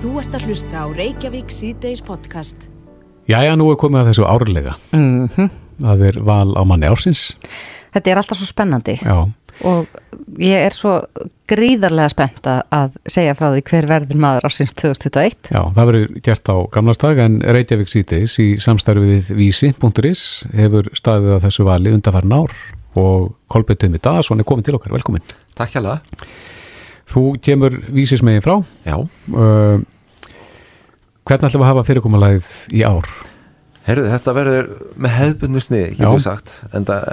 Þú 0.00 0.12
ert 0.20 0.34
að 0.36 0.46
hlusta 0.48 0.84
á 0.84 0.86
Reykjavík 0.96 1.50
síðdeis 1.52 2.00
podcast. 2.04 2.68
Jæja, 3.28 3.52
nú 3.58 3.68
er 3.72 3.78
komið 3.80 4.02
að 4.02 4.08
þessu 4.12 4.28
árlega. 4.28 4.76
Mm 4.96 5.50
Það 5.80 6.02
er 6.10 6.16
val 6.28 6.50
á 6.60 6.62
manni 6.68 6.88
ársins. 6.90 7.30
Þetta 7.94 8.10
er 8.12 8.18
alltaf 8.20 8.36
svo 8.36 8.46
spennandi 8.50 8.98
Já, 9.00 9.14
og 9.64 9.86
ég 10.36 10.60
er 10.66 10.74
svo 10.76 10.98
gríðarlega 11.48 12.10
spennt 12.12 12.44
að- 12.44 12.66
að 12.76 12.98
segja 13.08 13.32
frá 13.34 13.48
því 13.54 13.62
hver 13.70 13.88
verður 13.88 14.20
maður 14.20 14.44
ársins 14.50 14.74
2021. 14.76 15.48
já, 15.50 15.62
það 15.72 15.88
verður 15.88 16.20
gert 16.22 16.52
á 16.52 16.56
gamlastag 16.76 17.18
en 17.24 17.40
Reykjavík 17.40 17.88
síðdeis 17.88 18.36
í 18.44 18.48
samstarfi 18.60 19.08
við 19.08 19.32
vísi.is 19.40 20.44
hefur 20.52 20.92
staðið 20.92 21.34
að 21.38 21.44
þessu 21.48 21.64
vali 21.64 21.92
undarfærin 21.96 22.36
ár 22.36 22.52
og 23.00 23.32
Kolbjörn 23.48 23.78
Tumi 23.80 23.98
Daðarsson 23.98 24.38
er 24.40 24.44
komin 24.44 24.62
til 24.64 24.74
okkar, 24.76 24.92
velkomin. 24.92 25.24
Takk 25.56 25.72
hjá 25.72 25.80
það. 25.80 26.00
Þú 27.10 27.24
kemur 27.42 27.74
vísismegin 27.90 28.44
frá. 28.44 28.60
Já. 28.86 28.96
Uh, 29.34 29.80
hvernig 31.26 31.48
ætlum 31.50 31.60
við 31.62 31.66
að 31.66 31.72
hafa 31.72 31.86
fyrirkomulæðið 31.88 32.50
í 32.78 32.84
ár? 32.86 33.08
Herðu, 33.88 34.10
þetta 34.12 34.32
verður 34.36 34.66
með 35.00 35.12
hefðbundu 35.16 35.60
sniði, 35.64 35.86
getur 35.96 36.12
við 36.18 36.22
sagt, 36.22 36.50
en 36.76 36.84
það 36.86 37.06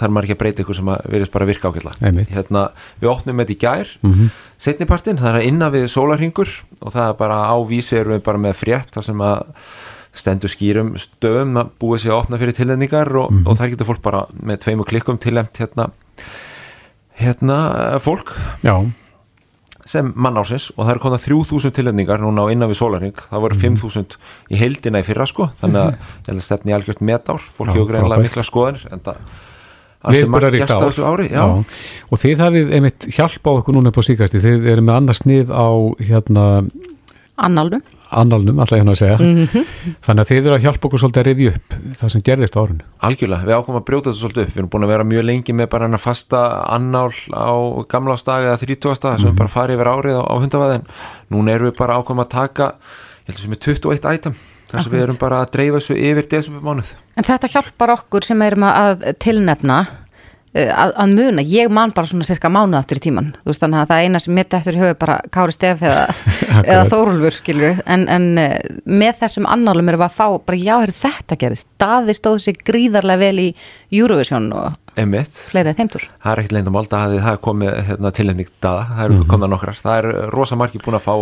þarf 0.00 0.12
maður 0.12 0.26
ekki 0.26 0.34
að 0.34 0.40
breyta 0.42 0.62
ykkur 0.64 0.76
sem 0.76 0.88
að 0.92 1.04
verðist 1.14 1.32
bara 1.32 1.46
virka. 1.48 1.70
Einmitt. 2.04 2.32
Hérna, 2.34 2.64
við 3.00 3.10
opnum 3.12 3.38
þetta 3.40 3.54
í 3.54 3.58
gær, 3.62 3.92
Mm 4.02 4.12
-hmm. 4.14 4.30
setnipartin, 4.58 5.16
það 5.22 5.36
er 5.38 5.46
innan 5.48 5.72
við 5.72 5.86
sólarhingur 5.88 6.48
og 6.82 6.92
það 6.92 7.08
er 7.08 7.14
bara 7.14 7.38
á 7.48 7.56
vísi 7.70 7.96
erum 7.96 8.12
við 8.18 8.22
bara 8.24 8.38
með 8.38 8.52
frétt, 8.58 8.90
það 8.92 9.04
sem 9.04 9.18
að 9.18 9.42
stendur 10.12 10.50
skýrum 10.50 10.92
stöðum 10.98 11.56
að 11.56 11.70
búið 11.80 11.98
sér 12.02 12.10
að 12.12 12.20
opna 12.24 12.38
fyrir 12.38 12.52
tilendingar 12.54 13.16
og, 13.16 13.30
Mhm. 13.30 13.46
og 13.46 13.56
þar 13.56 13.70
getur 13.70 13.86
fólk 13.86 14.02
bara 14.02 14.26
með 14.42 14.56
tveim 14.58 14.80
og 14.80 14.86
klikkum 14.86 15.18
tilemt 15.18 15.54
hérna, 15.56 15.90
hérna 17.20 17.98
fólk 18.00 18.34
Já, 18.64 18.74
sem 19.88 20.12
mann 20.14 20.36
ásins 20.36 20.68
og 20.76 20.84
það 20.84 20.90
eru 20.94 21.02
konar 21.06 21.22
3000 21.24 21.72
tilendingar 21.78 22.20
núna 22.20 22.44
á 22.44 22.52
innan 22.52 22.68
við 22.68 22.80
sólarhing, 22.82 23.16
það 23.32 23.40
voru 23.46 23.56
Mhm. 23.56 23.76
5000 23.80 24.16
í 24.52 24.56
heildina 24.60 25.00
í 25.00 25.06
fyrra 25.06 25.26
sko, 25.26 25.48
þannig 25.62 25.80
að 25.80 25.92
ég 25.92 26.26
held 26.28 26.38
að 26.38 26.44
stefni 26.48 26.74
algjört 26.76 27.00
metár, 27.00 27.40
fólk 27.56 27.68
Já, 27.72 27.74
hefur 27.78 27.88
greinlega 27.92 28.22
mikla 28.26 28.44
skoðanir 28.44 28.84
en 28.92 29.00
það 29.00 29.16
við 30.14 30.30
bara 30.30 30.50
ríkt 30.52 30.66
gerst 30.66 30.76
á 30.76 30.86
þessu 30.86 31.04
ári, 31.08 31.28
já, 31.32 31.42
Og 32.12 32.18
þið 32.22 32.38
hafið 32.44 32.72
einmitt 32.76 33.08
hjálpað 33.16 33.58
okkur 33.62 33.74
núna 33.74 33.88
upp 33.90 33.98
á 33.98 34.02
síkasti. 34.06 34.38
Þið 34.44 34.66
eru 34.72 34.82
með 34.86 34.96
annars 35.00 35.18
snið 35.24 35.48
á 35.50 35.68
hérna 36.06 36.44
Annálnum. 37.38 37.82
Annálnum, 38.10 38.58
alltaf 38.58 38.78
hérna 38.78 38.92
að 38.94 39.00
segja. 39.02 39.16
Mhm. 39.18 39.64
Þannig 40.06 40.22
að 40.24 40.28
þið 40.30 40.38
eru 40.46 40.54
að 40.56 40.62
hjálpa 40.64 40.88
okkur 40.88 41.00
svolítið 41.02 41.22
að 41.22 41.28
rifja 41.28 41.52
upp 41.54 41.74
það 42.00 42.10
sem 42.14 42.22
gerðist 42.22 42.56
á 42.56 42.60
árinu. 42.62 42.80
algjörlega, 43.02 43.44
við 43.44 43.56
ákomum 43.58 43.80
að 43.80 43.84
brjóta 43.88 44.10
þetta 44.10 44.20
svolítið 44.22 44.42
upp, 44.46 44.52
við 44.54 44.58
erum 44.62 44.70
búin 44.70 44.84
að 44.84 44.92
vera 44.94 45.04
mjög 45.04 45.24
lengi 45.28 45.52
með 45.52 45.68
bara 45.68 45.84
hennar 45.88 45.98
fasta 46.00 46.42
annál 46.68 47.12
á 47.32 47.52
gamla 47.88 48.14
ásdag 48.16 48.44
eða 48.48 48.58
30. 48.58 48.98
þar 49.00 49.12
Mhm. 49.14 49.20
sem 49.20 49.30
við 49.30 49.36
bara 49.36 49.48
farið 49.48 49.76
yfir 49.76 49.90
árið 49.92 50.16
á, 50.18 50.22
á 50.24 50.34
hundavaðin, 50.40 50.84
núna 51.30 51.50
erum 51.54 51.70
við 51.70 51.76
bara 51.78 51.94
ákomum 52.02 52.24
að 52.24 52.28
taka, 52.30 52.64
ég 53.26 53.26
held 53.28 53.36
að 53.36 53.42
sem 53.42 53.52
er 53.52 53.56
21 53.58 54.14
item, 54.14 54.34
þar 54.68 54.82
sem 54.82 54.92
við 54.92 55.02
erum 55.02 55.16
bara 55.18 55.44
að 55.44 55.50
dreifa 55.52 55.76
þessu 55.78 55.96
yfir 55.96 56.28
desembermánuð. 56.28 56.92
En 57.16 57.24
þetta 57.24 57.48
hjálpar 57.48 57.88
okkur 57.96 58.24
sem 58.24 58.40
erum 58.42 58.62
að 58.64 59.14
tilnefna 59.18 59.86
að, 60.54 60.92
að 60.96 61.12
muna, 61.18 61.42
ég 61.44 61.68
man 61.70 61.92
bara 61.94 62.06
svona 62.08 62.24
cirka 62.24 62.48
mánu 62.48 62.76
aftur 62.78 62.96
í 62.96 63.02
tíman, 63.04 63.32
þú 63.44 63.50
veist 63.52 63.60
þannig 63.62 63.82
að 63.82 63.90
það 63.92 64.04
eina 64.06 64.20
sem 64.24 64.34
mitt 64.38 64.54
eftir 64.56 64.78
í 64.78 64.80
höfu 64.80 64.96
bara 64.98 65.18
Kári 65.34 65.52
Stef 65.52 65.82
eða, 65.84 66.04
eða 66.72 66.86
Þórulfur 66.88 67.36
skilur 67.36 67.82
en, 67.86 68.06
en 68.08 68.26
uh, 68.40 68.56
með 68.88 69.20
þessum 69.20 69.46
annálum 69.50 69.88
erum 69.92 70.00
við 70.02 70.08
að 70.08 70.16
fá 70.18 70.26
bara 70.48 70.60
já, 70.62 70.74
heyrðu, 70.80 70.96
þetta 71.02 71.38
gerðist, 71.44 71.68
Daði 71.78 72.16
stóð 72.16 72.38
sig 72.48 72.62
gríðarlega 72.64 73.22
vel 73.26 73.42
í 73.44 73.48
Eurovision 73.92 74.48
og 74.56 74.76
Einmitt. 74.98 75.30
fleiri 75.52 75.76
þeimtur. 75.78 76.08
það 76.24 76.32
er 76.32 76.40
ekkert 76.42 76.56
leyndamál 76.56 76.86
það 76.90 77.04
hefði 77.06 77.20
það 77.26 77.34
er 77.36 77.42
komið 77.44 77.76
hérna, 77.90 78.10
tilhending 78.16 78.48
daga, 78.64 78.86
það 78.96 79.04
eru 79.04 79.18
Mhm. 79.20 79.28
komna 79.30 79.46
nokkrar. 79.52 79.78
Það 79.84 79.98
er 80.00 80.08
rosa 80.34 80.56
margir 80.58 80.82
búin 80.82 80.96
að 80.98 81.04
fá 81.06 81.14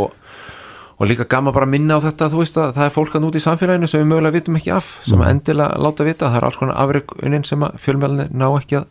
og, 0.98 1.06
líka 1.08 1.25
gaman 1.28 1.52
bara 1.52 1.66
að 1.66 1.75
minna 1.75 1.98
á 1.98 2.00
þetta 2.00 2.30
þú 2.33 2.39
veist 2.41 2.56
að 2.56 2.70
það 2.77 2.86
er 2.86 2.94
fólk 2.94 3.14
að 3.19 3.22
núti 3.27 3.36
í 3.41 3.44
samfélaginu 3.44 3.89
sem 3.89 4.00
við 4.00 4.08
mögulega 4.14 4.33
vitum 4.39 4.56
ekki 4.56 4.72
af, 4.72 4.86
sem 5.05 5.19
Mhm. 5.19 5.28
endilega 5.28 5.77
láta 5.78 6.05
vita, 6.05 6.30
það 6.30 6.36
er 6.36 6.44
alls 6.44 6.56
konar 6.56 6.77
afrikunin 6.80 7.44
sem 7.44 7.60
að 7.60 7.76
fjölmjölni 7.84 8.28
ná 8.32 8.47
ekki 8.60 8.76
að 8.81 8.87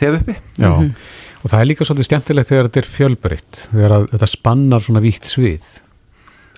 þefa 0.00 0.20
uppi 0.20 0.36
Já, 0.58 0.70
og 1.42 1.50
það 1.50 1.60
er 1.60 1.66
líka 1.70 1.84
svolítið 1.88 2.08
skemmtilegt 2.10 2.48
þegar 2.50 2.68
þetta 2.68 2.82
er 2.82 2.90
fjölbreytt, 2.96 3.68
þegar 3.72 3.90
að, 3.96 4.06
þetta 4.12 4.26
spannar 4.28 4.80
svona 4.84 5.00
vítt 5.00 5.24
svið. 5.24 5.62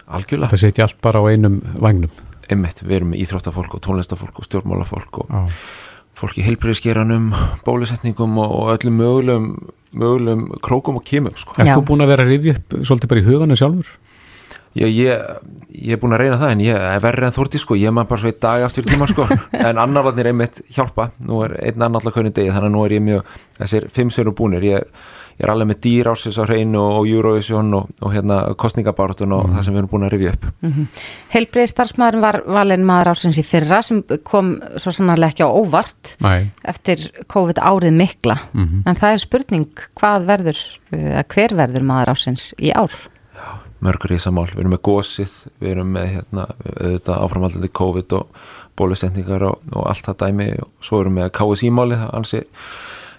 algjörlega, 0.08 0.50
Það 0.50 0.62
setja 0.64 0.82
allt 0.88 1.00
bara 1.04 1.20
á 1.20 1.24
einum 1.30 1.60
vagnum. 1.78 2.10
einmitt, 2.50 2.80
við 2.82 2.96
erum 2.96 3.12
íþróttafólk 3.12 3.74
og 3.76 3.80
tónlistafólk 3.84 4.38
og 4.40 4.44
stjórnmálafólk 4.48 5.18
og 5.20 5.26
Já. 5.28 5.52
fólk 6.16 6.38
í 6.40 6.42
heilbriðskeranum 6.48 7.30
bólusetningum 7.64 8.38
og, 8.40 8.50
og 8.50 8.78
öllum 8.78 8.96
mögulegum 8.96 9.48
mögulegum 9.94 10.48
krókum 10.64 10.96
og 10.96 11.04
kemum 11.04 11.36
sko. 11.36 11.54
Erst 11.58 11.68
Já. 11.70 11.76
þú 11.76 11.84
búin 11.84 12.02
að 12.02 12.08
vera 12.14 12.24
að 12.24 12.32
rifja 12.32 12.54
upp 12.56 12.78
svolítið 12.88 13.08
bara 13.12 13.20
í 13.20 13.26
huganu 13.28 13.56
sjálfur? 13.60 13.90
Ég, 14.78 14.94
ég, 14.94 15.28
ég 15.74 15.96
er 15.96 16.00
búin 16.02 16.16
að 16.16 16.24
reyna 16.24 16.40
það 16.40 16.54
en 16.54 16.64
ég 16.64 16.88
er 16.88 17.04
verri 17.04 17.28
en 17.28 17.36
þórti 17.36 17.60
sko, 17.62 17.78
ég 17.78 17.94
maður 17.94 18.12
bara 18.14 18.24
svo 18.24 18.32
í 18.32 18.38
dag 18.46 18.64
aftur 18.66 18.88
tíma 18.88 19.10
sko, 19.10 19.28
en 19.68 19.84
annarlarnir 19.84 20.32
einmitt 20.32 20.62
hjálpa, 20.74 21.10
nú 21.26 21.44
er 21.46 21.58
einn 21.68 21.86
annarlar 21.88 22.14
hvernig 22.14 22.36
degi 22.36 22.52
þannig 22.54 22.70
að 22.70 22.76
nú 22.76 22.84
er 22.86 22.98
ég 22.98 23.06
mjög, 23.12 23.38
þessir 23.60 23.88
fimm 23.94 24.12
sér 24.14 24.30
búnir, 24.38 24.66
ég, 24.68 24.86
ég 25.38 25.46
er 25.46 25.52
alveg 25.52 25.70
með 25.70 25.80
dýr 25.86 26.10
ásins 26.12 26.38
á 26.38 26.44
hreinu 26.44 26.80
og, 26.82 27.00
og 27.00 27.10
Eurovision 27.10 27.74
og, 27.78 27.90
og 28.02 28.14
hérna 28.14 28.38
kostningabartun 28.58 29.34
og 29.36 29.50
það 29.54 29.66
sem 29.66 29.76
við 29.76 29.82
erum 29.82 29.92
búin 29.92 30.06
að 30.08 30.14
rifja 30.16 30.32
upp. 30.34 30.48
Heilbreið 31.34 31.70
starfsmæðurinn 31.72 32.24
var 32.24 32.40
valinn 32.58 32.86
maður 32.88 33.12
ársins 33.12 33.38
í 33.38 33.44
fyrra 33.46 33.78
sem 33.86 34.02
kom 34.26 34.56
svo 34.76 34.94
sannarlega 34.94 35.36
ekki 35.36 35.46
á 35.46 35.50
óvart 35.50 36.16
Nei. 36.24 36.50
eftir 36.66 37.06
COVID 37.30 37.62
árið 37.62 37.94
mikla. 38.00 38.40
Mhm. 38.52 38.82
en 38.86 38.98
það 38.98 39.14
er 39.14 39.22
spurning 39.22 39.86
hvað 40.00 40.26
verður 40.26 40.64
eða 40.98 41.24
hver 41.34 41.54
verður 41.62 41.86
maður 41.86 42.14
ársins 42.16 42.50
í 42.58 42.74
ár 42.74 42.98
mörgur 43.84 44.10
í 44.16 44.18
samál, 44.22 44.46
við 44.50 44.58
erum 44.64 44.72
með 44.74 44.82
gósið 44.88 45.34
við 45.60 45.70
erum 45.74 45.92
með 45.94 46.06
hérna, 46.16 46.46
auðvitað 46.80 47.22
áframhaldandi 47.24 47.68
COVID 47.78 48.12
og 48.18 48.26
bólusendingar 48.78 49.42
og, 49.50 49.58
og 49.74 49.86
allt 49.90 50.06
það 50.06 50.16
dæmi. 50.24 50.48
Og 50.62 50.70
svo 50.86 51.00
erum 51.02 51.18
við 51.18 51.24
með 51.26 51.34
KSI-máli, 51.38 51.98
það 51.98 52.14
ansi 52.18 52.40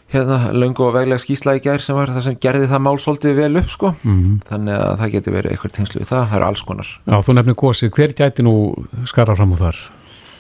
hérna, 0.10 0.38
löngu 0.58 0.82
og 0.88 0.96
veglega 0.96 1.22
skýsla 1.22 1.54
í 1.60 1.62
gær 1.62 1.84
sem 1.84 1.96
var 1.96 2.10
það 2.10 2.24
sem 2.26 2.38
gerði 2.42 2.70
það 2.72 2.82
mál 2.88 2.98
svolítið 2.98 3.36
vel 3.38 3.58
upp 3.62 3.70
sko, 3.70 3.92
Mhm. 4.04 4.40
þannig 4.50 4.80
að 4.80 4.98
það 5.04 5.12
geti 5.16 5.32
verið 5.36 5.52
eitthvað 5.54 5.76
tengslu 5.78 6.02
við 6.02 6.10
það, 6.10 6.28
það 6.32 6.36
eru 6.40 6.46
alls 6.50 6.62
konar. 6.66 6.88
Já, 7.06 7.16
þú 7.22 7.34
nefnir 7.38 7.56
gósið, 7.62 7.92
hver 7.94 8.14
gæti 8.18 8.44
nú 8.48 8.56
skara 9.06 9.36
fram 9.36 9.52
úr 9.54 9.58
þar? 9.62 9.78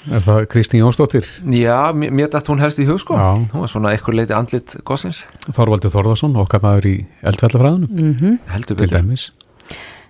Er 0.09 0.21
það 0.23 0.45
Kristín 0.47 0.79
Jónsdóttir, 0.81 1.25
Já, 1.51 1.91
mér, 1.93 2.29
dætt 2.31 2.47
hún 2.47 2.59
helst 2.63 2.79
í 2.79 2.85
hug 2.87 2.99
sko. 2.99 3.13
Já. 3.19 3.35
hún 3.51 3.59
var 3.61 3.67
svona 3.67 3.91
eitthvað 3.93 4.15
leiti 4.15 4.33
andlit 4.33 4.75
gósins 4.87 5.25
Þorvaldur 5.51 5.91
Þorðarsson, 5.91 6.35
okkar 6.39 6.61
maður 6.63 6.85
í 6.87 7.05
eldfjallafræðunum, 7.21 7.89
mm 7.91 8.39
heldur 8.47 8.75
til 8.77 8.87
betur. 8.87 9.01
dæmis? 9.03 9.31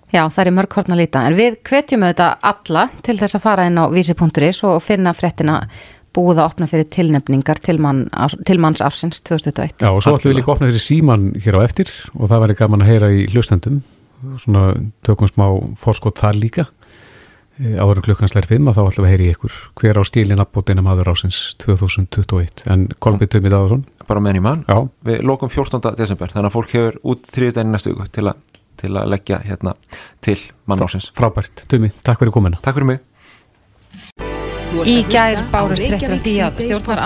Já, 0.10 0.24
það 0.34 0.42
er 0.48 0.52
mörg 0.58 0.74
hortna 0.74 0.96
líta. 0.98 1.22
En 1.30 1.36
við 1.38 1.60
hvetjum 1.70 2.04
auðvitað 2.08 2.48
alla 2.50 2.88
til 3.06 3.18
þess 3.20 3.38
að 3.38 3.44
fara 3.46 3.68
inn 3.70 3.78
á 3.78 3.86
vísi.is 3.94 4.64
og 4.66 4.80
finna 4.82 5.14
fréttina 5.14 5.60
búið 6.18 6.40
að 6.42 6.48
opna 6.50 6.66
fyrir 6.72 6.88
tilnefningar 6.90 7.60
til, 7.62 7.78
mann, 7.78 8.08
til 8.48 8.58
manns 8.58 8.82
ársins 8.82 9.22
2021 9.22 9.84
Já, 9.86 9.92
og 9.94 10.02
svo 10.02 10.16
ætlum 10.18 10.32
við 10.34 10.40
líka 10.40 10.50
að 10.50 10.56
opna 10.56 10.70
fyrir 10.72 10.82
síman 10.82 11.28
hér 11.46 11.60
á 11.62 11.66
eftir 11.68 11.92
og 12.18 12.32
það 12.32 12.42
væri 12.48 12.56
gaman 12.58 12.82
að 12.82 12.90
heyra 12.90 13.10
í 13.14 13.28
hlustendum, 13.30 13.78
svona 14.42 14.64
tökum 15.06 15.30
smá 15.30 15.46
forskot 15.78 16.18
þar 16.20 16.40
líka. 16.42 16.66
E, 17.62 17.76
Áður 17.78 18.02
en 18.02 18.08
klukkan 18.10 18.32
slær 18.32 18.48
5 18.50 18.72
að 18.72 18.80
þá 18.80 18.82
ætlum 18.90 19.06
við 19.06 19.10
að 19.10 19.14
heyra 19.14 19.28
í 19.28 19.32
ykkur. 19.36 19.56
Hver 19.80 20.02
á 20.02 20.04
stílinn 20.10 20.42
aðbótinu 20.42 20.84
maður 20.90 21.14
ásins 21.14 21.40
2021. 21.62 22.66
En 22.74 22.88
Kolbi 23.04 23.28
Tummi 23.30 23.52
Daðarsson, 23.54 23.86
bara 24.10 24.24
menn 24.26 24.40
í 24.40 24.44
mann, 24.44 24.66
já, 24.66 24.80
við 25.06 25.22
lokum 25.30 25.52
14. 25.54 25.94
desember 26.00 26.34
þannig 26.34 26.50
að 26.50 26.56
fólk 26.58 26.74
hefur 26.74 27.00
út 27.14 27.30
þriðudaginn 27.30 27.76
næstu 27.78 27.94
viku 27.94 28.10
til, 28.18 28.32
að- 28.34 28.59
til 28.80 28.96
að 28.96 29.12
leggja 29.14 29.42
hérna 29.46 29.76
til 30.26 30.40
mann 30.70 30.82
ásins 30.86 31.12
frábært. 31.16 31.66
Tummi, 31.70 31.92
takk 32.04 32.24
fyrir 32.24 32.36
komina. 32.36 32.60
Takk 32.64 32.80
fyrir 32.80 32.94
mig. 32.94 33.06
Í 34.70 35.00
að 35.02 35.08
gær 35.10 35.40
fréttir 35.50 35.80
Reykjavík 35.80 36.12
af 36.14 36.20
því 36.22 36.34
að 36.46 36.60
stjórnar 36.62 37.00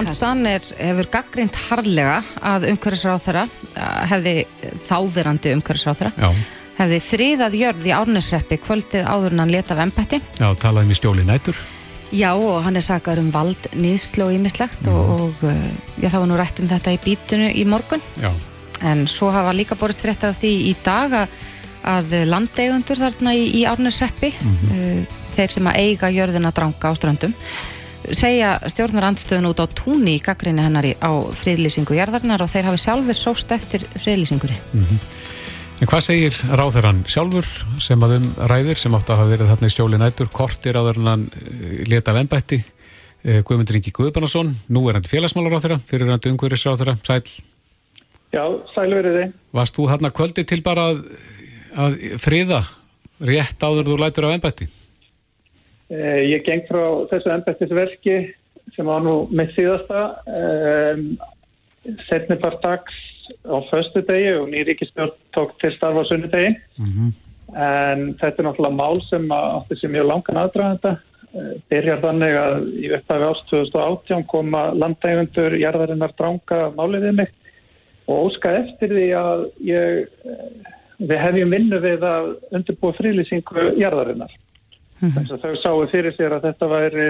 hefur 0.75 1.07
gaggrind 1.13 1.59
harlega 1.69 2.17
að 2.43 2.65
umhverfisráþara 2.73 3.45
hefði 4.11 4.33
þáverandi 4.83 5.53
umhverfisráþara 5.55 6.11
Já, 6.17 6.27
hefði 6.81 6.99
friðað 7.05 7.55
jörð 7.61 7.87
í 7.87 7.93
árnesreppi 7.95 8.59
kvöldið 8.65 9.07
áður 9.07 9.37
en 9.37 9.43
hann 9.45 9.55
leta 9.55 9.77
af 9.77 9.85
embætti. 9.85 10.19
Já, 10.41 10.49
talaðum 10.59 10.91
í 10.91 10.99
stjóli 10.99 11.25
nætur. 11.27 11.63
Já 12.13 12.33
og 12.35 12.59
hann 12.65 12.77
er 12.77 12.85
sagðar 12.85 13.23
um 13.23 13.31
vald 13.33 13.71
nýðslu 13.73 14.27
og 14.27 14.35
ímislegt 14.35 14.89
og, 14.91 15.13
og 15.15 15.45
uh, 15.47 15.67
já, 15.97 16.09
það 16.11 16.19
var 16.19 16.29
nú 16.29 16.41
rætt 16.43 16.59
um 16.61 16.69
þetta 16.69 16.93
í 16.93 17.01
bítunu 17.07 17.47
í 17.47 17.63
morgun. 17.65 18.03
Já, 18.21 18.29
en 18.91 19.07
svo 19.07 19.31
hafa 19.33 19.55
líka 19.55 19.79
borist 19.79 20.03
fréttar 20.03 20.33
af 20.33 20.41
því 20.41 20.51
í 20.67 20.75
dag 20.83 21.15
að, 21.23 21.39
að 21.83 22.17
landeigundur 22.29 22.99
þarna 23.03 23.35
í, 23.37 23.45
í 23.59 23.63
árnesreppi 23.69 24.33
uh, 24.33 25.21
þeir 25.35 25.55
sem 25.55 25.69
að 25.71 25.79
eiga 25.83 26.11
jörðina 26.13 26.53
dranga 26.55 26.91
á 26.91 26.93
ströndum 26.97 27.37
segja 28.11 28.57
stjórnar 28.67 29.07
andstöðun 29.11 29.51
út 29.51 29.61
á 29.63 29.67
túni 29.71 30.17
í 30.17 30.23
gaggrinni 30.23 30.63
hennar 30.63 30.87
í, 30.87 30.93
á 30.99 31.11
friðlýsingu 31.39 31.95
jarðarnar 31.95 32.43
og 32.43 32.51
þeir 32.51 32.67
hafi 32.69 32.81
sjálfur 32.81 33.19
sóst 33.19 33.53
eftir 33.55 33.85
friðlýsingunni. 33.95 34.57
En 35.81 35.89
hvað 35.89 36.05
segir 36.05 36.35
ráðherran 36.55 37.01
sjálfur 37.09 37.47
sem 37.81 38.03
að 38.05 38.17
um 38.19 38.27
ræðir 38.51 38.79
sem 38.79 38.93
átt 38.95 39.09
að 39.11 39.23
hafa 39.23 39.31
verið 39.31 39.49
þarna 39.51 39.69
í 39.69 39.73
stjóli 39.73 39.99
nætur, 39.99 40.29
kortir 40.31 40.79
hann 40.79 41.25
eh, 41.31 41.81
leta 41.89 42.13
af 42.13 42.19
ennbætti, 42.21 42.59
eh, 43.23 43.41
Guðmundur 43.43 43.79
Ingi 43.79 43.91
Guðbanarsson, 43.95 44.53
nú 44.69 44.85
er 44.87 44.99
hann 44.99 45.09
félagsmálar 45.09 45.57
ráðherra, 45.57 45.79
fyrir 45.83 46.11
hann 46.11 46.23
umhverjus 46.29 46.67
ráðherra, 46.69 46.95
sæl. 47.03 47.23
Já, 48.33 48.45
sælu 48.73 48.97
verið 48.97 49.17
þið. 49.19 49.33
Varst 49.53 49.77
þú 49.77 49.89
hann 49.91 50.11
kvöldi 50.15 50.45
til 50.49 50.61
bara 50.65 50.87
að, 50.93 51.03
að 51.75 51.97
friða 52.21 52.61
rétt 53.23 53.63
áður 53.63 53.91
þú 53.91 53.97
lætur 54.01 54.27
á 54.29 54.35
ennbætti? 54.35 54.67
Eh, 55.93 56.21
ég 56.33 56.45
geng 56.45 56.65
frá 56.69 56.83
þessu 57.11 57.33
ennbættisverki 57.33 58.17
sem 58.75 58.87
var 58.87 59.03
nú 59.05 59.15
með 59.29 59.55
síðasta 59.57 60.03
um, 60.25 61.07
setni 62.07 62.39
bara 62.41 62.61
dags 62.63 62.95
á 63.45 63.57
föstu 63.69 64.01
degi 64.07 64.33
og 64.39 64.47
nýríkisbjörn 64.51 65.13
tók 65.35 65.53
til 65.61 65.73
starfa 65.75 66.01
á 66.01 66.09
sunnudegi 66.09 66.55
mm 66.79 66.89
-hmm. 66.89 67.09
en 67.53 68.13
þetta 68.17 68.39
er 68.39 68.45
náttúrulega 68.47 68.79
mál 68.81 68.97
sem 69.09 69.31
átti 69.31 69.75
sem 69.79 69.91
mjög 69.91 70.07
langan 70.07 70.41
aðdraðanda 70.43 70.97
Eh, 71.33 71.53
byrjar 71.65 72.01
þannig 72.03 72.35
að 72.37 72.65
í 72.77 72.89
upphafi 72.93 73.25
ást 73.25 73.47
2018 73.49 74.25
koma 74.29 74.67
landægundur 74.77 75.55
jarðarinnar 75.57 76.11
dranga 76.13 76.59
málið 76.77 77.07
við 77.07 77.15
mig 77.23 77.31
og 78.05 78.27
óska 78.27 78.51
eftir 78.59 78.93
því 78.93 79.07
að 79.17 79.41
ég, 79.65 80.03
eh, 80.29 80.75
við 80.99 81.17
hefjum 81.21 81.55
vinnu 81.55 81.79
við 81.83 82.05
að 82.07 82.29
undirbúa 82.51 82.97
frílýsingu 82.97 83.65
jarðarinnar. 83.79 84.35
Mm 85.01 85.09
-hmm. 85.09 85.41
Þau 85.41 85.55
sáu 85.61 85.87
fyrir 85.91 86.13
sér 86.13 86.35
að 86.35 86.45
þetta 86.47 86.67
væri 86.67 87.09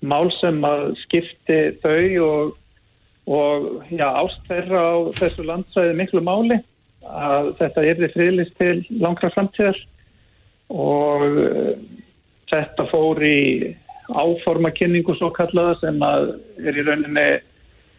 mál 0.00 0.30
sem 0.40 0.64
að 0.64 0.94
skipti 1.04 1.60
þau 1.82 2.24
og, 2.24 2.56
og 3.26 3.84
já, 3.90 4.08
ástferra 4.08 4.80
á 4.80 4.96
þessu 5.20 5.44
landsæði 5.44 5.94
miklu 5.94 6.20
máli 6.20 6.58
að 7.04 7.54
þetta 7.58 7.84
er 7.84 7.96
því 7.96 8.08
frílýst 8.14 8.58
til 8.58 8.86
langra 9.00 9.30
framtíðar 9.30 9.78
og 10.68 11.22
Þetta 12.48 12.86
fór 12.88 13.20
í 13.24 13.40
áformakynningu 14.08 15.14
svo 15.18 15.28
kallaða 15.36 15.76
sem 15.82 15.98
að 16.04 16.30
er 16.64 16.78
í 16.80 16.84
rauninni 16.86 17.26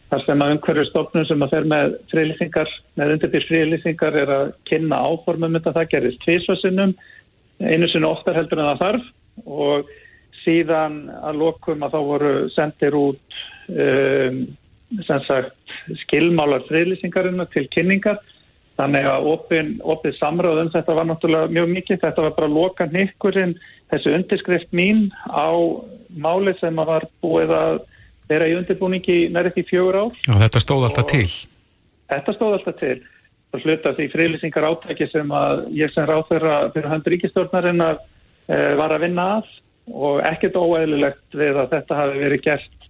þar 0.10 0.26
sem 0.26 0.44
að 0.44 0.52
umhverju 0.56 0.86
stofnum 0.90 1.26
sem 1.30 1.46
að 1.46 1.54
fer 1.54 1.68
með 1.70 1.96
frilýsingar, 2.12 2.72
með 2.98 3.16
undirbyrð 3.16 3.50
frilýsingar 3.50 4.18
er 4.24 4.32
að 4.34 4.54
kynna 4.70 5.02
áformum 5.06 5.58
þetta 5.58 5.76
það 5.76 5.92
gerist 5.94 6.24
tvísvarsinnum, 6.24 6.96
einu 7.60 7.90
sinu 7.92 8.10
oftar 8.10 8.40
heldur 8.40 8.64
en 8.64 8.72
það 8.72 8.82
þarf 8.86 9.12
og 9.60 9.92
síðan 10.44 10.98
að 11.20 11.40
lokum 11.44 11.86
að 11.86 11.96
þá 11.96 12.00
voru 12.08 12.34
sendir 12.56 12.98
út 12.98 13.40
um, 13.70 14.42
sagt, 15.06 15.78
skilmálar 16.06 16.66
frilýsingarinnar 16.70 17.50
til 17.54 17.68
kynningar. 17.74 18.20
Þannig 18.80 19.10
að 19.12 19.26
opin, 19.28 19.74
opið 19.84 20.16
samráðum 20.16 20.72
þetta 20.72 20.96
var 20.96 21.08
náttúrulega 21.10 21.52
mjög 21.52 21.72
mikið, 21.76 22.02
þetta 22.06 22.26
var 22.26 22.36
bara 22.38 22.52
loka 22.54 22.88
nikkurinn 22.88 23.58
þessu 23.92 24.14
undirskrift 24.16 24.72
mín 24.72 25.10
á 25.28 25.52
máli 26.16 26.54
sem 26.62 26.80
að 26.80 26.94
var 26.94 27.08
búið 27.22 27.54
að 27.58 27.82
vera 28.30 28.50
í 28.50 28.58
undirbúningi 28.58 29.22
nærið 29.34 29.58
því 29.58 29.64
fjögur 29.70 30.00
ár. 30.00 30.20
Já, 30.26 30.36
þetta 30.44 30.62
stóð 30.64 30.90
alltaf 30.90 31.08
til. 31.10 31.30
Þetta 32.10 32.36
stóð 32.36 32.58
alltaf 32.58 32.78
til. 32.82 32.98
Það 33.50 33.64
sluta 33.64 33.94
því 33.98 34.10
frílýsingar 34.14 34.68
átæki 34.70 35.08
sem 35.10 35.32
að 35.34 35.64
ég 35.78 35.94
sem 35.94 36.06
ráð 36.06 36.28
fyrir 36.30 36.92
höndur 36.92 37.16
ríkistörnarinnar 37.16 37.98
e, 37.98 38.54
eh, 38.54 38.76
var 38.78 38.94
að 38.94 39.08
vinna 39.08 39.26
að 39.40 39.56
og 39.90 40.20
ekkert 40.30 40.58
óæðilegt 40.60 41.38
við 41.38 41.58
að 41.58 41.72
þetta 41.74 41.98
hafi 41.98 42.22
verið 42.22 42.44
gert 42.46 42.90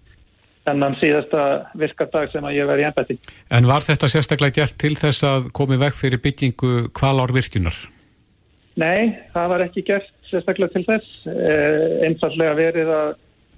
þennan 0.68 0.96
síðasta 1.00 1.44
virkardag 1.80 2.28
sem 2.34 2.44
að 2.44 2.58
ég 2.58 2.68
verið 2.68 2.84
í 2.84 2.88
ennbætti. 2.90 3.16
En 3.56 3.68
var 3.70 3.86
þetta 3.86 4.10
sérstaklega 4.12 4.60
gert 4.60 4.76
til 4.80 4.92
þess 4.98 5.24
að 5.26 5.48
komi 5.56 5.80
vekk 5.80 5.96
fyrir 5.96 6.20
byggingu 6.20 6.90
kvalárvirkjunar? 6.96 7.78
Nei, 8.80 9.16
það 9.32 9.50
var 9.54 9.64
ekki 9.64 9.86
gert 9.88 10.12
sérstaklega 10.28 10.76
til 10.76 10.84
þess. 10.86 11.08
Eh, 11.32 12.04
einfallega 12.06 12.54
verið 12.58 12.92
að 12.94 13.10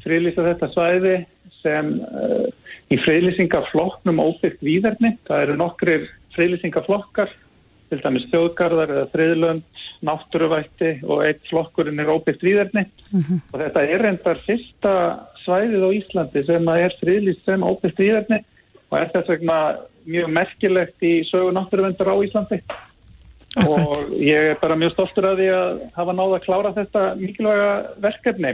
frílýsa 0.06 0.46
þetta 0.46 0.70
svæði 0.72 1.16
sem 1.62 1.94
eh, 2.02 2.48
í 2.92 2.98
frílýsingaflokknum 3.04 4.20
óbyggt 4.22 4.62
výðarni. 4.64 5.16
Það 5.28 5.46
eru 5.46 5.56
nokkrir 5.60 6.06
frílýsingaflokkar, 6.36 7.32
til 7.90 8.00
dæmis 8.00 8.28
þjóðgarðar 8.32 8.94
eða 8.94 9.08
friðlönd, 9.12 9.82
náttúruvætti 10.02 10.92
og 11.06 11.24
eitt 11.26 11.42
flokkurinn 11.50 12.00
er 12.02 12.10
óbyggt 12.12 12.42
výðarni. 12.42 12.86
Mm 13.12 13.20
-hmm. 13.20 13.42
Og 13.52 13.60
þetta 13.60 13.82
er 13.86 14.02
reyndar 14.06 14.40
fyrsta 14.46 14.94
svæðið 15.44 15.84
á 15.86 15.90
Íslandi 15.98 16.46
sem 16.46 16.68
er 16.68 16.96
frílýst 17.00 17.44
sem 17.44 17.62
óbyggt 17.62 17.98
výðarni 17.98 18.44
og 18.90 18.98
er 18.98 19.10
þess 19.14 19.28
vegna 19.28 19.58
mjög 20.04 20.28
merkilegt 20.28 21.02
í 21.02 21.22
sögu 21.30 21.52
náttúruvendar 21.54 22.10
á 22.10 22.16
Íslandi 22.18 22.62
og 23.60 24.12
ég 24.16 24.52
er 24.52 24.60
bara 24.60 24.76
mjög 24.78 24.94
stoltur 24.94 25.28
að 25.28 25.42
því 25.42 25.48
að 25.52 25.80
hafa 25.96 26.14
náða 26.16 26.36
að 26.38 26.44
klára 26.46 26.74
þetta 26.76 27.02
mikilvæga 27.20 27.72
verkefni. 28.00 28.52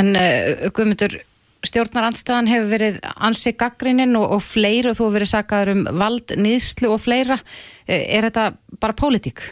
En 0.00 0.12
uh, 0.16 0.68
Guðmundur, 0.76 1.16
stjórnarandstæðan 1.66 2.50
hefur 2.50 2.68
verið 2.70 2.98
ansi 3.16 3.52
gaggrinnin 3.58 4.18
og, 4.18 4.26
og 4.36 4.44
fleiri 4.44 4.90
og 4.90 4.98
þú 4.98 5.06
hefur 5.06 5.16
verið 5.18 5.32
sakaður 5.34 5.72
um 5.74 5.86
vald, 6.00 6.36
nýðslu 6.40 6.92
og 6.94 7.02
fleira. 7.02 7.40
Uh, 7.88 7.96
er 8.00 8.28
þetta 8.28 8.50
bara 8.80 8.96
pólitík? 8.96 9.44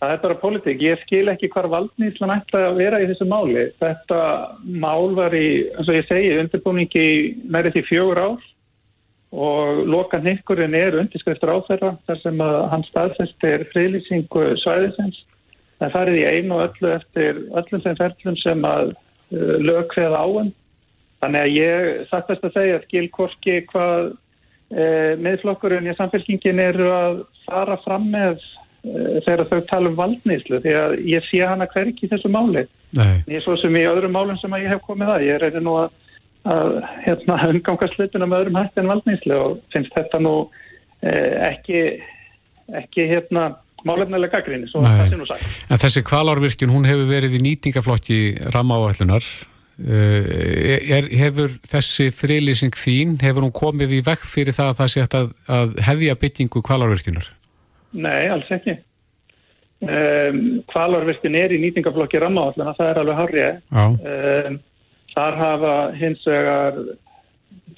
Það 0.00 0.14
er 0.14 0.24
bara 0.24 0.38
pólitík. 0.40 0.82
Ég 0.84 1.04
skil 1.04 1.26
ekki 1.32 1.48
hvar 1.52 1.70
valdnýðslan 1.72 2.34
ætla 2.38 2.66
að 2.70 2.80
vera 2.82 3.00
í 3.00 3.06
þessu 3.08 3.28
máli. 3.30 3.68
Þetta 3.80 4.18
mál 4.64 5.14
var 5.16 5.36
í, 5.36 5.46
eins 5.76 5.88
og 5.88 5.96
ég 5.96 6.10
segi, 6.10 6.34
undirbúningi 6.42 7.06
nærið 7.48 7.78
því 7.78 7.86
fjögur 7.90 8.24
ár 8.24 8.50
og 9.34 9.86
lokan 9.90 10.26
hikkurinn 10.26 10.76
er 10.78 10.94
undirskriftur 11.00 11.50
á 11.50 11.58
þeirra 11.66 11.94
þar 12.06 12.18
sem 12.22 12.42
að 12.44 12.58
hann 12.70 12.84
staðfestir 12.86 13.64
frílýsingu 13.72 14.44
svæðisins 14.62 15.24
það 15.80 15.94
farið 15.96 16.18
í 16.20 16.26
einu 16.28 16.58
og 16.58 16.68
öllu 16.68 16.92
eftir 16.94 17.40
öllum 17.58 17.82
þeim 17.82 17.98
ferlum 17.98 18.36
sem 18.38 18.68
að 18.68 18.92
uh, 18.94 19.56
lög 19.58 19.90
hveða 19.96 20.22
áum 20.22 20.52
þannig 21.24 21.46
að 21.46 21.56
ég 21.56 22.14
að 22.14 22.54
segja 22.54 22.76
að 22.78 22.84
skil 22.86 23.06
korki 23.14 23.56
hvað 23.72 24.12
uh, 24.12 25.12
meðflokkurinn 25.24 25.90
í 25.90 25.96
samfélkingin 25.98 26.62
eru 26.62 26.92
að 26.92 27.18
fara 27.48 27.80
fram 27.82 28.06
með 28.12 28.38
uh, 28.38 29.18
þegar 29.26 29.46
þau 29.50 29.60
tala 29.72 29.90
um 29.90 29.98
valdnýslu 29.98 30.62
því 30.62 30.78
að 30.84 30.96
ég 31.10 31.28
sé 31.30 31.42
hana 31.42 31.68
hverki 31.72 32.06
í 32.06 32.14
þessu 32.14 32.30
máli 32.32 32.66
Nei. 32.94 33.24
ég 33.26 33.40
er 33.40 33.44
svo 33.44 33.58
sem 33.58 33.74
í 33.74 33.88
öðrum 33.90 34.14
málum 34.14 34.38
sem 34.38 34.52
ég 34.62 34.70
hef 34.70 34.84
komið 34.86 35.16
að 35.16 35.28
ég 35.32 35.42
reynir 35.42 35.64
nú 35.64 35.78
að 35.82 35.92
að 36.44 36.78
hérna, 37.04 37.38
umgangast 37.52 37.98
hlutuna 37.98 38.28
með 38.28 38.44
öðrum 38.44 38.60
hætti 38.60 38.82
en 38.82 38.90
valdnýslu 38.92 39.40
og 39.40 39.60
finnst 39.74 39.94
þetta 39.96 40.20
nú 40.22 40.34
eh, 41.04 41.50
ekki, 41.50 41.82
ekki 42.82 43.08
hérna, 43.10 43.54
málefnilega 43.84 44.38
gaggrinni. 44.38 44.68
En 44.72 45.80
þessi 45.80 46.04
kvalárvirkjun, 46.06 46.72
hún 46.72 46.88
hefur 46.88 47.08
verið 47.10 47.38
í 47.38 47.42
nýtingaflokki 47.44 48.20
ramáallunar. 48.54 49.26
Eh, 49.74 50.76
er, 50.94 51.08
hefur 51.18 51.54
þessi 51.66 52.10
frilýsing 52.14 52.76
þín, 52.78 53.16
hefur 53.22 53.46
hún 53.46 53.54
komið 53.54 53.96
í 53.98 54.02
vekk 54.06 54.26
fyrir 54.30 54.54
það 54.54 54.70
að 54.70 54.76
það 54.80 54.92
sé 54.92 55.06
að, 55.06 55.32
að 55.50 55.72
hefja 55.88 56.18
byggingu 56.20 56.62
kvalárvirkjunar? 56.68 57.30
Nei, 57.94 58.28
alls 58.30 58.50
ekki. 58.54 58.76
Um, 59.84 60.38
kvalárvirkjun 60.70 61.34
er 61.36 61.52
í 61.52 61.58
nýtingaflokki 61.60 62.22
ramáallunar, 62.22 62.76
það 62.78 62.92
er 62.92 63.02
alveg 63.02 63.20
harrið. 63.20 63.58
Um, 63.74 64.62
Þar 65.14 65.36
hafa 65.38 65.74
hins 65.94 66.24
vegar 66.26 66.78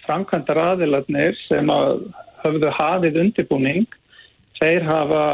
framkvæmdar 0.07 0.61
aðiladnir 0.63 1.35
sem 1.43 1.69
að 1.69 2.07
höfðu 2.41 2.71
hafið 2.73 3.19
undirbúning, 3.25 3.85
þeir 4.57 4.87
hafa 4.87 5.25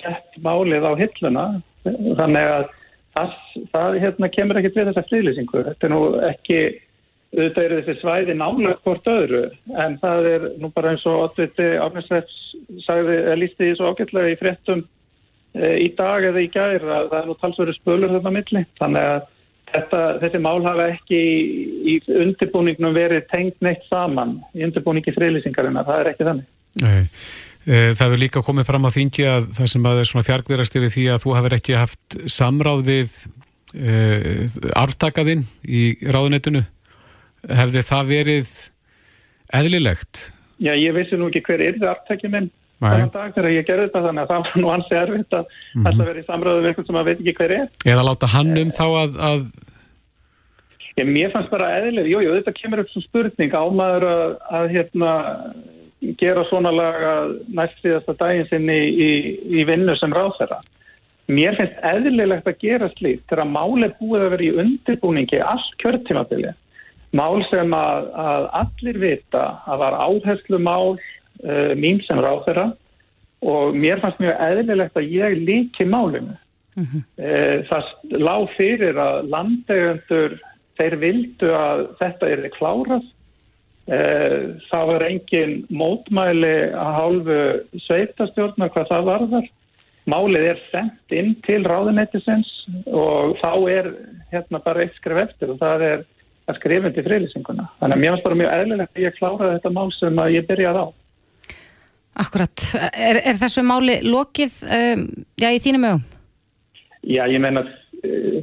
sett 0.00 0.36
málið 0.44 0.84
á 0.84 0.92
hilluna, 1.00 1.46
þannig 1.86 2.52
að 2.58 2.68
það, 3.16 3.34
það 3.72 3.98
hérna, 4.04 4.30
kemur 4.36 4.60
ekkert 4.60 4.78
við 4.78 4.88
þessa 4.90 5.08
flýlýsingu. 5.08 5.64
Þetta 5.66 5.88
er 5.88 5.92
nú 5.94 6.00
ekki, 6.28 6.60
auðvitað 7.34 7.66
eru 7.66 7.80
þessi 7.80 7.96
svæði 8.00 8.38
nálega 8.38 8.76
hvort 8.84 9.10
öðru, 9.10 9.42
en 9.86 9.98
það 10.02 10.30
er 10.34 10.46
nú 10.62 10.70
bara 10.76 10.94
eins 10.94 11.04
og 11.10 11.26
Otviti 11.26 11.68
sagði, 12.86 13.18
lísti 13.38 13.66
því 13.66 13.74
svo 13.78 13.92
ágætlega 13.92 14.32
í 14.32 14.38
fréttum 14.40 14.86
e, 15.54 15.76
í 15.86 15.90
dag 15.98 16.26
eða 16.30 16.42
í 16.42 16.48
gæri 16.50 16.80
að 16.86 17.12
það 17.12 17.20
er 17.20 17.28
nú 17.28 17.36
talsverður 17.42 17.78
spölur 17.78 18.16
þarna 18.16 18.34
milli, 18.38 18.66
þannig 18.80 19.12
að 19.12 19.28
Þetta, 19.70 19.98
þessi 20.18 20.38
mál 20.42 20.64
hafa 20.64 20.88
ekki 20.96 21.18
í, 21.18 21.66
í 21.92 21.92
undirbúningnum 22.10 22.96
verið 22.96 23.28
tengt 23.30 23.60
neitt 23.62 23.84
saman 23.86 24.40
í 24.50 24.64
undirbúningi 24.66 25.14
friðlýsingarina, 25.14 25.84
það 25.86 26.00
er 26.00 26.10
ekki 26.10 26.26
þannig. 26.26 26.48
Nei. 26.82 27.04
Eh, 27.68 27.90
það 27.92 28.06
hefur 28.06 28.22
líka 28.22 28.42
komið 28.44 28.68
fram 28.70 28.88
á 28.88 28.90
þingi 28.94 29.26
að 29.28 29.48
það 29.58 29.70
sem 29.74 29.88
að 29.90 30.00
er 30.00 30.08
svona 30.08 30.28
fjarkverðast 30.28 30.76
yfir 30.80 30.92
því 30.94 31.06
að 31.12 31.22
þú 31.24 31.34
hefur 31.36 31.56
ekki 31.58 31.76
haft 31.76 32.18
samráð 32.32 32.84
við 32.86 33.16
e, 33.76 33.96
arftakaðinn 34.80 35.44
í 35.68 35.82
ráðunettinu. 36.08 36.62
Hefði 37.44 37.82
það 37.84 38.14
verið 38.14 38.54
eðlilegt? 39.60 40.30
Já, 40.60 40.72
ég 40.76 40.96
vissi 40.96 41.18
nú 41.20 41.28
ekki 41.28 41.44
hver 41.44 41.62
er 41.64 41.76
það 41.76 41.92
arftakið 41.94 42.34
minn 42.34 42.50
þannig 42.80 43.12
dag 43.12 43.34
þegar 43.34 43.52
ég 43.52 43.66
gerði 43.68 43.88
þetta 43.88 44.02
þannig 44.06 44.22
að 44.22 44.30
það 44.30 44.44
var 44.44 44.62
nú 44.62 44.70
hansi 44.72 44.96
erfitt 44.96 45.34
að 45.36 45.50
mm 45.50 45.82
-hmm. 45.84 46.04
vera 46.06 46.20
í 46.20 46.28
samröðu 46.28 46.60
við 46.60 46.68
eitthvað 46.70 46.86
sem 46.86 46.96
maður 46.96 47.08
veit 47.10 47.20
ekki 47.20 47.36
hver 47.40 47.52
er 47.56 47.66
Eða 47.92 48.06
láta 48.08 48.30
hann 48.34 48.52
um 48.56 48.70
þá 48.72 48.86
að, 49.02 49.18
að... 49.30 49.42
Ég, 50.96 51.06
Mér 51.06 51.32
fannst 51.34 51.52
bara 51.52 51.68
eðlir 51.80 52.08
Jújú, 52.08 52.36
þetta 52.38 52.56
kemur 52.56 52.80
upp 52.80 52.90
svo 52.92 53.02
spurning 53.04 53.52
ámaður 53.52 54.06
að, 54.08 54.32
að 54.50 54.66
hérna, 54.74 55.12
gera 56.20 56.44
svona 56.48 56.72
laga 56.72 57.14
næst 57.48 57.80
síðasta 57.82 58.16
daginn 58.18 58.48
sinni 58.48 58.76
í, 58.76 58.90
í, 58.90 59.10
í 59.60 59.64
vinnu 59.68 59.96
sem 60.00 60.14
ráð 60.16 60.36
þeirra 60.38 60.60
Mér 61.30 61.54
finnst 61.58 61.78
eðlilegt 61.86 62.48
að 62.48 62.58
gera 62.62 62.88
slíkt 62.96 63.28
þegar 63.30 63.46
mál 63.46 63.84
er 63.84 63.94
búið 64.00 64.24
að 64.24 64.32
vera 64.34 64.46
í 64.46 64.52
undirbúningi 64.64 65.40
allt 65.44 65.74
kjörtímabili 65.82 66.52
mál 67.16 67.42
sem 67.50 67.74
að, 67.74 68.10
að 68.22 68.46
allir 68.60 69.00
vita 69.02 69.44
að 69.66 69.82
var 69.82 69.96
áherslu 69.98 70.60
mál 70.62 70.94
uh, 70.96 71.72
mín 71.78 72.00
sem 72.06 72.20
ráð 72.22 72.44
þeirra 72.46 72.66
og 73.50 73.76
mér 73.78 74.02
fannst 74.02 74.20
mjög 74.22 74.42
eðlilegt 74.46 74.98
að 75.00 75.12
ég 75.16 75.38
líki 75.46 75.86
málinu. 75.88 76.36
Mm 76.76 76.86
-hmm. 76.86 77.04
Það 77.68 77.86
lág 78.20 78.42
fyrir 78.56 78.98
að 79.00 79.30
landegjöndur, 79.32 80.34
þeir 80.76 80.96
vildu 81.00 81.48
að 81.56 81.80
þetta 81.98 82.28
er 82.28 82.44
klárað. 82.54 83.06
Það 83.90 84.84
var 84.92 85.04
engin 85.08 85.56
mótmæli 85.74 86.54
að 86.78 86.92
hálfu 86.94 87.40
sveitastjórna 87.86 88.68
hvað 88.70 88.92
það 88.92 89.08
varðar. 89.08 89.48
Málið 90.10 90.46
er 90.52 90.62
sendt 90.70 91.14
inn 91.14 91.34
til 91.46 91.60
ráðunættisins 91.66 92.50
og 92.86 93.34
þá 93.40 93.50
er 93.70 93.90
hérna 94.30 94.62
bara 94.62 94.84
eitt 94.84 94.94
skrif 94.98 95.18
eftir 95.24 95.52
og 95.52 95.58
það 95.60 95.84
er 95.88 96.06
að 96.50 96.60
skrifindi 96.60 97.04
friðlýsinguna. 97.06 97.66
Þannig 97.82 97.96
að 97.96 98.02
mér 98.04 98.14
finnst 98.14 98.26
bara 98.28 98.38
mjög 98.40 98.54
eðlilegt 98.54 98.96
að 98.96 99.04
ég 99.04 99.18
kláraði 99.18 99.58
þetta 99.58 99.74
mál 99.76 99.90
sem 99.98 100.22
að 100.22 100.32
ég 100.36 100.48
byrjaði 100.48 100.86
á. 100.86 100.86
Akkurat. 102.20 102.64
Er, 102.90 103.20
er 103.22 103.38
þessu 103.38 103.66
máli 103.66 104.00
lokið 104.06 104.56
um, 104.66 105.04
já, 105.40 105.50
í 105.50 105.62
þínum 105.62 105.86
ögum? 105.90 106.08
Já, 107.00 107.22
ég 107.30 107.40
menna 107.42 107.64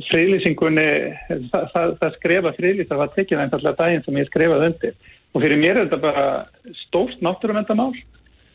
friðlýsingunni, 0.08 0.88
það, 1.52 1.64
það, 1.74 1.94
það 2.02 2.16
skrifa 2.18 2.54
friðlýs 2.58 2.90
það 2.90 3.00
var 3.02 3.14
tekið 3.16 3.44
einfallega 3.44 3.80
daginn 3.80 4.04
sem 4.06 4.20
ég 4.20 4.28
skrifaði 4.30 4.70
undir 4.72 5.16
og 5.36 5.44
fyrir 5.44 5.60
mér 5.62 5.76
er 5.76 5.88
þetta 5.88 6.00
bara 6.04 6.28
stórt 6.86 7.20
náttúruvendamál 7.26 7.92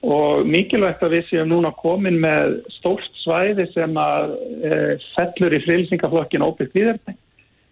og 0.03 0.47
mikilvægt 0.51 1.03
að 1.05 1.19
við 1.19 1.29
séum 1.29 1.53
núna 1.53 1.71
komin 1.79 2.19
með 2.23 2.57
stórt 2.79 3.21
svæði 3.23 3.69
sem 3.71 3.99
að 3.99 4.33
e, 4.67 4.79
fellur 5.15 5.55
í 5.55 5.61
friðlýsingaflokkin 5.63 6.43
óbyggt 6.43 6.75
viðerni. 6.75 7.15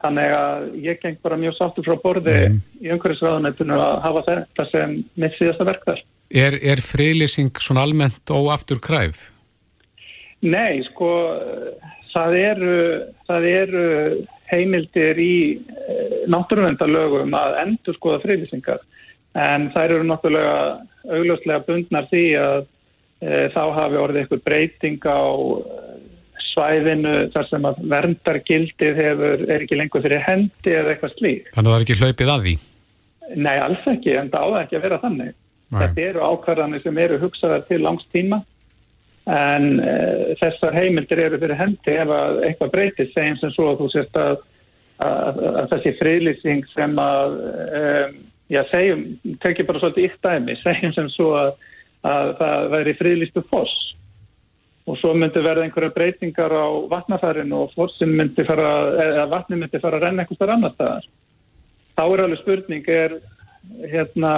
Þannig 0.00 0.36
að 0.38 0.68
ég 0.80 1.00
geng 1.02 1.18
bara 1.24 1.36
mjög 1.40 1.58
sáttur 1.58 1.84
frá 1.84 1.98
borði 2.00 2.36
mm. 2.38 2.60
í 2.80 2.92
umhverfisraðanættinu 2.94 3.76
að 3.76 3.98
hafa 4.06 4.22
þetta 4.28 4.66
sem 4.70 4.94
mitt 5.20 5.36
síðasta 5.36 5.66
verkðar. 5.68 6.00
Er, 6.30 6.56
er 6.62 6.80
friðlýsing 6.84 7.58
svona 7.60 7.82
almennt 7.84 8.32
óaftur 8.32 8.78
kræf? 8.80 9.26
Nei, 10.40 10.80
sko, 10.86 11.10
það 12.14 12.36
eru, 12.38 12.76
það 13.28 13.48
eru 13.50 13.88
heimildir 14.50 15.20
í 15.22 15.34
e, 15.56 15.96
náttúruvendalögum 16.30 17.34
að 17.38 17.58
endur 17.64 17.96
skoða 17.98 18.20
friðlýsingar 18.24 18.82
en 19.38 19.66
þær 19.70 19.96
eru 19.96 20.06
náttúrulega 20.08 20.54
augljóslega 21.10 21.64
bundnar 21.68 22.08
því 22.10 22.24
að 22.40 22.60
e, 22.62 23.48
þá 23.54 23.62
hafi 23.78 24.00
orðið 24.00 24.22
eitthvað 24.24 24.46
breyting 24.48 25.06
á 25.06 25.20
svæðinu 26.50 27.14
þar 27.34 27.46
sem 27.48 27.68
að 27.68 27.82
verndargildið 27.92 28.98
hefur, 29.04 29.44
er 29.46 29.64
ekki 29.64 29.78
lengur 29.78 30.02
fyrir 30.04 30.24
hendi 30.24 30.74
eða 30.74 30.94
eitthvað 30.94 31.16
slík. 31.18 31.50
Þannig 31.54 31.70
að 31.70 31.74
það 31.74 31.78
er 31.78 31.86
ekki 31.86 31.98
hlaupið 32.00 32.32
að 32.34 32.46
því? 32.46 32.54
Nei, 33.30 33.56
alls 33.62 33.84
ekki, 33.86 34.14
en 34.18 34.30
það 34.32 34.46
áða 34.46 34.62
ekki 34.64 34.78
að 34.78 34.86
vera 34.88 35.00
þannig. 35.04 35.34
Nei. 35.70 35.80
Þetta 35.84 36.06
eru 36.08 36.24
ákvarðanir 36.26 36.82
sem 36.82 36.98
eru 36.98 37.18
hugsaðar 37.22 37.66
til 37.68 37.78
langs 37.84 38.06
tíma 38.10 38.40
en 39.30 39.66
e, 39.78 39.94
þessar 40.40 40.74
heimildir 40.74 41.22
eru 41.26 41.38
fyrir 41.40 41.58
hendi 41.58 41.94
ef 42.02 42.14
að 42.14 42.40
eitthvað 42.48 42.72
breytist 42.74 43.14
segjum 43.14 43.38
sem 43.40 43.52
svo 43.54 43.68
að 43.70 43.82
þú 43.82 43.88
sést 43.94 44.18
að, 44.18 44.40
að, 45.06 45.40
að 45.50 45.68
þessi 45.74 45.92
friðlýsing 46.00 46.66
sem 46.72 46.98
að 47.02 47.36
e, 47.78 47.84
já, 48.56 48.62
segjum, 48.72 49.04
tekið 49.44 49.68
bara 49.68 49.82
svolítið 49.84 50.08
ykt 50.08 50.26
dæmi, 50.26 50.58
segjum 50.64 50.96
sem 50.96 51.12
svo 51.14 51.30
að, 51.38 51.54
að 52.10 52.34
það 52.40 52.68
væri 52.74 52.98
friðlýstu 52.98 53.44
foss 53.52 53.76
og 54.90 54.96
svo 54.98 55.12
myndi 55.14 55.42
verða 55.44 55.66
einhverja 55.66 55.94
breytingar 55.94 56.50
á 56.50 56.66
vatnafærinu 56.90 57.64
og 57.64 57.74
fossin 57.76 58.14
myndi 58.16 58.42
fara, 58.48 58.70
eða 59.04 59.26
vatni 59.30 59.58
myndi 59.60 59.78
fara 59.82 60.00
að 60.00 60.06
renna 60.08 60.24
einhver 60.24 60.38
starf 60.38 60.54
annar 60.56 60.72
staðar. 60.74 61.04
Þá 61.94 62.02
er 62.06 62.22
alveg 62.24 62.40
spurning, 62.40 62.88
er 62.88 63.14
hérna 63.92 64.32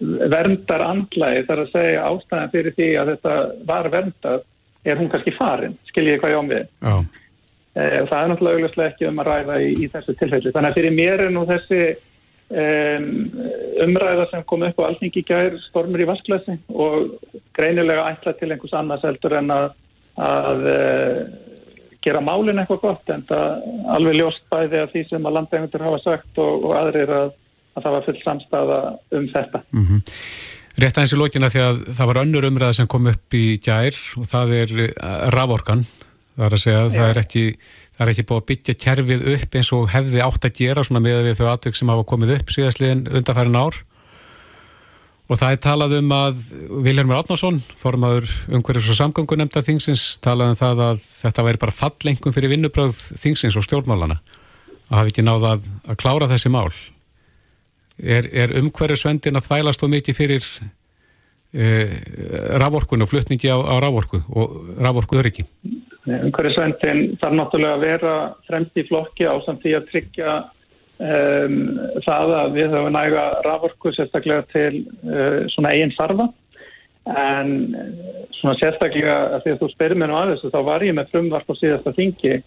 verndar 0.00 0.84
andlægi 0.86 1.44
þar 1.48 1.62
að 1.62 1.70
segja 1.72 2.08
ástæðan 2.10 2.52
fyrir 2.52 2.74
því 2.76 2.88
að 3.00 3.12
þetta 3.14 3.36
var 3.68 3.90
verndar, 3.92 4.42
er 4.86 5.00
hún 5.00 5.08
kannski 5.12 5.32
farin, 5.36 5.78
skiljið 5.90 6.20
hvað 6.22 6.34
ég 6.34 6.42
ám 6.42 6.50
við. 6.50 6.66
E, 7.76 7.86
það 8.08 8.18
er 8.18 8.28
náttúrulega 8.32 8.58
augljóslega 8.58 8.92
ekki 8.92 9.08
um 9.08 9.22
að 9.22 9.30
ræða 9.30 9.56
í, 9.64 9.72
í 9.84 9.88
þessu 9.94 10.16
tilfelli. 10.20 10.52
Þannig 10.52 10.70
að 10.70 10.78
fyrir 10.80 10.94
mér 10.96 11.24
er 11.26 11.32
nú 11.34 11.46
þessi 11.48 11.80
um, 12.50 13.08
umræða 13.86 14.28
sem 14.30 14.44
kom 14.46 14.66
upp 14.66 14.78
á 14.80 14.88
alþingi 14.90 15.24
gær 15.26 15.56
stormur 15.66 16.04
í 16.04 16.08
vasklösi 16.08 16.58
og 16.74 17.16
greinilega 17.56 18.06
ætla 18.12 18.36
til 18.36 18.52
einhvers 18.52 18.76
annars 18.76 19.04
heldur 19.06 19.36
en 19.40 19.52
að, 19.54 19.66
að 20.22 20.68
uh, 20.70 21.20
gera 22.06 22.22
málinn 22.22 22.60
eitthvað 22.62 22.84
gott 22.84 23.10
en 23.10 23.24
það 23.26 23.66
alveg 23.96 24.20
ljóst 24.20 24.46
bæði 24.52 24.82
að 24.82 24.92
því 24.92 25.04
sem 25.10 25.26
að 25.26 25.36
landeigundur 25.40 25.86
hafa 25.88 26.02
sagt 26.04 26.40
og, 26.42 26.68
og 26.68 26.76
aðrir 26.78 27.14
að, 27.16 27.34
að 27.76 27.86
það 27.86 27.96
var 27.96 28.06
full 28.08 28.20
samstafa 28.24 28.82
um 29.18 29.30
þetta. 29.32 29.62
Mm 29.70 29.86
-hmm. 29.86 30.02
Rétt 30.76 30.98
aðeins 30.98 31.14
í 31.16 31.20
lókina 31.20 31.52
því 31.52 31.62
að 31.64 31.76
það 31.96 32.08
var 32.10 32.22
önnur 32.22 32.48
umræða 32.50 32.76
sem 32.76 32.86
kom 32.86 33.06
upp 33.08 33.34
í 33.34 33.46
gær 33.64 33.96
og 34.20 34.26
það 34.28 34.54
er 34.60 34.74
raforkan. 35.32 35.86
Það 36.36 36.46
er 36.46 36.56
að 36.56 36.64
segja 36.64 36.80
að 36.84 36.94
það 36.96 37.10
er 37.10 37.20
ekki 37.22 37.44
það 37.96 38.04
er 38.04 38.12
ekki 38.12 38.26
búið 38.28 38.40
að 38.42 38.48
byggja 38.50 38.78
kerfið 38.84 39.28
upp 39.34 39.54
eins 39.56 39.72
og 39.72 39.90
hefði 39.92 40.24
átt 40.24 40.46
að 40.46 40.56
gera 40.58 40.84
svona 40.84 41.00
með 41.04 41.22
við 41.24 41.38
þau 41.38 41.46
atvökk 41.54 41.78
sem 41.78 41.92
hafa 41.92 42.08
komið 42.10 42.32
upp 42.36 42.52
síðastliðin 42.52 43.06
undarfærin 43.08 43.56
ár 43.56 43.78
og 45.26 45.40
það 45.40 45.54
er 45.54 45.62
talað 45.64 45.94
um 45.96 46.12
að 46.14 46.42
Vilhelmur 46.86 47.18
Átnarsson, 47.18 47.62
formadur 47.80 48.28
umhverjus 48.52 48.90
og 48.92 48.98
samgöngu 49.00 49.38
nefnda 49.40 49.64
þingsins 49.64 50.04
talað 50.22 50.52
um 50.52 50.58
það 50.60 50.82
að 50.90 51.06
þetta 51.06 51.46
væri 51.48 51.62
bara 51.64 51.74
fallengum 51.74 52.36
fyrir 52.36 52.52
vinnubröð 52.52 53.00
þingsins 53.22 53.56
og 53.58 53.64
stjórnmálana 53.66 54.20
að 54.86 55.00
hafi 55.00 55.14
ekki 55.14 55.24
náða 55.26 55.56
að, 55.56 55.70
að 55.88 55.98
klára 56.04 56.30
þessi 56.30 56.52
mál 56.52 56.68
er, 58.02 58.28
er 58.32 58.56
umhverjusvendin 58.60 59.38
að 59.38 59.48
þvælast 59.48 59.84
og 59.86 59.92
mikið 59.92 60.18
fyrir 60.18 60.48
e, 61.54 61.70
raforkun 62.60 63.04
og 63.04 63.10
flutningi 63.10 63.50
á, 63.52 63.56
á 63.56 63.74
raforku 63.82 64.22
og 64.32 64.76
raforku 64.82 65.20
öryggi 65.20 65.46
Umhverfisvendin 66.06 67.16
þarf 67.18 67.34
náttúrulega 67.34 67.74
að 67.74 67.82
vera 67.82 68.12
fremst 68.46 68.78
í 68.78 68.84
flokki 68.86 69.26
á 69.26 69.34
samt 69.42 69.64
því 69.64 69.72
að 69.74 69.88
tryggja 69.90 70.34
um, 71.02 71.56
það 72.04 72.34
að 72.40 72.54
við 72.54 72.74
höfum 72.76 72.94
næga 72.94 73.24
raforku 73.46 73.92
sérstaklega 73.96 74.44
til 74.52 74.84
uh, 75.10 75.40
svona 75.50 75.72
eigin 75.74 75.94
sarfa 75.96 76.28
en 77.06 77.50
svona 78.34 78.56
sérstaklega 78.58 79.16
að 79.36 79.44
því 79.44 79.52
að 79.52 79.60
þú 79.60 79.68
spyrir 79.72 79.98
mér 80.00 80.10
nú 80.10 80.16
að 80.18 80.30
þessu 80.34 80.52
þá 80.54 80.60
var 80.66 80.84
ég 80.84 80.96
með 80.96 81.10
frumvarp 81.12 81.50
á 81.50 81.54
síðasta 81.54 81.92
þingi 81.96 82.38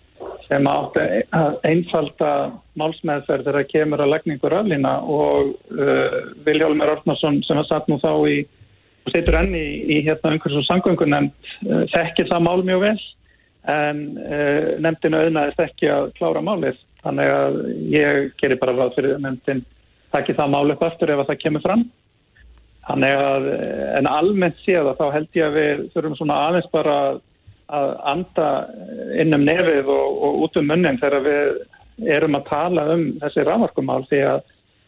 sem 0.49 0.67
átti 0.67 1.05
að 1.37 1.59
einfalda 1.69 2.31
málsmeðferð 2.79 3.45
þegar 3.45 3.59
það 3.59 3.69
kemur 3.71 4.03
að 4.03 4.11
lagningur 4.13 4.55
aflýna 4.57 4.95
og 5.05 5.53
uh, 5.75 6.17
Viljálmur 6.45 6.91
Ornarsson 6.95 7.39
sem 7.47 7.59
var 7.59 7.69
satt 7.69 7.87
nú 7.87 7.99
þá 8.01 8.11
í 8.27 8.41
og 9.05 9.13
setur 9.13 9.39
enni 9.39 9.61
í, 9.61 9.77
í 9.95 10.01
hérna 10.07 10.33
umhverfis 10.35 10.59
og 10.59 10.67
sangöngunemnd 10.67 11.51
uh, 11.69 11.85
þekkir 11.93 12.29
það 12.33 12.45
mál 12.49 12.65
mjög 12.67 12.83
vel. 12.83 12.99
En 13.69 14.03
uh, 14.25 14.75
nefndinu 14.81 15.21
auðnaðist 15.21 15.63
ekki 15.63 15.91
að 15.93 16.11
klára 16.17 16.43
málið. 16.43 16.81
Þannig 17.05 17.31
að 17.31 17.59
ég 17.93 18.31
gerir 18.41 18.59
bara 18.59 18.75
ráð 18.75 18.97
fyrir 18.97 19.21
nefndin 19.23 19.63
takki 20.11 20.35
það 20.35 20.53
málið 20.55 20.75
upp 20.75 20.85
aftur 20.89 21.13
ef 21.13 21.27
það 21.29 21.41
kemur 21.45 21.63
fram 21.63 21.85
þannig 22.89 23.23
að 23.23 23.49
en 23.99 24.09
almennt 24.09 24.61
séð 24.65 24.91
að 24.91 25.01
þá 25.01 25.07
held 25.15 25.39
ég 25.39 25.47
að 25.47 25.57
við 25.59 25.81
þurfum 25.93 26.15
svona 26.19 26.37
aðeins 26.47 26.69
bara 26.73 26.99
að 27.69 27.91
anda 28.11 28.47
innum 29.21 29.45
nefið 29.45 29.91
og, 29.93 30.15
og 30.25 30.39
út 30.45 30.57
um 30.57 30.71
munnin 30.71 30.97
þegar 31.01 31.25
við 31.27 32.09
erum 32.17 32.39
að 32.39 32.47
tala 32.49 32.87
um 32.95 33.03
þessi 33.21 33.45
raforkumál 33.45 34.01
því 34.09 34.23
að 34.31 34.39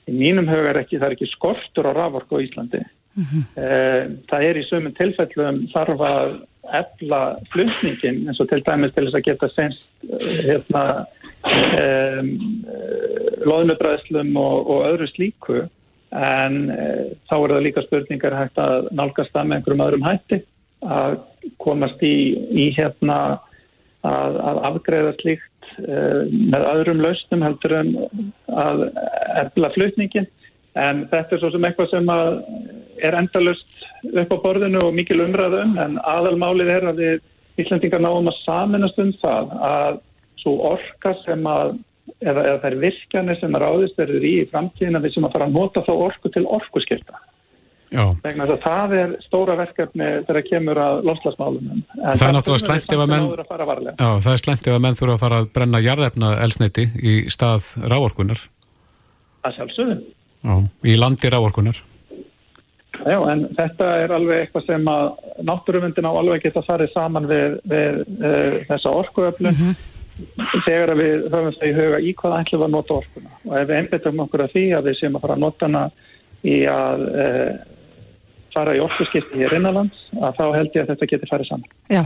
í 0.09 0.15
mínum 0.17 0.49
hög 0.49 0.71
er 0.71 0.81
ekki, 0.81 0.97
það 0.97 1.11
er 1.11 1.17
ekki 1.17 1.29
skortur 1.29 1.89
á 1.89 1.91
raforku 1.93 2.41
á 2.41 2.43
Íslandi 2.43 2.81
mm 2.81 3.25
-hmm. 3.25 4.15
það 4.31 4.47
er 4.47 4.57
í 4.57 4.65
sömum 4.65 4.95
tilfellum 4.97 5.61
þarf 5.73 6.01
að 6.07 6.39
efla 6.81 7.21
flutningin 7.51 8.27
eins 8.27 8.39
og 8.39 8.49
til 8.49 8.61
dæmis 8.63 8.93
til 8.95 9.05
þess 9.05 9.19
að 9.19 9.27
geta 9.27 9.49
senst 9.49 9.83
eh, 10.07 10.37
hérna 10.47 10.83
um, 12.21 12.29
loðnubræðslum 13.49 14.35
og, 14.37 14.69
og 14.69 14.85
öðru 14.91 15.07
slíku 15.11 15.61
en 16.11 16.57
uh, 16.73 17.05
þá 17.29 17.35
er 17.37 17.53
það 17.53 17.63
líka 17.67 17.85
spurningar 17.85 18.35
hægt 18.35 18.59
að 18.61 18.89
nálgast 18.97 19.31
það 19.35 19.47
með 19.47 19.57
einhverjum 19.57 19.85
öðrum 19.85 20.09
hætti 20.09 20.41
að 20.81 21.17
komast 21.61 22.03
í, 22.03 22.15
í 22.51 22.67
hérna 22.75 23.17
að, 24.01 24.37
að 24.41 24.61
afgreða 24.71 25.15
slíkt 25.21 25.71
uh, 25.85 26.27
með 26.27 26.67
öðrum 26.73 27.03
lausnum 27.05 27.45
heldur 27.45 27.77
en 27.79 27.95
að 28.51 28.85
efla 29.45 29.71
flutningin 29.75 30.29
en 30.79 31.05
þetta 31.11 31.35
er 31.35 31.41
svo 31.41 31.51
sem 31.51 31.65
eitthvað 31.67 31.91
sem 31.91 32.11
er 33.01 33.17
endalust 33.19 33.81
upp 34.07 34.31
á 34.31 34.37
borðinu 34.43 34.79
og 34.85 34.95
mikil 34.95 35.19
umræðum 35.25 35.75
en 35.81 35.97
aðalmálið 36.07 36.71
er 36.75 36.87
að 36.91 37.01
við 37.03 37.19
Íslandingar 37.61 38.01
náum 38.03 38.29
að 38.31 38.39
saminast 38.45 38.99
um 39.01 39.11
það 39.21 39.51
að 39.67 39.99
svo 40.41 40.53
orka 40.71 41.13
sem 41.25 41.43
að 41.47 41.75
eða, 42.21 42.45
eða 42.45 42.61
þær 42.63 42.77
virkjanir 42.85 43.39
sem 43.41 43.57
að 43.57 43.65
ráðist 43.65 43.99
verður 43.99 44.29
í 44.29 44.33
í 44.39 44.47
framtíðin 44.51 44.99
að 44.99 45.07
við 45.07 45.17
sem 45.17 45.27
að 45.27 45.35
fara 45.35 45.49
að 45.49 45.57
nota 45.57 45.85
þá 45.85 45.91
orku 45.97 46.31
til 46.33 46.45
orkuskilta. 46.47 47.21
Vegna 47.91 48.45
þess 48.47 48.53
að 48.55 48.61
það 48.63 48.93
er 48.95 49.13
stóra 49.25 49.55
verkefni 49.59 50.05
þegar 50.23 50.37
það 50.37 50.45
kemur 50.47 50.79
að 50.79 51.01
loslasmálunum. 51.09 51.81
Það 51.99 52.23
er 52.27 52.35
náttúrulega 52.37 52.63
slemt 52.63 52.93
ef 52.95 53.03
að 53.03 53.11
menn 53.11 53.25
já, 53.99 54.09
það 54.23 54.31
er 54.31 54.41
slemt 54.45 54.69
ef 54.69 54.75
að 54.77 54.83
menn 54.85 54.97
þurfa 54.99 55.15
að 55.17 55.23
fara 55.25 55.39
að 55.41 55.49
brenna 55.57 55.81
jarðefna 55.83 56.31
elsneiti 56.45 56.87
í 56.95 57.15
stað 57.35 57.73
ráorkunar. 57.91 58.45
Það 59.43 59.57
sjálfsögum. 59.57 60.03
Já, 60.41 60.55
í 60.87 60.95
landi 61.01 61.31
ráorkunar. 61.33 61.81
Já, 63.01 63.17
en 63.33 63.47
þetta 63.57 63.87
er 64.03 64.13
alveg 64.15 64.45
eitthvað 64.45 64.67
sem 64.69 64.87
að 64.91 65.05
náttúruvendin 65.47 66.07
á 66.07 66.11
alveg 66.13 66.45
geta 66.45 66.63
farið 66.63 66.91
saman 66.93 67.27
við, 67.27 67.57
við 67.71 68.01
uh, 68.21 68.57
þessa 68.69 68.93
orkuöflun 69.01 69.51
mm 69.51 69.59
-hmm. 69.59 70.00
Þegar 70.65 70.93
við 70.99 71.27
höfum 71.31 71.51
það 71.57 71.67
í 71.67 71.73
huga 71.77 71.99
í 71.99 72.13
hvað 72.21 72.37
ætlum 72.39 72.61
við 72.61 72.67
að 72.67 72.75
nota 72.75 72.97
orkuna 73.01 73.35
og 73.47 73.57
ef 73.59 73.67
við 73.67 73.77
einbetum 73.79 74.23
okkur 74.25 74.45
að 74.45 74.55
því 74.55 74.65
að 74.77 74.87
við 74.89 74.97
séum 74.99 75.17
að 75.17 75.25
fara 75.25 75.37
að 75.37 75.43
nota 75.45 75.69
hana 75.69 75.83
í 76.41 76.57
að 76.71 77.05
uh, 77.11 77.51
fara 78.53 78.75
í 78.75 78.81
orkuskipti 78.83 79.41
hér 79.41 79.57
innanlands 79.57 80.07
að 80.17 80.39
þá 80.39 80.43
held 80.57 80.73
ég 80.75 80.85
að 80.85 80.89
þetta 80.93 81.09
geti 81.13 81.29
farið 81.29 81.51
saman. 81.51 81.75
Já, 81.91 82.01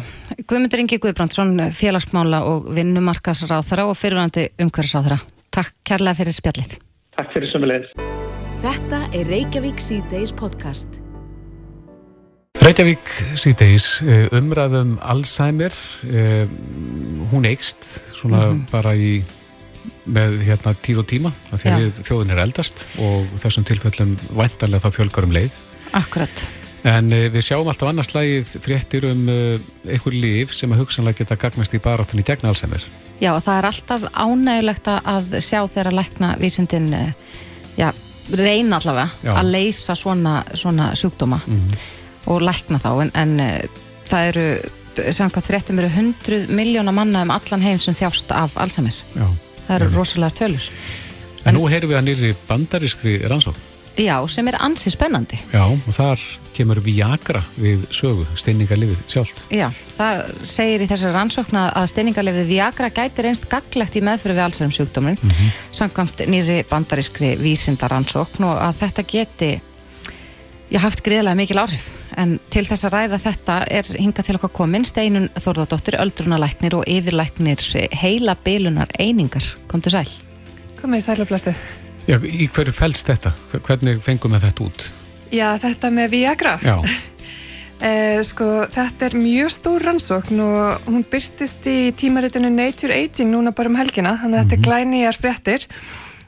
Guðmundur 0.45 0.83
Ingi 0.83 0.99
Guðbrandsson, 1.01 1.55
félagsmála 1.75 2.43
og 2.49 2.67
vinnumarkasráþara 2.75 3.87
og 3.89 3.97
fyrirvænandi 3.99 4.49
umhverfisráþara. 4.65 5.21
Takk 5.55 5.73
kærlega 5.87 6.19
fyrir 6.21 6.37
spjallið. 6.37 6.77
Takk 7.15 7.33
fyrir 7.33 7.53
sömulegis. 7.53 7.95
Þetta 8.65 9.01
er 9.15 9.27
Reykjavík 9.31 9.81
C-Days 9.81 10.35
podcast. 10.35 11.04
Reykjavík 12.63 13.09
C-Days 13.35 13.85
eh, 14.05 14.27
umræðum 14.35 14.95
Alzheimer 15.03 15.73
eh, 16.07 16.45
hún 17.31 17.47
eikst 17.49 17.87
svona 18.15 18.45
mm 18.45 18.51
-hmm. 18.51 18.71
bara 18.71 18.95
í 18.95 19.23
með 20.05 20.39
hérna 20.47 20.73
tíð 20.81 20.99
og 21.01 21.07
tíma 21.09 21.31
þegar 21.51 21.91
þjóðin 21.99 22.31
er 22.31 22.41
eldast 22.43 22.87
og 22.97 23.25
þessum 23.41 23.65
tilfellum 23.65 24.15
væntalega 24.29 24.85
þá 24.85 24.91
fjölgar 24.91 25.27
um 25.27 25.31
leið 25.31 25.51
Akkurat 25.91 26.47
En 26.85 27.11
uh, 27.11 27.29
við 27.33 27.41
sjáum 27.41 27.67
alltaf 27.67 27.89
annars 27.89 28.13
lagið 28.13 28.57
fréttir 28.61 29.05
um 29.09 29.27
einhver 29.89 30.13
líf 30.13 30.53
sem 30.53 30.71
að 30.71 30.83
hugsanlega 30.83 31.17
geta 31.17 31.35
gagnast 31.35 31.73
í 31.73 31.79
barátunni 31.79 32.23
gegn 32.23 32.45
Alzheimer 32.45 32.83
Já, 33.19 33.39
það 33.39 33.57
er 33.57 33.65
alltaf 33.65 34.01
ánægulegt 34.13 34.87
að 34.87 35.39
sjá 35.39 35.65
þeirra 35.67 35.91
lækna 35.91 36.35
vísindin 36.37 37.13
já, 37.77 37.91
reyna 38.31 38.79
allavega 38.79 39.09
Já. 39.23 39.33
að 39.39 39.51
leysa 39.51 39.95
svona, 39.95 40.43
svona 40.53 40.93
sjúkdóma 40.95 41.39
mm 41.45 41.59
-hmm. 41.59 41.77
Og 42.25 42.41
lækna 42.41 42.79
þá 42.83 42.91
en, 43.05 43.13
en 43.13 43.35
uh, 43.43 43.83
það 44.09 44.31
eru 44.31 44.47
samkvæmt 44.95 45.49
fréttum 45.49 45.79
eru 45.81 45.91
100 45.91 46.47
miljóna 46.55 46.93
manna 46.95 47.25
um 47.25 47.33
allan 47.35 47.63
heim 47.65 47.79
sem 47.83 47.95
þjást 47.97 48.31
af 48.31 48.55
Alzheimer. 48.55 48.95
Já. 49.15 49.27
það 49.67 49.75
eru 49.75 49.93
rosalega 49.95 50.37
tölur. 50.39 50.67
En, 51.43 51.51
en 51.51 51.57
nú 51.59 51.69
heyrum 51.69 51.91
við 51.91 51.99
að 51.99 52.05
nýri 52.09 52.35
bandarískri 52.47 53.17
rannsók 53.27 53.59
Já, 53.95 54.17
sem 54.27 54.47
er 54.51 54.57
ansi 54.59 54.91
spennandi. 54.91 55.37
Já, 55.53 55.63
og 55.63 55.93
þar 55.95 56.19
kemur 56.55 56.81
Viagra 56.83 57.39
við 57.55 57.85
sögu, 57.95 58.25
steiningarlifið 58.35 59.03
sjálft. 59.11 59.45
Já, 59.53 59.69
það 59.95 60.33
segir 60.47 60.83
í 60.83 60.87
þessari 60.89 61.15
rannsókna 61.15 61.63
að 61.79 61.87
steiningarlifið 61.93 62.49
Viagra 62.49 62.89
gæti 62.91 63.23
reynst 63.23 63.47
gaglegt 63.51 63.95
í 63.95 64.03
meðfyrir 64.03 64.35
við 64.35 64.45
allsærum 64.47 64.73
sjúkdómin 64.75 65.15
mm 65.15 65.29
-hmm. 65.29 65.53
samkvæmt 65.79 66.25
nýri 66.27 66.57
bandarískri 66.69 67.35
vísindarannsókn 67.39 68.43
og 68.43 68.59
að 68.59 68.75
þetta 68.83 69.03
geti 69.07 69.51
já, 70.69 70.79
haft 70.79 71.03
greiðlega 71.03 71.35
mikil 71.35 71.59
áhrif 71.63 71.87
en 72.17 72.37
til 72.49 72.65
þess 72.67 72.87
að 72.87 72.93
ræða 72.95 73.21
þetta 73.23 73.55
er 73.71 73.89
hinga 73.99 74.23
til 74.25 74.35
okkar 74.37 74.53
komin 74.55 74.85
Steinun 74.87 75.29
Þórðardóttir, 75.35 75.99
öldrunalæknir 75.99 76.77
og 76.79 76.85
yfirlæknir 76.87 77.65
heila 77.91 78.37
bilunar 78.45 78.91
einingar 78.99 79.55
kom 79.67 79.81
til 79.81 79.95
sæl 79.97 80.07
Komið 80.81 81.01
í 81.01 81.05
sælublöstu 81.05 81.55
Já, 82.05 82.19
í 82.21 82.45
hverju 82.53 82.73
fælst 82.75 83.09
þetta? 83.09 83.33
Hvernig 83.65 84.01
fengum 84.05 84.35
við 84.35 84.45
þetta 84.45 84.65
út? 84.67 84.87
Já, 85.33 85.47
þetta 85.57 85.89
með 85.89 86.11
Viagra. 86.13 86.53
Já. 86.61 86.75
eh, 87.87 88.19
sko, 88.27 88.49
þetta 88.75 89.07
er 89.07 89.17
mjög 89.17 89.53
stór 89.55 89.85
rannsókn 89.89 90.41
og 90.45 90.85
hún 90.85 91.05
byrtist 91.09 91.65
í 91.65 91.89
tímaritinu 91.97 92.51
Nature 92.53 92.93
Aging 92.93 93.33
núna 93.33 93.55
bara 93.57 93.73
um 93.73 93.79
helgina, 93.79 94.19
þannig 94.21 94.21
að 94.21 94.29
mm 94.29 94.35
-hmm. 94.35 94.49
þetta 94.49 94.55
er 94.55 94.61
mhm. 94.61 94.67
glænýjar 94.69 95.21
fréttir 95.23 95.67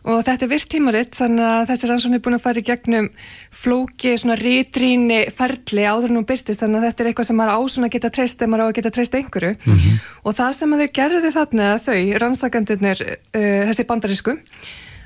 og 0.07 0.23
þetta 0.23 0.45
er 0.45 0.51
virt 0.51 0.69
tímaritt 0.71 1.17
þannig 1.17 1.45
að 1.47 1.65
þessi 1.71 1.89
rannsókn 1.89 2.17
er 2.17 2.23
búin 2.23 2.37
að 2.37 2.43
fara 2.45 2.61
í 2.61 2.65
gegnum 2.67 3.09
flóki, 3.51 4.13
svona 4.15 4.37
rítríni 4.39 5.19
ferli 5.35 5.83
áður 5.83 6.13
en 6.13 6.21
hún 6.21 6.27
byrtist, 6.29 6.61
þannig 6.63 6.81
að 6.81 6.87
þetta 6.87 7.03
er 7.03 7.11
eitthvað 7.11 7.29
sem 7.29 7.39
maður 7.41 7.61
ásuna 7.61 7.89
að 7.89 7.95
geta 7.97 8.13
treyst 8.15 8.41
eða 8.41 8.51
maður 8.53 8.63
á 8.63 8.67
að 8.67 8.77
geta 8.79 8.93
treyst 8.95 9.17
einhverju 9.19 9.53
mm 9.55 9.73
-hmm. 9.73 10.03
og 10.23 10.37
það 10.39 10.51
sem 10.59 10.73
að 10.73 10.83
þau 10.83 10.91
gerðu 10.99 11.31
þarna 11.37 11.71
þau, 11.87 11.99
rannsakandirnir, 12.23 13.03
uh, 13.35 13.63
þessi 13.69 13.87
bandarísku 13.91 14.37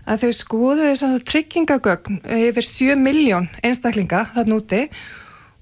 að 0.06 0.26
þau 0.26 0.32
skoðu 0.34 0.92
þess 0.92 1.26
tryggingagögn 1.30 2.22
yfir 2.26 2.66
7 2.66 2.96
miljón 2.98 3.50
einstaklinga 3.62 4.28
þarna 4.36 4.58
úti 4.58 4.88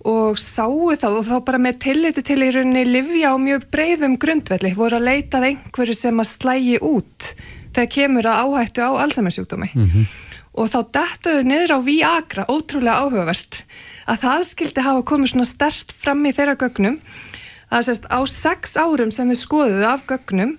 og 0.07 0.39
sáu 0.39 0.95
þá 0.95 1.09
og 1.11 1.25
þá 1.27 1.35
bara 1.43 1.59
með 1.59 1.79
tilliti 1.83 2.23
til 2.23 2.39
í 2.45 2.51
rauninni 2.55 2.85
livja 2.87 3.33
á 3.33 3.37
mjög 3.39 3.67
breyðum 3.73 4.15
grundvelli 4.21 4.71
voru 4.77 4.99
að 4.99 5.09
leitað 5.09 5.47
einhverju 5.49 5.95
sem 5.97 6.21
að 6.23 6.29
slægi 6.31 6.77
út 6.79 7.33
þegar 7.75 7.93
kemur 7.95 8.29
að 8.29 8.41
áhættu 8.43 8.83
á 8.85 8.91
Alzheimer-sjúkdómi 9.03 9.69
mm 9.73 9.87
-hmm. 9.87 10.05
og 10.53 10.69
þá 10.73 10.79
dættuðu 10.97 11.43
niður 11.47 11.75
á 11.75 11.79
Viagra, 11.85 12.45
ótrúlega 12.49 12.99
áhugavert 13.03 13.63
að 14.09 14.21
það 14.25 14.43
skildi 14.49 14.85
hafa 14.85 15.05
komið 15.05 15.33
svona 15.33 15.49
stert 15.49 15.91
fram 15.91 16.25
í 16.25 16.33
þeirra 16.33 16.55
gögnum 16.59 16.99
að 17.69 17.85
sérst 17.87 18.05
á 18.09 18.19
sex 18.25 18.77
árum 18.77 19.11
sem 19.13 19.29
við 19.29 19.41
skoðuðu 19.43 19.85
af 19.85 20.05
gögnum 20.09 20.57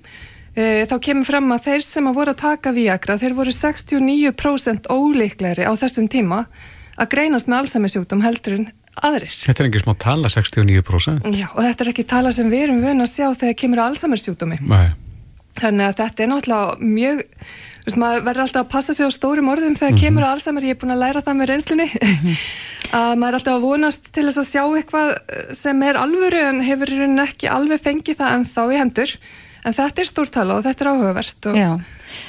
e, 0.54 0.86
þá 0.86 0.96
kemur 1.02 1.26
fram 1.26 1.52
að 1.52 1.64
þeir 1.66 1.82
sem 1.86 2.06
að 2.06 2.18
voru 2.20 2.34
að 2.34 2.42
taka 2.42 2.72
Viagra, 2.72 3.18
þeir 3.18 3.34
voru 3.34 3.54
69% 3.54 4.86
ólíklegri 4.90 5.66
á 5.66 5.72
þessum 5.74 6.06
tíma 6.08 6.46
að 7.00 7.10
greinast 7.14 7.50
með 7.50 7.64
Alzheimer-sjúkdóm 7.64 8.22
heldur 8.22 8.58
en 8.58 8.70
aðrir. 9.00 9.32
Þetta 9.32 9.62
er 9.62 9.68
ekki 9.70 9.82
smá 9.84 9.94
tala 9.98 10.30
69%? 10.30 11.30
Já, 11.34 11.46
og 11.54 11.62
þetta 11.64 11.84
er 11.84 11.92
ekki 11.92 12.06
tala 12.10 12.32
sem 12.34 12.50
við 12.50 12.66
erum 12.66 12.82
vöna 12.84 13.06
að 13.06 13.14
sjá 13.14 13.28
þegar 13.32 13.56
kemur 13.62 13.84
Alzheimer-sjúkdómi. 13.86 14.60
Nei. 14.68 14.90
Þannig 15.60 15.86
að 15.86 15.98
þetta 16.00 16.24
er 16.24 16.32
náttúrulega 16.32 16.90
mjög 16.96 17.26
Þú 17.80 17.88
veist, 17.88 17.96
maður 17.96 18.24
verður 18.26 18.42
alltaf 18.44 18.64
að 18.66 18.72
passa 18.74 18.94
sig 18.94 19.08
á 19.08 19.10
stórum 19.10 19.48
orðum 19.48 19.76
þegar 19.78 19.90
mm 19.90 19.96
-hmm. 19.96 20.04
kemur 20.04 20.24
að 20.24 20.32
Alzheimer, 20.34 20.64
ég 20.68 20.74
er 20.74 20.80
búin 20.80 20.92
að 20.92 21.00
læra 21.00 21.22
það 21.24 21.36
með 21.36 21.48
reynslunni, 21.48 21.86
mm 21.88 22.16
-hmm. 22.20 22.34
að 23.00 23.12
maður 23.16 23.28
er 23.30 23.38
alltaf 23.38 23.54
að 23.54 23.64
vonast 23.64 24.12
til 24.12 24.24
þess 24.26 24.40
að 24.42 24.50
sjá 24.52 24.64
eitthvað 24.76 25.08
sem 25.56 25.82
er 25.82 25.96
alvöru 25.96 26.40
en 26.44 26.60
hefur 26.60 26.90
ekki 27.24 27.48
alveg 27.48 27.80
fengið 27.80 28.16
það 28.20 28.34
en 28.34 28.44
þá 28.44 28.62
í 28.68 28.76
hendur 28.76 29.10
en 29.64 29.76
þetta 29.76 30.02
er 30.02 30.08
stórtala 30.08 30.56
og 30.56 30.64
þetta 30.64 30.84
er 30.84 30.90
áhugavert 30.90 31.48
og... 31.50 31.56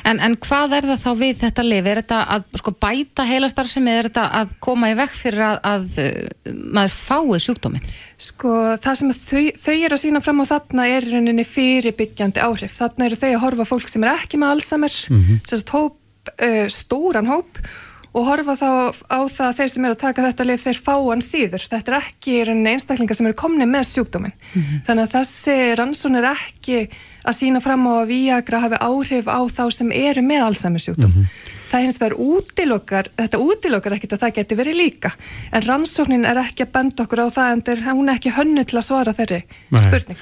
en, 0.10 0.20
en 0.20 0.38
hvað 0.42 0.76
er 0.78 0.88
það 0.90 1.04
þá 1.04 1.12
við 1.22 1.38
þetta 1.42 1.66
lif? 1.66 1.90
Er 1.92 2.02
þetta 2.02 2.22
að 2.36 2.58
sko, 2.62 2.74
bæta 2.86 3.28
heilastar 3.28 3.70
sem 3.72 3.88
er 3.92 4.10
þetta 4.10 4.26
að 4.42 4.56
koma 4.64 4.92
í 4.92 4.98
vekk 5.00 5.16
fyrir 5.20 5.46
að, 5.48 5.62
að 5.72 6.00
uh, 6.04 6.56
maður 6.78 6.98
fái 6.98 7.44
sjúkdóminn? 7.46 7.94
Sko 8.22 8.56
það 8.84 9.00
sem 9.02 9.14
þau, 9.18 9.46
þau 9.66 9.76
eru 9.78 9.98
að 9.98 10.04
sína 10.04 10.24
fram 10.24 10.44
á 10.44 10.46
þarna 10.52 10.90
er 10.92 11.08
rauninni 11.12 11.48
fyrirbyggjandi 11.48 12.44
áhrif 12.44 12.76
þarna 12.80 13.08
eru 13.08 13.22
þau 13.24 13.30
að 13.32 13.40
horfa 13.46 13.70
fólk 13.72 13.94
sem 13.94 14.04
er 14.06 14.16
ekki 14.18 14.42
með 14.42 14.58
Alzheimer 14.58 15.00
mm 15.14 15.24
-hmm. 15.30 15.64
hóp, 15.78 15.98
uh, 16.36 16.68
stóran 16.68 17.32
hóp 17.32 17.64
og 18.12 18.28
horfa 18.28 18.58
þá 18.60 18.72
á 19.08 19.20
það 19.32 19.46
að 19.46 19.58
þeir 19.60 19.70
sem 19.72 19.86
eru 19.88 19.96
að 19.96 20.02
taka 20.02 20.26
þetta 20.26 20.48
lif 20.48 20.64
þeir 20.66 20.80
fá 20.84 20.96
hann 20.98 21.24
síður. 21.24 21.68
Þetta 21.72 21.92
er 21.94 21.98
ekki 22.02 22.34
einstaklingar 22.74 23.16
sem 23.16 23.30
eru 23.30 23.38
komni 23.40 23.68
með 23.70 23.86
sjúkdóminn. 23.88 24.36
Mm 24.36 24.62
-hmm. 24.62 24.82
Þannig 24.88 25.06
að 25.06 25.14
þessi 25.16 25.56
rannsón 25.80 26.20
er 26.20 26.28
ekki 26.34 26.82
að 27.26 27.38
sína 27.38 27.62
fram 27.64 27.88
á 27.88 28.02
að 28.02 28.12
Viagra 28.12 28.62
hafi 28.66 28.80
áhrif 28.82 29.28
á 29.30 29.40
þá 29.46 29.64
sem 29.72 29.92
eru 29.94 30.24
með 30.26 30.46
Alzheimer 30.48 30.84
sjúkdóm. 30.84 31.12
Mm 31.12 31.26
-hmm. 31.26 31.50
Það 31.72 31.84
hins 31.86 32.00
vegar 32.02 32.16
útilokkar, 32.20 33.08
þetta 33.16 33.40
útilokkar 33.40 33.94
ekkit 33.96 34.14
að 34.14 34.22
það 34.24 34.34
geti 34.36 34.56
verið 34.60 34.76
líka. 34.76 35.12
En 35.56 35.62
rannsóknin 35.64 36.26
er 36.28 36.38
ekki 36.42 36.66
að 36.66 36.72
benda 36.72 37.04
okkur 37.04 37.22
á 37.24 37.28
það 37.32 37.52
en 37.52 37.84
hún 37.96 38.10
er 38.10 38.20
ekki 38.20 38.36
hönnu 38.36 38.66
til 38.68 38.78
að 38.78 38.88
svara 38.90 39.14
þeirri 39.14 39.44
Nei. 39.72 39.80
spurning. 39.80 40.18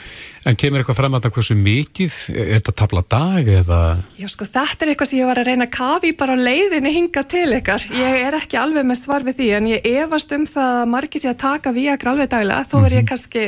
En 0.48 0.56
kemur 0.56 0.80
eitthvað 0.80 1.00
fram 1.02 1.18
að 1.18 1.26
það 1.26 1.34
hversu 1.36 1.56
mikið, 1.60 2.18
er 2.32 2.52
þetta 2.54 2.74
tabla 2.82 3.04
dag 3.12 3.50
eða? 3.60 3.80
Já 4.20 4.28
sko 4.32 4.48
þetta 4.48 4.86
er 4.86 4.92
eitthvað 4.94 5.10
sem 5.12 5.20
ég 5.20 5.30
var 5.30 5.42
að 5.42 5.50
reyna 5.50 5.68
að 5.68 5.74
kafi 5.76 6.12
bara 6.20 6.36
á 6.36 6.40
leiðinni 6.40 6.94
hinga 6.96 7.24
til 7.34 7.48
ykkar. 7.58 7.88
Ég 7.98 8.20
er 8.28 8.38
ekki 8.40 8.60
alveg 8.62 8.88
með 8.88 9.00
svar 9.02 9.26
við 9.28 9.40
því 9.42 9.50
en 9.58 9.70
ég 9.74 9.90
efast 10.00 10.36
um 10.38 10.46
það 10.48 10.78
að 10.80 10.90
margir 10.94 11.24
sé 11.24 11.32
að 11.34 11.42
taka 11.44 11.76
viagra 11.76 12.14
alveg 12.14 12.32
daglega. 12.32 12.70
Þó 12.72 12.78
er 12.80 12.96
ég 12.96 13.04
mhm. 13.04 13.10
kannski 13.12 13.46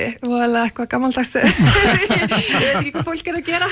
eitthvað 0.67 0.91
gammaldags, 0.91 1.33
ég 1.41 2.03
veit 2.03 2.75
ekki 2.75 2.93
hvað 2.97 3.07
fólk 3.07 3.31
er 3.31 3.39
að 3.39 3.47
gera. 3.47 3.71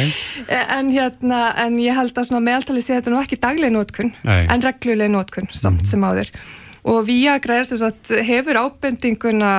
en, 0.78 0.92
hérna, 0.94 1.44
en 1.66 1.78
ég 1.82 2.00
held 2.00 2.16
að 2.24 2.34
meðaltali 2.44 2.82
sé 2.84 2.98
þetta 2.98 3.12
nú 3.12 3.20
ekki 3.20 3.40
dagleg 3.40 3.72
nótkunn 3.74 4.12
en 4.24 4.64
regluleg 4.64 5.10
nótkunn 5.12 5.50
samt 5.52 5.82
mm 5.82 5.84
-hmm. 5.84 5.90
sem 5.90 6.04
áður 6.04 6.30
og 6.84 7.06
Viagra 7.06 7.58
er, 7.62 7.64
sagt, 7.64 8.10
hefur 8.28 8.58
ábendinguna 8.60 9.50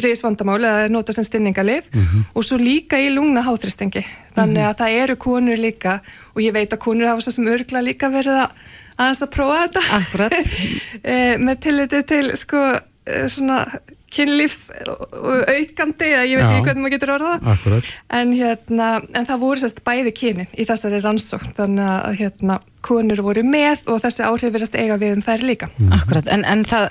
reysvandamáli 0.00 0.68
að 0.68 0.92
nota 0.94 1.12
sem 1.12 1.24
stinningalif 1.24 1.90
mm 1.92 2.00
-hmm. 2.00 2.22
og 2.34 2.44
svo 2.44 2.56
líka 2.56 2.96
í 2.96 3.12
lungna 3.12 3.42
háþristingi 3.44 4.04
þannig 4.34 4.62
að 4.64 4.68
mm 4.68 4.72
-hmm. 4.72 4.78
það 4.78 5.02
eru 5.02 5.16
konur 5.16 5.56
líka. 5.56 6.00
Og 6.34 6.42
ég 6.42 6.52
veit 6.52 6.72
að 6.72 6.78
konur 6.78 7.06
hafa 7.06 7.20
svo 7.20 7.32
sem 7.32 7.46
örgla 7.46 7.80
líka 7.82 8.08
verið 8.08 8.36
að 8.44 8.50
aðeins 8.96 9.22
að 9.22 9.30
prófa 9.30 9.66
þetta. 9.66 9.82
Eh, 11.02 11.38
með 11.38 11.60
tilliti 11.60 12.02
til 12.02 12.36
sko 12.36 12.56
eh, 13.06 13.28
svona 13.28 13.66
kynlífs 14.14 14.70
aukandi 14.80 16.08
eða 16.10 16.24
ég 16.26 16.40
veit 16.40 16.48
ekki 16.48 16.64
hvernig 16.66 16.82
maður 16.84 16.94
getur 16.96 17.12
orða 17.16 17.34
en, 18.18 18.34
hérna, 18.34 18.88
en 19.14 19.28
það 19.28 19.42
voru 19.44 19.62
sérst 19.62 19.82
bæði 19.86 20.14
kynin 20.16 20.50
í 20.56 20.66
þessari 20.68 21.00
rannsókn 21.04 21.54
þannig 21.58 21.92
að 21.94 22.18
hérna, 22.22 22.58
konur 22.86 23.22
voru 23.24 23.44
með 23.46 23.86
og 23.92 24.02
þessi 24.04 24.26
áhrif 24.26 24.54
verðast 24.54 24.78
eiga 24.78 24.98
við 25.00 25.18
um 25.18 25.24
þær 25.24 25.46
líka 25.46 25.70
mm. 25.76 25.94
Akkurat, 26.00 26.30
en, 26.32 26.44
en 26.48 26.64
það 26.68 26.86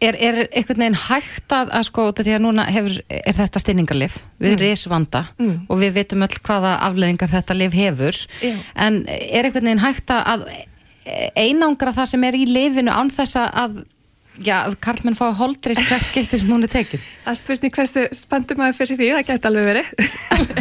er, 0.00 0.16
er 0.16 0.40
einhvern 0.48 0.84
veginn 0.84 0.98
hægt 1.06 1.54
að, 1.56 1.70
að 1.78 1.86
sko, 1.88 2.08
því 2.20 2.34
að 2.36 2.42
núna 2.44 2.66
hefur, 2.68 2.98
er 3.20 3.36
þetta 3.36 3.62
styrningarlif 3.62 4.18
við 4.40 4.56
mm. 4.56 4.62
risvanda 4.64 5.24
mm. 5.38 5.54
og 5.68 5.80
við 5.84 5.94
veitum 6.00 6.26
öll 6.26 6.40
hvaða 6.40 6.74
afleðingar 6.88 7.32
þetta 7.32 7.56
lif 7.56 7.78
hefur 7.78 8.24
Já. 8.42 8.56
en 8.76 9.04
er 9.08 9.48
einhvern 9.48 9.70
veginn 9.70 9.86
hægt 9.86 10.12
að 10.16 10.50
einangra 11.38 11.94
það 11.96 12.12
sem 12.12 12.24
er 12.28 12.36
í 12.36 12.44
lifinu 12.48 12.92
án 12.92 13.10
þess 13.12 13.38
að 13.40 13.80
Já, 14.40 14.70
Karlmann 14.80 15.16
fá 15.18 15.26
holdreis 15.36 15.80
hvert 15.84 16.06
skipti 16.08 16.38
sem 16.38 16.48
hún 16.48 16.62
er 16.64 16.70
tekið. 16.72 17.02
Það 17.26 17.36
spurning 17.40 17.74
hversu 17.74 18.04
spandum 18.16 18.60
maður 18.62 18.76
fyrir 18.78 18.98
því, 19.00 19.08
það 19.16 19.26
geta 19.28 19.50
alveg 19.50 19.66
verið. 19.68 19.90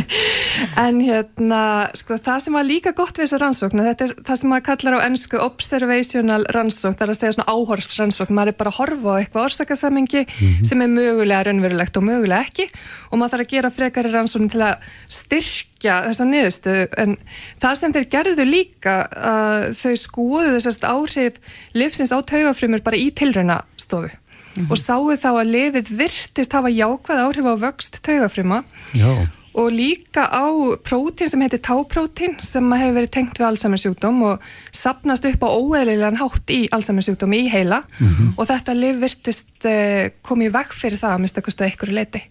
en 0.83 0.99
hérna, 1.05 1.61
sko, 2.01 2.17
það 2.25 2.43
sem 2.43 2.57
var 2.57 2.67
líka 2.67 2.93
gott 2.97 3.15
við 3.15 3.27
þessa 3.27 3.39
rannsókn, 3.45 3.83
þetta 3.87 4.07
er 4.07 4.13
það 4.27 4.41
sem 4.41 4.51
maður 4.51 4.65
kallar 4.67 4.97
á 4.99 5.05
ennsku 5.05 5.39
observational 5.45 6.41
rannsókn, 6.57 6.97
það 6.99 7.05
er 7.05 7.13
að 7.13 7.19
segja 7.21 7.37
svona 7.37 7.55
áhorfsrannsókn, 7.55 8.35
maður 8.35 8.53
er 8.53 8.59
bara 8.59 8.73
að 8.73 8.79
horfa 8.81 9.15
á 9.15 9.19
eitthvað 9.21 9.47
orsakasamengi 9.47 10.25
mm 10.25 10.35
-hmm. 10.35 10.69
sem 10.69 10.83
er 10.83 10.93
mögulega 10.97 11.47
raunverulegt 11.47 11.97
og 11.97 12.07
mögulega 12.09 12.45
ekki 12.49 12.67
og 13.09 13.17
maður 13.17 13.37
þarf 13.37 13.45
að 13.47 13.53
gera 13.55 13.75
frekari 13.79 14.13
rannsókn 14.13 14.51
til 14.51 14.65
að 14.67 14.89
styrkja 15.07 15.68
þessa 15.87 16.27
niðurstöðu 16.27 16.85
en 16.97 17.17
það 17.61 17.75
sem 17.79 17.95
þeir 17.95 18.07
gerðu 18.11 18.45
líka 18.47 18.95
uh, 19.07 19.69
þau 19.71 19.95
skoðu 19.95 20.53
þessast 20.57 20.83
áhrif 20.87 21.39
livsins 21.77 22.11
á 22.11 22.19
taugafrumur 22.19 22.83
bara 22.83 22.99
í 22.99 23.09
tilrauna 23.15 23.61
stofu 23.79 24.09
mm 24.09 24.65
-hmm. 24.65 24.71
og 24.71 24.77
sáu 24.77 25.15
þá 25.15 25.31
að 25.31 25.51
lifið 25.55 25.91
virtist 26.03 26.53
hafa 26.53 26.69
jákvæð 26.69 27.23
áhrif 27.25 27.45
á 27.47 27.55
vöxt 27.65 28.01
taugafruma 28.03 28.63
Já. 28.93 29.27
og 29.53 29.71
líka 29.71 30.27
á 30.27 30.45
prótín 30.83 31.27
sem 31.29 31.41
heitir 31.41 31.63
táprótín 31.63 32.39
sem 32.41 32.71
hefur 32.71 32.95
verið 32.99 33.11
tengt 33.11 33.39
við 33.39 33.47
Alzheimer 33.47 33.79
sjúkdóm 33.79 34.23
og 34.23 34.39
sapnast 34.71 35.25
upp 35.25 35.43
á 35.43 35.49
óeðlilegan 35.49 36.19
hátt 36.19 36.47
í 36.49 36.67
Alzheimer 36.71 37.03
sjúkdóm 37.03 37.33
í 37.33 37.49
heila 37.49 37.83
mm 37.99 38.07
-hmm. 38.07 38.33
og 38.37 38.47
þetta 38.47 38.73
liv 38.73 38.99
virtist 38.99 39.65
uh, 39.65 40.09
komið 40.21 40.51
vekk 40.51 40.73
fyrir 40.73 40.99
það 40.99 41.13
að 41.13 41.21
mista 41.21 41.41
eitthvað 41.41 41.91
leiti 41.91 42.23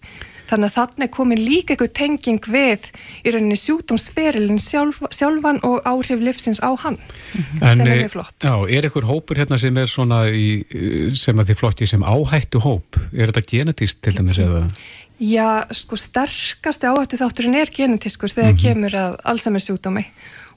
þannig 0.49 0.69
að 0.69 0.75
þannig 0.77 1.11
komin 1.15 1.41
líka 1.41 1.73
eitthvað 1.73 1.93
tenging 1.99 2.49
við 2.49 2.87
í 3.23 3.33
rauninni 3.33 3.57
sjúkdómsferilin 3.59 4.61
sjálf, 4.61 5.01
sjálfan 5.15 5.61
og 5.67 5.81
áhrif 5.87 6.23
livsins 6.23 6.61
á 6.61 6.71
hann 6.83 6.97
mhm. 6.99 7.61
en, 7.61 7.75
sem 7.75 7.85
er 7.85 8.01
mjög 8.03 8.15
flott 8.15 8.47
Já, 8.47 8.55
er 8.67 8.87
eitthvað 8.87 9.09
hópur 9.11 9.41
hérna 9.41 9.59
sem 9.61 9.77
er 9.77 9.91
svona 9.91 10.23
í, 10.29 10.47
sem 11.17 11.37
að 11.39 11.51
þið 11.51 11.61
flotti 11.61 11.89
sem 11.89 12.03
áhættu 12.05 12.63
hóp 12.65 12.99
er 13.13 13.31
þetta 13.31 13.45
genetist 13.53 14.01
til 14.05 14.17
dæmis 14.17 14.41
eða? 14.43 14.65
Já, 15.19 15.67
sko 15.75 15.97
sterkasti 15.99 16.87
áhættu 16.87 17.19
þátturinn 17.19 17.57
er 17.59 17.71
genetiskur 17.75 18.31
þegar 18.31 18.53
mm 18.53 18.57
-hmm. 18.57 18.61
kemur 18.63 18.93
að 18.95 19.17
Alzheimer 19.27 19.63
sjúkdómi 19.63 20.05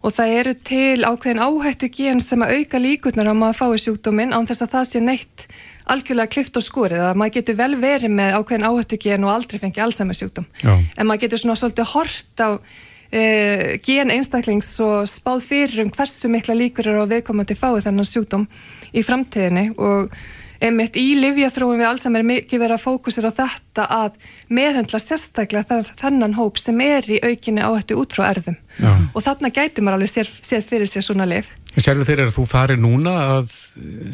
og 0.03 0.15
það 0.15 0.35
eru 0.39 0.55
til 0.55 1.05
ákveðin 1.07 1.43
áhættu 1.43 1.89
gen 1.95 2.21
sem 2.21 2.43
að 2.43 2.55
auka 2.59 2.79
líkurnar 2.79 3.31
á 3.31 3.35
maður 3.35 3.55
að 3.55 3.59
fái 3.61 3.83
sjúkdóminn 3.85 4.35
án 4.35 4.47
þess 4.47 4.65
að 4.67 4.73
það 4.75 4.89
sé 4.91 5.01
neitt 5.01 5.47
algjörlega 5.91 6.33
klift 6.33 6.57
og 6.59 6.65
skorið 6.65 7.05
að 7.09 7.19
maður 7.21 7.37
getur 7.39 7.59
vel 7.59 7.73
verið 7.81 8.15
með 8.15 8.37
ákveðin 8.39 8.69
áhættu 8.69 8.99
gen 9.03 9.27
og 9.27 9.35
aldrei 9.35 9.59
fengið 9.63 9.85
Alzheimer 9.87 10.19
sjúkdóm 10.19 10.47
Já. 10.63 10.75
en 10.77 11.09
maður 11.09 11.25
getur 11.27 11.43
svona 11.43 11.59
svolítið 11.61 11.91
hort 11.95 12.45
á 12.45 12.51
uh, 12.53 13.65
gen 13.87 14.15
einstaklings 14.15 14.75
og 14.85 15.09
spáð 15.11 15.49
fyrir 15.49 15.87
um 15.87 15.91
hversu 15.95 16.31
mikla 16.33 16.59
líkur 16.59 16.93
eru 16.93 17.07
á 17.09 17.13
viðkomandi 17.13 17.59
fáið 17.59 17.89
þennan 17.89 18.09
sjúkdóm 18.09 18.47
í 18.93 19.05
framtíðinni 19.07 19.73
og 19.81 20.15
einmitt 20.63 20.97
í 21.01 21.17
livjathróum 21.19 21.81
við 21.81 21.89
Alzheimer 21.89 22.25
mikið 22.27 22.63
verið 22.63 22.77
að 22.77 22.85
fókusir 22.85 23.27
á 23.27 23.33
þetta 23.35 23.87
að 23.97 24.19
meðhendla 24.53 25.01
sérstaklega 25.03 25.81
þennan 25.99 26.37
hóp 26.39 26.61
sem 26.61 26.79
er 26.85 27.09
í 27.11 27.19
aukinni 27.25 27.65
áhættu 27.65 27.99
út 27.99 28.15
frá 28.15 28.29
erðum 28.31 28.59
Já. 28.79 28.93
og 28.93 29.25
þarna 29.25 29.51
gæti 29.55 29.83
maður 29.83 29.99
alveg 30.01 30.13
sér, 30.13 30.31
sér 30.43 30.63
fyrir 30.67 30.91
sér 30.91 31.07
svona 31.09 31.27
liv 31.29 31.51
Sérðu 31.73 32.05
fyrir 32.05 32.29
að 32.29 32.37
þú 32.37 32.47
farir 32.51 32.81
núna 32.81 33.15
að 33.39 33.55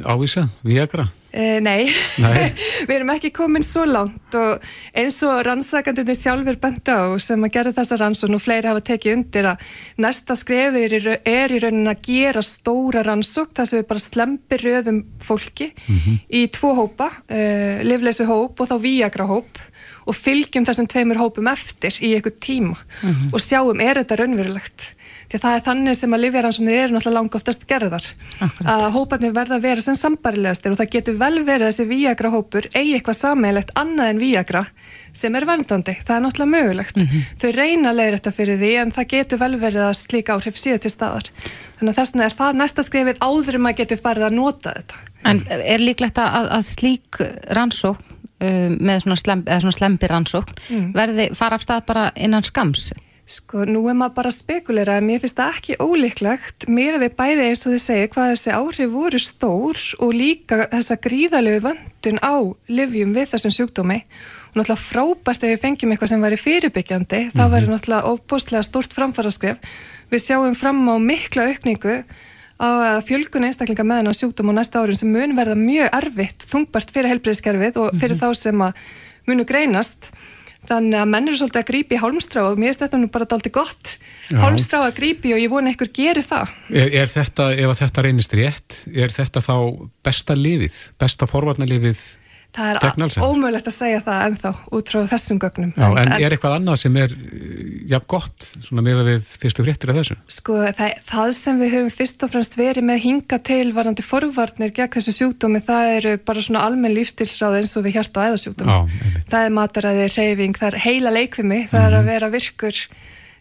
ávísa 0.06 0.46
Viagra? 0.62 1.08
Uh, 1.28 1.58
nei, 1.60 1.90
nei. 2.22 2.54
við 2.88 2.94
erum 2.94 3.10
ekki 3.12 3.28
komin 3.36 3.64
svo 3.64 3.82
langt 3.84 4.32
og 4.38 4.62
eins 4.96 5.18
og 5.28 5.42
rannsakandunni 5.44 6.14
sjálfur 6.16 6.56
benda 6.62 6.94
á 7.04 7.06
sem 7.20 7.44
að 7.44 7.52
gera 7.58 7.72
þessa 7.76 7.98
rannsókn 8.00 8.38
og 8.38 8.40
fleiri 8.40 8.70
hafa 8.70 8.80
tekið 8.86 9.12
undir 9.12 9.50
að 9.50 9.66
næsta 10.00 10.38
skrefið 10.40 10.96
er, 10.96 11.08
er 11.28 11.52
í 11.52 11.60
raunin 11.60 11.92
að 11.92 12.00
gera 12.08 12.40
stóra 12.40 13.04
rannsókn 13.04 13.58
þar 13.60 13.68
sem 13.68 13.82
við 13.82 13.90
bara 13.90 14.04
slempir 14.06 14.64
röðum 14.64 15.02
fólki 15.20 15.68
mm 15.74 15.98
-hmm. 15.98 16.18
í 16.32 16.46
tvo 16.56 16.72
hópa, 16.80 17.10
uh, 17.28 17.84
livleysu 17.84 18.24
hóp 18.24 18.64
og 18.64 18.72
þá 18.72 18.76
Viagra 18.88 19.28
hóp 19.28 19.60
og 20.08 20.16
fylgjum 20.16 20.64
þessum 20.64 20.88
tveimur 20.88 21.20
hópum 21.20 21.48
eftir 21.52 21.92
í 22.00 22.14
einhver 22.16 22.32
tíma 22.40 22.76
mm 22.76 23.10
-hmm. 23.10 23.32
og 23.32 23.40
sjáum 23.40 23.80
er 23.84 24.00
þetta 24.00 24.16
raunverulegt 24.16 24.94
því 25.28 25.40
það 25.42 25.56
er 25.56 25.64
þannig 25.66 25.96
sem 25.98 26.14
að 26.16 26.22
livjaransóknir 26.24 26.78
eru 26.78 26.94
náttúrulega 26.94 27.18
langa 27.18 27.38
oftast 27.38 27.66
gerðar 27.68 28.06
Akkurat. 28.40 28.70
að 28.72 28.86
hóparnir 28.94 29.34
verða 29.36 29.58
að 29.58 29.66
vera 29.66 29.84
sem 29.84 29.98
sambarilegastir 29.98 30.72
og 30.72 30.80
það 30.80 30.90
getur 30.94 31.18
vel 31.20 31.42
verið 31.44 31.66
að 31.66 31.72
þessi 31.72 31.86
Viagra 31.90 32.32
hópur 32.32 32.68
eigi 32.72 32.94
eitthvað 32.96 33.18
sameilegt 33.18 33.72
annað 33.78 34.12
en 34.12 34.22
Viagra 34.22 34.64
sem 35.12 35.36
er 35.36 35.46
vendandi, 35.48 35.96
það 36.00 36.16
er 36.16 36.24
náttúrulega 36.24 36.54
mögulegt 36.54 36.96
mm 36.96 37.06
-hmm. 37.06 37.26
þau 37.42 37.50
reyna 37.56 37.92
leiða 37.92 38.16
þetta 38.16 38.32
fyrir 38.38 38.58
því 38.62 38.72
en 38.82 38.92
það 38.96 39.10
getur 39.14 39.38
vel 39.38 39.54
verið 39.60 39.82
að 39.88 39.98
slíka 40.00 40.34
áhrif 40.36 40.56
síðu 40.56 40.78
til 40.78 40.90
staðar 40.90 41.30
þannig 41.78 41.92
að 41.92 41.98
þess 41.98 42.12
vegna 42.14 42.24
er 42.24 42.38
það 42.40 42.60
næsta 42.62 42.82
skrifið 42.82 43.20
áður 43.20 43.56
um 43.56 43.66
að 43.66 43.78
getur 43.82 44.00
farið 44.04 44.24
að 44.24 44.38
nota 44.38 44.74
þetta 44.76 44.94
En 45.24 45.42
er 45.50 45.80
líklegt 45.82 46.18
að, 46.18 46.46
að 46.54 46.62
slík 46.62 47.18
rannsókn 47.50 48.18
um, 48.40 48.76
með 48.80 49.02
svona, 49.02 49.16
slem, 49.16 49.42
svona 49.44 49.74
slempi 49.74 50.06
rannsókn 50.06 50.54
mm. 50.70 50.88
verði 50.94 51.28
fara 51.34 51.58
af 51.58 51.64
stað 51.66 51.84
bara 51.86 52.10
innan 52.16 52.46
skams? 52.46 52.92
Sko, 53.28 53.66
nú 53.68 53.82
er 53.90 53.96
maður 53.98 54.14
bara 54.16 54.30
að 54.32 54.38
spekulera 54.38 54.94
en 54.96 55.04
mér 55.04 55.18
finnst 55.20 55.36
það 55.36 55.56
ekki 55.58 55.74
ólíklegt 55.84 56.64
með 56.72 56.94
við 57.02 57.16
bæði 57.18 57.42
eins 57.44 57.66
og 57.66 57.74
þið 57.74 57.82
segja 57.82 58.10
hvað 58.14 58.30
þessi 58.30 58.54
áhrif 58.56 58.94
voru 58.94 59.18
stór 59.20 59.80
og 59.98 60.14
líka 60.16 60.62
þessa 60.72 60.96
gríðalegu 61.04 61.60
vöndun 61.66 62.22
á 62.24 62.36
livjum 62.72 63.12
við 63.12 63.28
þessum 63.34 63.52
sjúkdómi 63.52 63.98
og 63.98 64.56
náttúrulega 64.56 64.80
frábært 64.80 65.44
ef 65.44 65.52
við 65.52 65.60
fengjum 65.60 65.92
eitthvað 65.92 66.12
sem 66.14 66.24
væri 66.24 66.38
fyrirbyggjandi, 66.40 67.20
mm 67.20 67.28
-hmm. 67.28 67.36
það 67.36 67.52
væri 67.52 67.68
náttúrulega 67.68 68.08
óbústlega 68.08 68.64
stort 68.64 68.96
framfaraskref. 68.96 69.58
Við 70.08 70.24
sjáum 70.24 70.56
fram 70.56 70.88
á 70.88 70.96
mikla 70.96 71.52
aukningu 71.52 72.04
á 72.58 72.68
fjölgun 73.04 73.44
einstaklinga 73.44 73.84
með 73.84 74.00
hennar 74.00 74.16
sjúkdóm 74.16 74.56
á 74.56 74.58
næsta 74.58 74.80
árin 74.80 74.96
sem 74.96 75.12
mun 75.12 75.36
verða 75.36 75.54
mjög 75.54 75.88
erfitt, 75.92 76.48
þungbart 76.48 76.90
fyrir 76.90 77.12
helbriðskerfið 77.12 77.76
og 77.76 77.92
fyrir 77.92 78.16
mm 78.16 78.20
-hmm. 78.20 78.32
þá 78.32 78.34
sem 78.34 78.56
að 78.56 78.72
munu 79.26 79.44
greinast 79.44 80.08
þannig 80.68 81.00
að 81.00 81.10
menn 81.14 81.28
eru 81.28 81.40
svolítið 81.40 81.62
að 81.62 81.68
grípi 81.70 82.00
hálmstrá 82.02 82.44
og 82.46 82.60
mér 82.60 82.70
finnst 82.72 82.84
þetta 82.84 83.00
nú 83.00 83.10
bara 83.14 83.28
daldi 83.30 83.52
gott 83.54 83.92
Já. 84.28 84.38
hálmstrá 84.44 84.82
að 84.86 84.96
grípi 85.00 85.34
og 85.34 85.42
ég 85.42 85.52
vona 85.52 85.72
einhver 85.72 85.90
gerir 85.94 86.26
það 86.26 86.54
er, 86.70 86.92
er 87.02 87.10
þetta, 87.12 87.50
ef 87.56 87.82
þetta 87.82 88.06
reynist 88.06 88.36
rétt 88.38 88.78
er 88.92 89.14
þetta 89.14 89.44
þá 89.44 89.54
besta 90.06 90.36
lifið 90.38 90.80
besta 91.00 91.28
forvarnalifið 91.30 92.02
Það 92.56 92.78
er 92.80 93.22
ómögulegt 93.22 93.68
að 93.68 93.74
segja 93.74 93.98
það 94.02 94.22
ennþá 94.26 94.50
út 94.74 94.90
frá 94.90 95.02
þessum 95.10 95.38
gögnum. 95.42 95.72
Já, 95.76 95.84
en, 95.86 95.98
en 96.00 96.12
er 96.16 96.34
eitthvað 96.34 96.54
annað 96.56 96.78
sem 96.80 96.96
er 96.98 97.12
jafn 97.88 98.06
gott 98.10 98.46
svona 98.64 98.84
með 98.86 99.02
að 99.02 99.10
við 99.10 99.26
fyrstu 99.42 99.64
fréttir 99.66 99.92
af 99.92 99.98
þessu? 100.00 100.16
Sko 100.32 100.56
það, 100.64 100.94
það 101.10 101.32
sem 101.38 101.60
við 101.60 101.74
höfum 101.76 101.92
fyrst 101.94 102.24
og 102.24 102.32
fremst 102.32 102.56
verið 102.58 102.86
með 102.88 103.02
hinga 103.04 103.38
til 103.50 103.66
varandi 103.76 104.04
forvarnir 104.06 104.72
gegn 104.76 104.94
þessu 104.96 105.14
sjúkdómi 105.18 105.62
það 105.64 105.92
eru 105.98 106.14
bara 106.30 106.44
svona 106.48 106.64
almenn 106.66 106.96
lífstilsráð 106.96 107.60
eins 107.60 107.76
og 107.78 107.86
við 107.86 107.98
hjarta 107.98 108.24
á 108.24 108.26
æðasjúkdómi. 108.32 108.78
Það 109.28 109.44
er 109.44 109.54
mataræði, 109.60 110.08
reyfing, 110.16 110.58
það 110.58 110.70
er 110.72 110.80
heila 110.86 111.14
leikvimi, 111.14 111.60
það 111.68 111.78
mm 111.78 111.84
-hmm. 111.84 111.86
er 111.86 111.98
að 111.98 112.02
mhm. 112.02 112.12
vera 112.12 112.32
virkur 112.34 112.76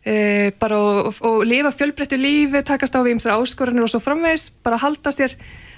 uh, 0.07 0.49
bara 0.59 0.81
og, 0.83 0.99
og, 1.07 1.21
og 1.31 1.45
lifa 1.47 1.71
fjölbreyttu 1.71 2.19
lífi, 2.19 2.63
takast 2.63 2.95
á 2.95 3.01
við 3.01 3.17
ymsar 3.17 3.39
áskoranir 3.39 3.87
og 3.87 3.89
svo 3.89 4.03
framvegs, 4.03 4.51
bara 4.63 4.77
halda 4.77 5.11
sér 5.15 5.33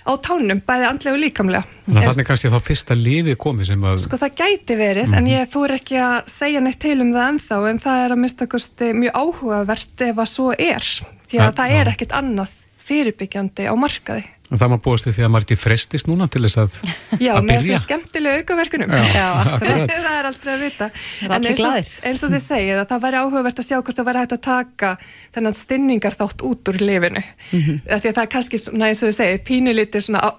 á 0.09 0.13
tánum, 0.25 0.61
bæði 0.65 0.87
andlega 0.89 1.15
og 1.15 1.21
líkamlega. 1.23 1.63
Þannig 1.85 2.01
að 2.01 2.07
það 2.09 2.21
er 2.23 2.27
kannski 2.29 2.51
þá 2.53 2.59
fyrsta 2.65 2.97
lífið 2.97 3.37
komið 3.45 3.69
sem 3.69 3.85
að... 3.85 3.99
Sko 4.05 4.19
það 4.21 4.33
gæti 4.41 4.77
verið, 4.79 5.05
mm 5.05 5.13
-hmm. 5.13 5.17
en 5.17 5.23
mhm. 5.23 5.33
ég 5.35 5.51
þú 5.53 5.63
er 5.65 5.75
ekki 5.77 5.99
að 6.05 6.17
segja 6.33 6.63
neitt 6.65 6.79
til 6.79 6.97
um 7.03 7.13
það 7.13 7.29
ennþá, 7.33 7.59
en 7.69 7.83
það 7.85 8.03
er 8.05 8.15
að 8.15 8.23
mista 8.23 8.47
kosti 8.49 8.91
mjög 8.93 9.21
áhugavert 9.21 10.05
ef 10.09 10.17
að 10.17 10.29
svo 10.33 10.49
er, 10.57 10.89
því 11.29 11.37
að 11.37 11.45
það, 11.45 11.55
það 11.59 11.77
er 11.79 11.93
ekkit 11.93 12.17
annað 12.19 12.57
fyrirbyggjandi 12.89 13.69
á 13.69 13.73
markaði. 13.77 14.25
Það 14.49 14.71
maður 14.71 14.81
búist 14.87 15.07
því 15.09 15.25
að 15.25 15.31
maður 15.33 15.53
er 15.53 15.59
frestist 15.61 16.07
núna 16.09 16.27
til 16.31 16.41
þess 16.45 16.57
að, 16.57 16.77
Já, 16.79 16.95
að. 17.13 17.23
Já, 17.25 17.33
með 17.45 17.59
þessum 17.59 17.83
skemmtilegu 17.83 18.41
aukaverkunum. 18.41 18.93
Já, 18.97 19.03
Já 19.13 19.27
það 20.05 20.15
er 20.15 20.29
aldrei 20.31 20.51
að 20.53 20.63
vita. 20.63 20.89
Það 20.95 21.25
er 21.27 21.35
allir 21.37 21.57
glæðir. 21.59 21.91
Eins 22.09 22.23
og 22.25 22.33
þið 22.33 22.43
segið 22.45 22.81
að 22.81 22.87
það 22.89 23.03
væri 23.05 23.21
áhugavert 23.21 23.61
að 23.61 23.67
sjá 23.69 23.77
hvort 23.77 23.99
það 23.99 24.09
væri 24.09 24.23
hægt 24.23 24.35
að 24.37 24.43
taka 24.47 24.91
þennan 25.37 25.59
stinningar 25.59 26.17
þátt 26.17 26.45
út 26.49 26.73
úr 26.73 26.81
lifinu. 26.81 27.21
Mm 27.21 27.59
-hmm. 27.59 27.81
Því 27.85 28.09
að 28.09 28.17
það 28.17 28.23
er 28.25 28.33
kannski, 28.35 28.61
svona, 28.65 28.89
eins 28.89 29.03
og 29.03 29.11
þið 29.11 29.17
segið, 29.19 29.45
pínulítið 29.51 30.05
svona, 30.07 30.23
á, 30.25 30.29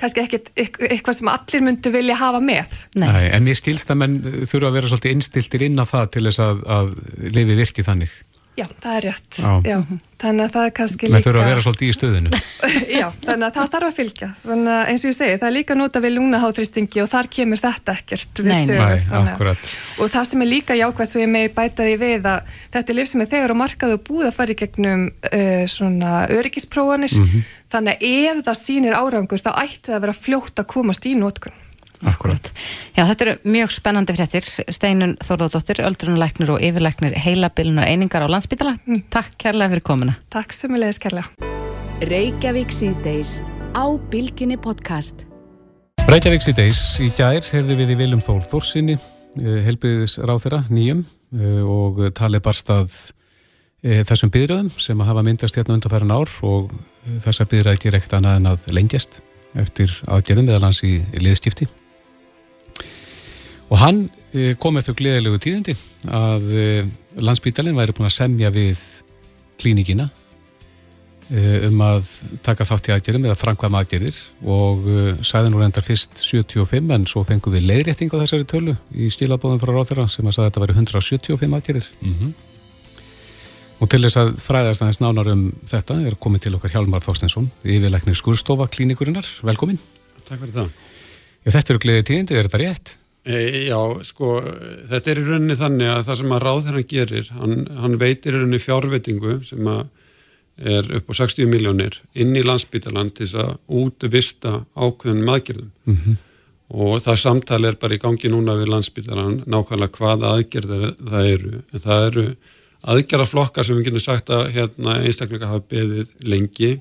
kannski 0.00 0.24
ekkit 0.24 0.50
eitthvað 0.58 1.18
sem 1.20 1.30
allir 1.30 1.64
myndu 1.64 1.94
vilja 1.94 2.18
hafa 2.18 2.42
með. 2.42 2.74
Nei. 2.98 3.06
Nei, 3.06 3.24
en 3.36 3.46
ég 3.46 3.58
skilst 3.58 3.90
að 3.90 4.00
menn 4.02 4.20
þurfa 4.42 4.70
að 4.70 4.78
vera 4.80 4.90
svolítið 4.90 5.14
innstiltir 5.14 5.66
inn 5.68 5.78
á 5.78 5.84
það 5.86 6.10
til 6.16 6.24
þess 6.26 6.42
að, 6.42 6.62
að 6.76 6.94
lifi 7.30 7.58
virki 7.62 7.86
þannig. 7.86 8.14
Já, 8.54 8.68
það 8.78 8.96
er 8.96 9.04
rétt. 9.08 9.36
Já. 9.38 9.52
Já, 9.66 9.76
þannig 10.22 10.44
að 10.44 10.52
það 10.54 10.66
er 10.68 10.72
kannski 10.76 11.08
líka... 11.08 11.14
Það 11.16 11.24
þurfa 11.26 11.40
að 11.42 11.48
vera 11.50 11.62
svolítið 11.64 11.88
í 11.88 11.94
stöðinu. 11.96 12.40
Já, 13.00 13.06
þannig 13.24 13.46
að 13.48 13.56
það 13.56 13.72
þarf 13.72 13.88
að 13.88 13.96
fylgja. 13.96 14.28
Þannig 14.44 14.70
að 14.74 14.90
eins 14.92 15.04
og 15.04 15.10
ég 15.10 15.16
segi, 15.16 15.38
það 15.40 15.48
er 15.48 15.54
líka 15.56 15.76
nota 15.80 16.02
við 16.04 16.14
lúnaháþristingi 16.14 17.02
og 17.02 17.10
þar 17.10 17.30
kemur 17.34 17.62
þetta 17.64 17.96
ekkert 17.98 18.42
við 18.44 18.60
sögur. 18.68 18.94
Nei, 18.94 19.24
akkurat. 19.32 19.72
Og 19.98 20.12
það 20.14 20.28
sem 20.30 20.46
er 20.46 20.50
líka 20.52 20.78
jákvæmt 20.78 21.14
svo 21.14 21.24
ég 21.24 21.32
megi 21.34 21.50
bætaði 21.58 21.98
við 22.04 22.30
að 22.30 22.54
þetta 22.76 22.94
er 22.94 22.98
lif 23.00 23.10
sem 23.10 23.26
er 23.26 23.30
þegar 23.34 23.56
á 23.58 23.62
markaðu 23.64 23.98
og 23.98 24.06
búið 24.06 24.30
að 24.30 24.38
fara 24.38 24.54
í 24.54 24.58
gegnum 24.62 25.04
uh, 25.10 25.66
svona 25.74 26.14
öryggisprófanir. 26.30 27.18
Mm 27.18 27.28
-hmm. 27.34 27.52
Þannig 27.74 27.98
að 27.98 28.06
ef 28.14 28.46
það 28.46 28.62
sýnir 28.62 28.94
árangur 28.94 29.42
þá 29.42 29.52
ætti 29.66 29.90
það 29.90 29.98
að 29.98 30.06
vera 30.06 30.18
fljótt 30.22 30.62
að 30.62 30.70
komast 30.70 31.10
í 31.10 31.18
nótkunn. 31.18 31.63
Akkurat. 32.04 32.50
Já, 32.94 33.04
þetta 33.08 33.24
eru 33.24 33.34
mjög 33.54 33.72
spennandi 33.72 34.14
fréttir. 34.16 34.44
Steinun 34.44 35.16
Þorðardóttir, 35.24 35.80
öldrunarleiknir 35.86 36.52
og 36.54 36.64
yfirleiknir 36.64 37.16
heilabilunar 37.16 37.88
einingar 37.88 38.26
á 38.26 38.28
landsbytala. 38.28 38.76
Mm. 38.84 39.04
Takk 39.14 39.36
kærlega 39.40 39.72
fyrir 39.74 39.86
komuna. 39.88 40.16
Takk 40.34 40.52
sem 40.56 40.72
við 40.74 40.84
leiðis 40.84 41.00
kærlega. 41.00 41.52
Reykjavík 42.04 42.72
síðdeis 42.74 43.38
á 43.72 43.84
Bilginni 44.10 44.58
podcast. 44.60 45.24
Reykjavíks 46.04 46.50
í 46.50 46.56
deis 46.56 46.80
í 47.00 47.10
gær 47.16 47.44
herði 47.48 47.78
við 47.80 47.94
í 47.94 47.98
Viljum 48.02 48.20
Þór 48.20 48.42
Þórsinni, 48.50 48.98
eh, 49.40 49.60
helbriðis 49.64 50.18
ráþyra 50.20 50.64
nýjum 50.68 51.04
eh, 51.32 51.62
og 51.64 52.02
talið 52.18 52.42
barstað 52.44 52.90
eh, 53.80 54.02
þessum 54.04 54.32
byrjöðum 54.34 54.68
sem 54.76 55.00
að 55.00 55.10
hafa 55.12 55.24
myndast 55.24 55.56
hérna 55.56 55.78
undanfæran 55.78 56.12
ár 56.12 56.34
og 56.44 56.74
þessa 57.24 57.48
byrjöði 57.48 57.86
ger 57.86 57.96
ekkert 57.96 58.18
annað 58.18 58.36
en 58.40 58.50
að 58.52 58.66
lengjast 58.76 59.22
eftir 59.54 59.96
aðgerðum 60.10 60.50
eða 60.50 60.66
lands 60.66 60.82
í 60.84 60.98
liðskipti. 61.16 61.70
Og 63.74 63.80
hann 63.82 64.04
kom 64.62 64.76
með 64.76 64.90
þau 64.90 64.96
gleðilegu 64.98 65.40
tíðindi 65.42 65.74
að 66.14 66.44
landsbítalinn 67.18 67.74
væri 67.74 67.94
búin 67.96 68.06
að 68.06 68.16
semja 68.16 68.50
við 68.54 68.82
klínikina 69.58 70.08
Eh, 71.32 71.62
um 71.70 71.78
að 71.80 72.08
taka 72.44 72.66
þátt 72.68 72.90
í 72.90 72.92
aðgerðum 72.92 73.26
eða 73.30 73.36
framkvæma 73.40 73.80
aðgerðir. 73.80 74.16
Og 74.44 74.88
sæði 75.24 75.52
nú 75.52 75.60
reyndar 75.62 75.84
fyrst 75.84 76.18
75 76.20 76.92
en 76.92 77.06
svo 77.08 77.22
fengum 77.24 77.54
við 77.54 77.64
leiðrétting 77.70 78.12
á 78.12 78.20
þessari 78.20 78.48
tölu 78.48 78.74
í 78.92 79.08
stílabóðum 79.12 79.62
frá 79.62 79.72
ráþurra 79.72 80.04
sem 80.12 80.26
að 80.28 80.36
sagði 80.36 80.44
að 80.44 80.50
þetta 80.50 80.64
væri 80.64 80.76
175 80.76 81.56
aðgerðir. 81.58 81.88
Mm 82.02 82.18
-hmm. 82.18 82.34
og 83.80 83.88
til 83.90 84.02
þess 84.04 84.20
að 84.20 84.34
fræðast 84.44 84.84
aðeins 84.84 85.00
nánar 85.00 85.32
um 85.32 85.46
þetta 85.64 85.94
er 86.06 86.14
komið 86.20 86.40
til 86.44 86.54
okkar 86.56 86.70
Hjálmar 86.70 87.02
Þorstensson 87.02 87.50
yfirleiknir 87.64 88.14
Skurstofa 88.14 88.68
klínikurinnar, 88.68 89.26
velkomin. 89.42 89.78
Takk 90.28 90.40
fyrir 90.40 90.52
það. 90.52 90.68
Já, 91.44 91.50
Þetta 91.50 91.72
eru 91.72 91.80
gleðið 91.80 92.04
tíðindi, 92.04 92.36
er 92.36 92.48
þetta 92.48 92.62
rétt? 92.62 92.96
E, 93.24 93.68
já, 93.70 93.78
sko, 94.04 94.34
þetta 94.90 95.10
er 95.10 95.18
í 95.22 95.24
rauninni 95.24 95.54
þannig 95.56 95.88
að 95.88 96.02
það 96.04 96.18
sem 96.20 96.32
að 96.36 96.42
ráðherran 96.44 96.88
gerir 96.90 97.30
hann, 97.38 97.54
hann 97.80 97.96
veitir 98.00 98.34
í 98.34 98.40
rauninni 98.42 98.60
fjárveitingu 98.60 99.38
sem 99.48 99.70
er 100.60 100.90
upp 100.98 101.08
á 101.08 101.14
60 101.22 101.48
miljónir 101.48 101.96
inn 102.12 102.36
í 102.36 102.44
landsbytalan 102.44 103.14
til 103.16 103.24
þess 103.24 103.40
að 103.40 103.80
útvista 103.80 104.52
ákveðin 104.76 105.24
maðgjörðum 105.24 105.70
mm 105.72 105.96
-hmm. 105.96 106.20
og 106.84 107.00
það 107.00 107.22
samtali 107.22 107.70
er 107.70 107.80
bara 107.80 107.96
í 107.96 108.02
gangi 108.04 108.28
núna 108.28 108.58
við 108.60 108.70
landsbytalan 108.74 109.40
nákvæmlega 109.48 109.96
hvaða 109.98 110.36
aðgerðar 110.36 110.94
það 111.00 111.32
eru. 111.32 111.52
En 111.72 111.80
það 111.80 112.06
eru 112.10 112.26
aðgerðarflokkar 112.82 113.64
sem 113.64 113.76
við 113.76 113.84
getum 113.88 114.04
sagt 114.04 114.30
að 114.30 114.50
hérna, 114.52 115.00
einstaklega 115.00 115.48
hafa 115.48 115.64
beðið 115.70 116.08
lengi 116.20 116.80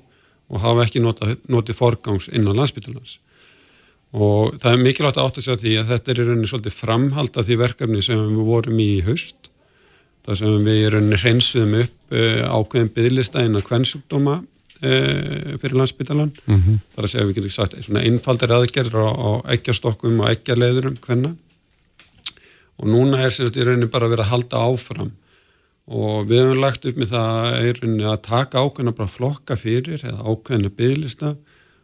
og 0.49 0.59
hafa 0.59 0.83
ekki 0.83 0.99
notið 0.99 1.75
forgangs 1.75 2.27
innan 2.27 2.59
landsbytalans 2.59 3.19
og 4.13 4.55
það 4.61 4.71
er 4.71 4.83
mikilvægt 4.85 5.19
að 5.21 5.39
segja 5.41 5.59
því 5.61 5.75
að 5.81 5.91
þetta 5.93 6.11
er 6.11 6.21
í 6.21 6.27
rauninni 6.27 6.49
svolítið 6.51 6.77
framhald 6.77 7.37
af 7.37 7.47
því 7.47 7.59
verkefni 7.63 8.01
sem 8.05 8.23
við 8.23 8.49
vorum 8.49 8.81
í 8.83 8.91
haust 9.07 9.51
þar 10.23 10.39
sem 10.39 10.65
við 10.67 10.81
í 10.81 10.89
rauninni 10.93 11.21
hreinsuðum 11.23 11.77
upp 11.81 12.17
uh, 12.17 12.41
ákveðin 12.59 12.91
byggðlista 12.97 13.45
innan 13.47 13.65
kvennsjúkdóma 13.65 14.35
uh, 14.39 15.55
fyrir 15.61 15.79
landsbytalan 15.79 16.29
mm 16.45 16.59
-hmm. 16.59 16.83
þar 16.95 17.07
að 17.07 17.13
segja 17.15 17.25
við 17.29 17.39
getum 17.39 17.55
sagt 17.57 17.79
svona 17.81 18.05
einfaldar 18.05 18.55
aðgerður 18.59 19.01
á, 19.01 19.11
á 19.11 19.29
ekkjastokkum 19.57 20.21
og 20.21 20.29
ekkjarleiðurum 20.29 21.01
hvenna 21.01 21.33
og 22.79 22.89
núna 22.89 23.21
er 23.23 23.33
þetta 23.33 23.61
í 23.61 23.67
rauninni 23.67 23.91
bara 23.91 24.07
að 24.07 24.15
vera 24.15 24.25
að 24.25 24.33
halda 24.33 24.63
áfram. 24.67 25.11
Og 25.93 26.27
við 26.29 26.39
hefum 26.39 26.61
lagt 26.63 26.85
upp 26.87 26.99
með 26.99 27.11
það 27.11 27.57
rauninni 27.79 28.05
að 28.07 28.21
taka 28.27 28.63
ákveðina 28.63 28.95
bara 28.97 29.11
flokka 29.11 29.57
fyrir 29.59 30.03
eða 30.03 30.23
ákveðina 30.23 30.71
byggðlista 30.77 31.33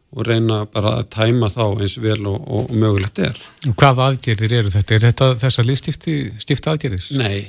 og 0.10 0.26
reyna 0.26 0.64
bara 0.74 0.96
að 1.00 1.10
tæma 1.14 1.52
þá 1.54 1.64
eins 1.84 1.96
vel 2.02 2.24
og, 2.30 2.40
og 2.50 2.72
mögulegt 2.74 3.20
er. 3.22 3.38
Hvað 3.78 4.02
aðgerðir 4.08 4.56
eru 4.60 4.72
þetta? 4.74 4.96
Er 4.96 5.04
þetta 5.04 5.28
þessar 5.44 5.68
liðskipta 5.68 6.74
aðgerðir? 6.74 7.10
Nei, 7.20 7.46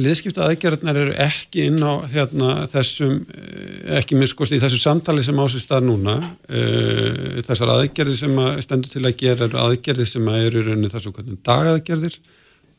liðskipta 0.00 0.48
aðgerðirnar 0.48 0.98
eru 1.04 1.14
ekki 1.22 1.68
inn 1.70 1.78
á 1.86 2.02
hérna, 2.10 2.56
þessum, 2.72 3.14
eh, 3.30 3.94
ekki 4.00 4.18
miskost 4.18 4.56
í 4.56 4.60
þessu 4.62 4.80
samtali 4.82 5.22
sem 5.26 5.38
ásist 5.38 5.70
að 5.70 5.86
núna. 5.86 6.18
Eh, 6.50 7.40
þessar 7.46 7.76
aðgerðir 7.76 8.18
sem 8.24 8.42
að 8.42 8.62
stendur 8.66 8.94
til 8.96 9.06
að 9.06 9.18
gera 9.22 9.46
eru 9.46 9.62
aðgerðir 9.68 10.10
sem 10.10 10.30
að 10.34 10.46
eru 10.48 10.64
í 10.64 10.66
rauninni 10.66 10.90
þessu 10.90 11.14
dagaðgerðir. 11.46 12.18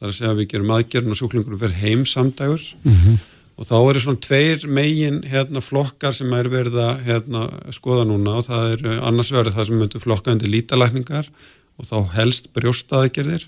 Það 0.02 0.08
er 0.08 0.12
að 0.12 0.18
segja 0.18 0.34
að 0.34 0.40
við 0.42 0.52
gerum 0.52 0.76
aðgerðin 0.76 1.14
og 1.16 1.22
sjúklingur 1.22 1.62
verður 1.62 1.84
heim 1.86 2.04
samdægur. 2.10 2.74
Mm 2.84 2.98
-hmm 2.98 3.22
og 3.62 3.68
þá 3.70 3.76
eru 3.78 4.02
svona 4.02 4.22
tveir 4.26 4.64
megin 4.74 5.20
hérna, 5.30 5.62
flokkar 5.62 6.16
sem 6.18 6.32
er 6.34 6.50
verið 6.50 6.80
að 6.82 7.02
hérna, 7.06 7.46
skoða 7.76 8.08
núna 8.10 8.40
og 8.40 8.48
það 8.48 8.70
er 8.74 8.86
annars 9.06 9.30
verið 9.36 9.58
það 9.58 9.68
sem 9.70 9.82
myndur 9.84 10.02
flokkaðandi 10.02 10.50
lítalækningar 10.50 11.30
og 11.78 11.90
þá 11.90 11.98
helst 12.16 12.50
brjóstaðegjörðir 12.58 13.46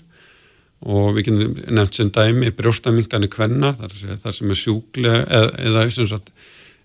og 0.84 1.16
við 1.16 1.26
kynum 1.28 1.56
nefnt 1.74 1.98
sem 1.98 2.12
dæmi 2.14 2.52
brjóstamingarnir 2.54 3.32
kvennar 3.32 3.74
þar 3.80 4.36
sem 4.36 4.52
er 4.52 4.60
sjúklega 4.60 5.24
eða, 5.24 5.50
eða 5.66 5.84
sagt 6.12 6.30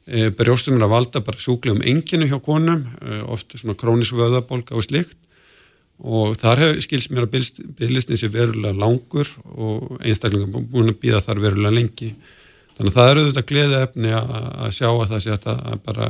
e, 0.08 0.30
brjóstum 0.34 0.80
er 0.80 0.88
að 0.88 0.94
valda 0.96 1.22
bara 1.26 1.42
sjúklega 1.42 1.78
um 1.78 1.86
enginu 1.86 2.30
hjá 2.32 2.40
konum 2.42 2.86
e, 3.04 3.22
ofta 3.30 3.62
svona 3.62 3.78
krónisk 3.78 4.18
vöðabólka 4.18 4.78
og 4.80 4.88
slikt 4.88 5.18
og 6.00 6.38
þar 6.40 6.64
hef, 6.64 6.82
skils 6.88 7.10
mér 7.12 7.28
að 7.28 7.38
bygglistin 7.78 8.18
sé 8.18 8.32
verulega 8.32 8.74
langur 8.80 9.30
og 9.54 10.00
einstaklingar 10.00 10.66
búin 10.72 10.94
að 10.94 11.02
býða 11.04 11.22
þar 11.28 11.44
verulega 11.44 11.76
lengi 11.76 12.14
Þannig 12.80 12.94
að 12.94 12.96
það 12.96 13.10
eru 13.12 13.24
þetta 13.28 13.42
gleði 13.50 13.80
efni 13.84 14.12
að 14.16 14.70
sjá 14.72 14.88
að 14.88 15.10
það 15.10 15.24
sé 15.26 15.34
að 15.36 15.72
bara 15.84 16.06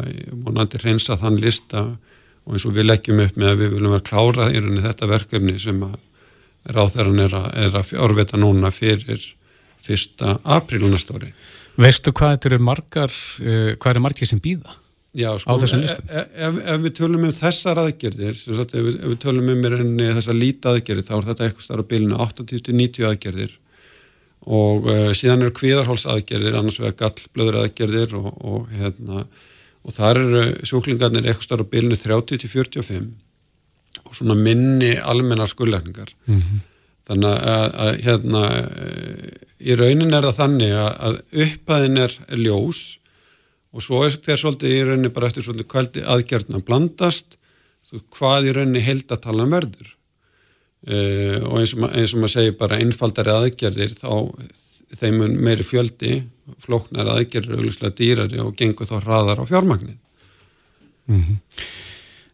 vonandi 0.45 0.82
reynsa 0.84 1.15
þann 1.17 1.39
lista 1.41 1.82
og 1.89 2.51
eins 2.53 2.65
og 2.69 2.75
við 2.75 2.86
leggjum 2.86 3.21
upp 3.23 3.39
með 3.41 3.49
að 3.49 3.63
við 3.63 3.71
viljum 3.73 3.95
vera 3.95 4.05
klára 4.05 4.49
í 4.53 4.60
rauninni 4.60 4.84
þetta 4.84 5.10
verkefni 5.10 5.55
sem 5.62 5.79
að 5.88 5.95
ráþæran 6.69 7.23
er 7.23 7.34
að, 7.39 7.47
er 7.63 7.79
að 7.79 7.88
fjárveta 7.89 8.38
núna 8.38 8.69
fyrir 8.75 9.23
fyrsta 9.82 10.36
aprílunastóri. 10.60 11.32
Veistu 11.79 12.13
hvað 12.13 12.36
þetta 12.36 12.49
eru 12.51 12.60
margar, 12.67 13.17
uh, 13.41 13.71
hvað 13.79 13.91
eru 13.95 14.03
margir 14.05 14.29
sem 14.29 14.41
býða 14.43 14.77
Já, 15.17 15.32
sko, 15.41 15.55
á 15.58 15.62
þessum 15.63 15.82
listum? 15.82 16.05
Ef, 16.05 16.27
e, 16.29 16.43
ef, 16.45 16.58
ef 16.69 16.84
við 16.84 16.93
tölum 16.99 17.23
um 17.25 17.34
þessar 17.34 17.82
aðgerðir, 17.82 18.36
sagt, 18.38 18.75
ef, 18.75 18.84
við, 18.86 18.99
ef 18.99 19.10
við 19.10 19.17
tölum 19.23 19.49
um 19.55 19.63
þessar 20.19 20.38
lítið 20.38 20.69
aðgerðir, 20.75 21.08
þá 21.08 21.15
er 21.17 21.27
þetta 21.32 21.47
eitthvað 21.47 21.65
starf 21.65 21.89
á 21.89 21.89
bilinu 21.89 22.19
80-90 22.27 23.08
aðgerðir 23.10 23.55
og 24.47 24.88
uh, 24.88 25.10
síðan 25.17 25.43
eru 25.45 25.56
kvíðarhólsaðgerðir 25.58 26.58
annars 26.60 26.80
vegar 26.80 26.97
gallblöðuraðgerðir 27.04 28.15
og, 28.19 28.30
og, 28.39 28.69
hérna, 28.71 29.25
og 29.84 29.95
þar 29.95 30.21
eru 30.21 30.43
sjúklingarnir 30.67 31.28
eitthvað 31.28 31.47
starf 31.49 31.67
á 31.67 31.71
bilinu 31.73 31.97
30-45 31.99 33.10
og 34.06 34.15
svona 34.15 34.38
minni 34.38 34.93
almennar 34.97 35.52
skullækningar 35.52 36.13
mm 36.25 36.39
-hmm. 36.39 36.63
þannig 37.10 37.49
að, 37.56 37.67
að 37.86 38.02
hérna 38.06 38.43
í 39.60 39.75
raunin 39.75 40.13
er 40.13 40.23
það 40.30 40.39
þannig 40.39 40.73
að, 40.73 40.91
að 41.08 41.19
upphæðin 41.45 42.02
er, 42.06 42.17
ljós 42.39 42.82
og 43.75 43.84
svo 43.86 44.06
er 44.06 44.17
fyrir 44.17 44.41
svolítið 44.41 44.75
í 44.75 44.84
raunin 44.88 45.13
bara 45.13 45.28
eftir 45.28 45.45
svolítið 45.45 45.71
kvældi 45.73 46.06
aðgerðna 46.06 46.63
blandast 46.65 47.38
hvað 48.15 48.49
í 48.49 48.56
raunin 48.56 48.86
held 48.86 49.12
að 49.12 49.23
tala 49.25 49.43
um 49.43 49.54
verður 49.54 49.95
Uh, 50.87 51.43
og 51.43 51.57
eins 51.59 51.73
og, 51.75 51.89
eins 51.91 52.13
og 52.15 52.21
maður 52.21 52.35
segir 52.37 52.53
bara 52.55 52.77
einfaldari 52.79 53.33
aðgerðir 53.33 53.97
þá 53.99 54.13
þeim 54.95 55.17
meiri 55.35 55.65
fjöldi 55.67 56.21
flóknar 56.63 57.09
aðgerðir 57.17 57.59
auðvitað 57.59 57.97
dýrari 57.97 58.39
og 58.39 58.55
gengur 58.57 58.87
þá 58.87 58.95
hraðar 59.01 59.43
á 59.43 59.49
fjármagnir 59.49 59.97
mm 61.11 61.19
-hmm. 61.19 61.37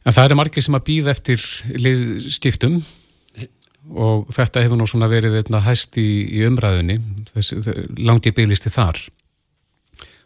En 0.06 0.14
það 0.14 0.28
eru 0.28 0.38
margir 0.38 0.62
sem 0.62 0.78
að 0.78 0.86
býða 0.86 1.14
eftir 1.16 1.44
liðstiftum 1.82 2.78
og 3.98 4.28
þetta 4.34 4.62
hefur 4.62 4.78
nú 4.78 4.86
svona 4.90 5.10
verið 5.10 5.40
einna 5.40 5.62
hæst 5.66 5.98
í, 5.98 6.08
í 6.30 6.46
umræðinni 6.46 7.00
langt 8.06 8.30
í 8.30 8.34
bygglisti 8.36 8.70
þar. 8.70 9.00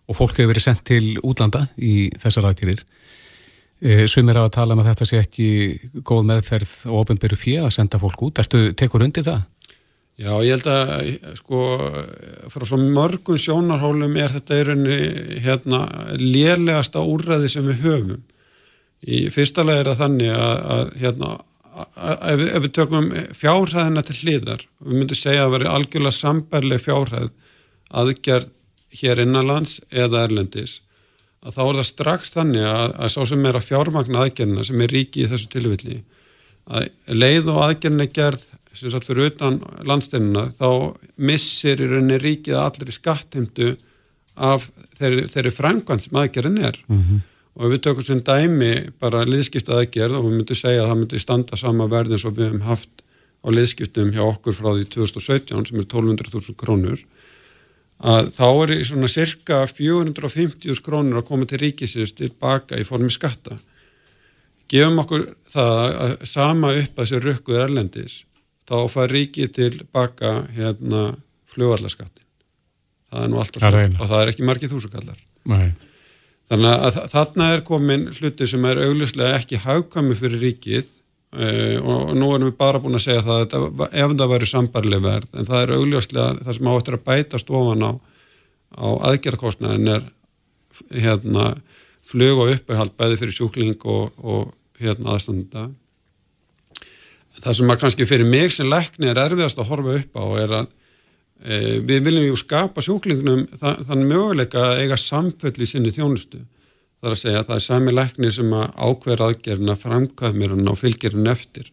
Og 0.10 0.17
fólk 0.17 0.36
hefur 0.36 0.51
verið 0.51 0.65
sendt 0.65 0.84
til 0.89 1.15
útlanda 1.23 1.67
í 1.77 2.10
þessar 2.19 2.49
aðgerðir 2.49 2.84
sumir 4.12 4.36
á 4.36 4.44
að 4.44 4.56
tala 4.58 4.76
um 4.76 4.82
að 4.84 4.89
þetta 4.92 5.08
sé 5.08 5.22
ekki 5.24 5.50
góð 6.04 6.26
meðferð 6.28 6.74
og 6.89 7.04
ofinbyrju 7.04 7.39
fyrir 7.39 7.68
að 7.68 7.76
senda 7.78 8.00
fólk 8.02 8.26
út. 8.28 8.42
Erstu 8.42 8.70
tekur 8.76 9.06
undir 9.06 9.24
það? 9.24 9.46
Já, 10.20 10.34
ég 10.44 10.58
held 10.58 10.65
að 10.68 11.38
sko, 11.39 11.60
frá 12.52 12.65
svo 12.68 12.80
mörgum 12.82 13.38
sjónarhólum 13.39 14.18
er 14.20 14.34
þetta 14.36 14.58
í 14.58 14.65
rauninni 14.68 15.38
hérna, 15.46 15.86
lélegasta 16.20 17.00
úrræði 17.08 17.54
sem 17.54 17.70
við 17.70 17.86
höfum. 17.86 18.26
Í 19.00 19.30
fyrsta 19.32 19.63
lega 19.63 19.86
er 19.86 19.92
það 19.94 20.02
þannig 20.02 20.34
að, 20.36 20.58
að 20.76 20.92
hérna, 21.06 21.30
ef, 22.34 22.44
ef 22.50 22.65
við 22.65 22.74
tökum 22.76 23.08
fjárhæðina 23.39 24.04
til 24.10 24.18
hlýðar, 24.18 24.68
við 24.84 25.00
myndum 25.00 25.22
segja 25.22 25.46
að 25.46 25.56
veri 25.56 25.72
algjörlega 25.72 26.18
sambærleg 26.18 26.84
fjárhæð 26.84 27.32
aðgerð 28.04 28.52
hér 29.00 29.24
innanlands 29.24 29.80
eða 29.88 30.26
erlendis 30.28 30.82
að 31.39 31.56
þá 31.56 31.62
er 31.65 31.78
það 31.80 31.89
strax 31.89 32.34
þannig 32.36 32.65
að, 32.67 32.88
að 32.99 33.12
sá 33.13 33.19
sem 33.32 33.45
er 33.47 33.60
að 33.60 33.67
fjármagna 33.67 34.23
aðgerðina 34.25 34.65
sem 34.67 34.82
er 34.84 34.95
ríki 34.95 35.23
í 35.23 35.30
þessu 35.32 35.52
tilvilli 35.54 35.99
að 36.69 36.89
leið 37.15 37.52
og 37.54 37.62
aðgerðin 37.65 38.06
er 38.06 38.12
gerð 38.13 38.45
sem 38.80 38.91
sagt 38.93 39.08
fyrir 39.08 39.32
utan 39.32 39.58
landsteinuna 39.88 40.49
þá 40.56 40.69
missir 41.30 41.82
í 41.82 41.88
rauninni 41.89 42.19
ríkið 42.21 42.60
allir 42.60 42.91
í 42.91 42.95
skattheimtu 42.95 43.73
af 44.39 44.69
þeirri, 44.99 45.25
þeirri 45.32 45.52
framkvæmt 45.56 46.06
sem 46.06 46.19
aðgerðin 46.21 46.62
er 46.69 46.80
mm 46.88 46.99
-hmm. 46.99 47.21
og 47.60 47.73
við 47.73 47.84
tökum 47.88 48.06
sem 48.06 48.21
dæmi 48.23 48.73
bara 48.99 49.25
liðskipt 49.28 49.71
aðgerð 49.73 50.19
og 50.19 50.28
við 50.28 50.38
myndum 50.38 50.60
segja 50.60 50.84
að 50.84 50.91
það 50.91 50.99
myndi 51.02 51.19
standa 51.19 51.60
sama 51.60 51.88
verð 51.91 52.15
eins 52.15 52.25
og 52.25 52.38
við 52.38 52.52
hefum 52.52 52.67
haft 52.67 53.04
á 53.43 53.47
liðskiptum 53.56 54.13
hjá 54.13 54.23
okkur 54.28 54.56
frá 54.56 54.69
því 54.75 54.86
2017 54.95 55.65
sem 55.71 55.80
er 55.80 55.88
1200.000 55.88 56.56
krónur 56.60 56.99
að 57.99 58.29
þá 58.35 58.47
er 58.63 58.73
svona 58.88 59.09
cirka 59.12 59.63
450 59.67 60.77
skrónur 60.79 61.19
að 61.19 61.27
koma 61.27 61.47
til 61.49 61.59
ríkisins 61.59 62.15
tilbaka 62.15 62.79
í 62.79 62.85
formi 62.88 63.12
skatta. 63.12 63.59
gefum 64.69 65.01
okkur 65.03 65.25
það 65.49 65.77
að 66.05 66.15
sama 66.29 66.73
upp 66.77 66.99
að 66.99 67.05
þessi 67.05 67.21
rökkuður 67.25 67.65
erlendis 67.65 68.23
þá 68.69 68.77
fær 68.93 69.13
ríkið 69.13 69.53
til 69.57 69.71
baka 69.91 70.33
hérna 70.53 71.15
fljóðallarskattin 71.49 72.25
það 73.09 73.23
er 73.23 73.31
nú 73.31 73.41
allt 73.41 73.57
og 73.57 73.63
svo 73.63 73.85
og 73.88 74.12
það 74.12 74.19
er 74.21 74.31
ekki 74.33 74.47
margið 74.47 74.75
þúsugallar 74.75 75.23
þannig 76.49 76.85
að 76.88 76.99
þarna 77.13 77.49
er 77.55 77.65
komin 77.65 78.07
hluti 78.19 78.47
sem 78.49 78.69
er 78.69 78.83
auglustlega 78.85 79.39
ekki 79.41 79.62
hagkvæmi 79.65 80.17
fyrir 80.19 80.45
ríkið 80.45 80.93
uh, 81.38 81.78
og 81.84 82.13
nú 82.18 82.32
erum 82.36 82.50
við 82.50 82.58
bara 82.60 82.82
búin 82.84 82.98
að 82.98 83.06
segja 83.08 83.26
það 83.26 83.58
að 83.58 83.84
ef 83.89 84.13
það 84.15 84.32
væri 84.34 84.50
sambarleg 84.50 85.04
verð 85.04 85.36
en 85.36 85.50
það 85.50 85.65
er 85.65 85.76
auglustlega 85.78 86.46
það 86.46 86.58
sem 86.58 86.72
áttur 86.74 86.98
að 87.00 87.06
bætast 87.10 87.52
ofan 87.62 87.86
á, 87.86 87.92
á 88.80 88.88
aðgerðarkostnaðin 89.12 89.94
er 89.98 90.08
hérna 90.94 91.52
flug 92.10 92.44
og 92.44 92.56
uppehald 92.56 92.96
bæði 92.98 93.20
fyrir 93.22 93.36
sjúkling 93.36 93.86
og, 93.86 94.12
og 94.18 94.52
hérna 94.80 95.15
aðstanda 95.15 95.70
það 97.39 97.58
sem 97.60 97.72
að 97.72 97.82
kannski 97.84 98.08
fyrir 98.10 98.28
mig 98.28 98.54
sem 98.56 98.70
lækni 98.70 99.10
er 99.12 99.22
erfiðast 99.22 99.60
að 99.60 99.72
horfa 99.72 99.98
upp 100.00 100.20
á 100.20 100.26
er 100.42 100.56
að 100.62 100.70
e, 101.44 101.58
við 101.88 102.08
viljum 102.08 102.30
ju 102.30 102.39
skapa 102.39 102.84
sjúklingnum 102.84 103.46
það, 103.60 103.84
þannig 103.89 104.10
möguleika 104.13 104.63
að 104.65 104.82
eiga 104.84 105.00
samfell 105.00 105.56
í 105.56 105.70
sinni 105.70 105.94
þjónustu 105.96 106.42
þar 106.99 107.15
að 107.15 107.21
segja 107.21 107.41
að 107.41 107.49
það 107.49 107.59
er 107.59 107.65
sami 107.65 107.93
lækni 107.95 108.31
sem 108.35 108.55
að 108.55 108.65
ákveður 108.75 109.25
aðgerðina 109.27 109.75
framkvæðmir 109.79 110.55
og 110.59 110.79
fylgir 110.79 111.15
hann 111.15 111.31
eftir 111.31 111.69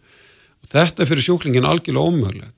og 0.62 0.70
þetta 0.70 1.02
er 1.02 1.10
fyrir 1.10 1.26
sjúklingin 1.26 1.68
algjörlega 1.68 2.12
ómögulegt 2.12 2.54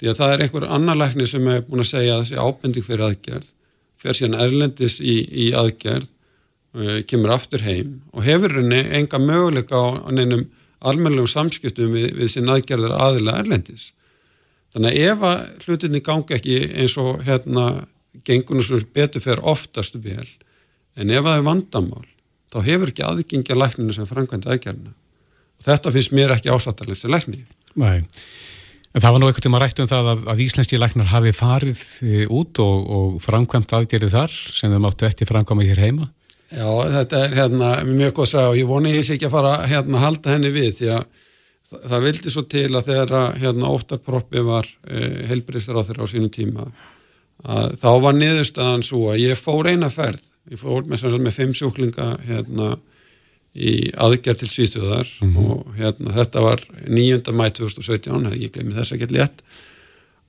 því 0.00 0.10
að 0.10 0.18
það 0.20 0.32
er 0.32 0.44
einhver 0.44 0.66
annar 0.76 0.98
lækni 0.98 1.28
sem 1.30 1.46
er 1.50 1.62
búin 1.68 1.84
að 1.84 1.92
segja 1.92 2.16
að 2.16 2.24
þessi 2.24 2.40
ábending 2.42 2.86
fyrir 2.86 3.06
aðgerð 3.08 3.52
fer 4.04 4.18
síðan 4.18 4.40
erlendis 4.42 4.98
í, 5.00 5.16
í 5.30 5.46
aðgerð 5.56 6.10
uh, 6.10 7.00
kemur 7.08 7.34
aftur 7.36 7.64
heim 7.64 8.00
og 8.12 8.26
hefur 8.26 8.58
henni 8.58 8.82
enga 8.98 9.20
möguleika 9.22 9.78
á 9.78 10.10
neinum 10.12 10.48
almennlegum 10.84 11.30
samskiptum 11.30 11.94
við, 11.94 12.10
við 12.18 12.32
sín 12.34 12.50
aðgerðar 12.52 12.98
aðila 13.00 13.38
erlendis. 13.40 13.92
Þannig 14.74 14.90
að 14.90 15.06
ef 15.08 15.22
að 15.28 15.64
hlutinni 15.64 16.00
gangi 16.04 16.36
ekki 16.36 16.58
eins 16.82 16.96
og 17.00 17.22
hérna 17.24 17.86
gengunum 18.26 18.66
sem 18.66 18.82
betur 18.94 19.22
fer 19.24 19.40
oftast 19.40 19.96
vel 20.02 20.26
en 20.98 21.10
ef 21.10 21.24
það 21.26 21.38
er 21.38 21.46
vandamál 21.48 22.06
þá 22.54 22.58
hefur 22.68 22.92
ekki 22.92 23.04
aðgengja 23.04 23.58
lækninu 23.58 23.94
sem 23.96 24.06
framkvæmdi 24.08 24.50
aðgerðina. 24.50 24.94
Og 25.58 25.66
þetta 25.66 25.92
finnst 25.94 26.14
mér 26.14 26.34
ekki 26.36 26.52
ásattarlega 26.54 27.00
sem 27.00 27.10
lækni. 27.10 27.40
Nei. 27.80 28.04
En 28.94 29.02
það 29.02 29.14
var 29.14 29.22
nú 29.22 29.28
eitthvað 29.28 29.46
til 29.46 29.50
maður 29.50 29.64
rætt 29.66 29.80
um 29.82 29.88
það 29.90 30.10
að, 30.12 30.20
að 30.30 30.42
íslenski 30.44 30.78
læknar 30.78 31.08
hafi 31.10 31.32
farið 31.34 31.80
e, 32.06 32.26
út 32.30 32.60
og, 32.62 32.76
og 32.96 33.16
framkvæmt 33.24 33.74
aðgerið 33.74 34.14
þar 34.14 34.36
sem 34.54 34.70
þeim 34.70 34.86
áttu 34.86 35.08
eftir 35.08 35.30
framkvæma 35.30 35.66
hér 35.66 35.82
heima? 35.82 36.06
Já, 36.54 36.68
þetta 37.00 37.24
er 37.24 37.34
hérna 37.40 37.70
mjög 37.88 38.14
góð 38.14 38.24
að 38.28 38.30
segja 38.30 38.52
og 38.52 38.58
ég 38.60 38.70
voni 38.70 38.94
ég 38.94 39.06
sé 39.06 39.16
ekki 39.16 39.26
að 39.26 39.34
fara 39.34 39.54
hérna 39.66 39.98
að 39.98 40.04
halda 40.04 40.34
henni 40.36 40.52
við 40.54 40.70
því 40.78 40.90
að 40.94 41.08
það, 41.70 41.80
það 41.80 42.06
vildi 42.06 42.34
svo 42.34 42.44
til 42.54 42.68
að 42.68 42.90
þegar 42.92 43.40
hérna 43.42 43.72
óttarproppi 43.74 44.44
var 44.46 44.70
e, 44.86 45.08
helbriðstur 45.32 45.80
á 45.82 45.86
þeirra 45.88 46.06
á 46.06 46.12
sínu 46.14 46.30
tíma 46.30 46.68
að 47.42 47.74
þá 47.82 47.90
var 48.04 48.16
niðurstaðan 48.20 48.86
svo 48.86 49.08
að 49.10 49.24
ég 49.24 49.40
fór 49.40 49.72
eina 49.72 49.90
ferð, 49.90 50.22
ég 50.52 50.60
fór 50.60 50.84
með, 50.88 51.06
með 51.18 51.36
fimm 51.38 51.54
sjúklinga 51.56 52.08
hérna 52.26 52.74
í 53.54 53.92
aðgerð 54.02 54.42
til 54.42 54.50
síðstöðar 54.50 55.10
mm 55.20 55.28
-hmm. 55.30 55.44
og 55.46 55.76
hérna, 55.78 56.14
þetta 56.16 56.42
var 56.42 56.64
9. 56.88 57.22
mæ 57.32 57.46
2017, 57.54 58.32
ég 58.40 58.50
gleymi 58.52 58.74
þess 58.74 58.96
ekki 58.96 59.12
létt 59.14 59.44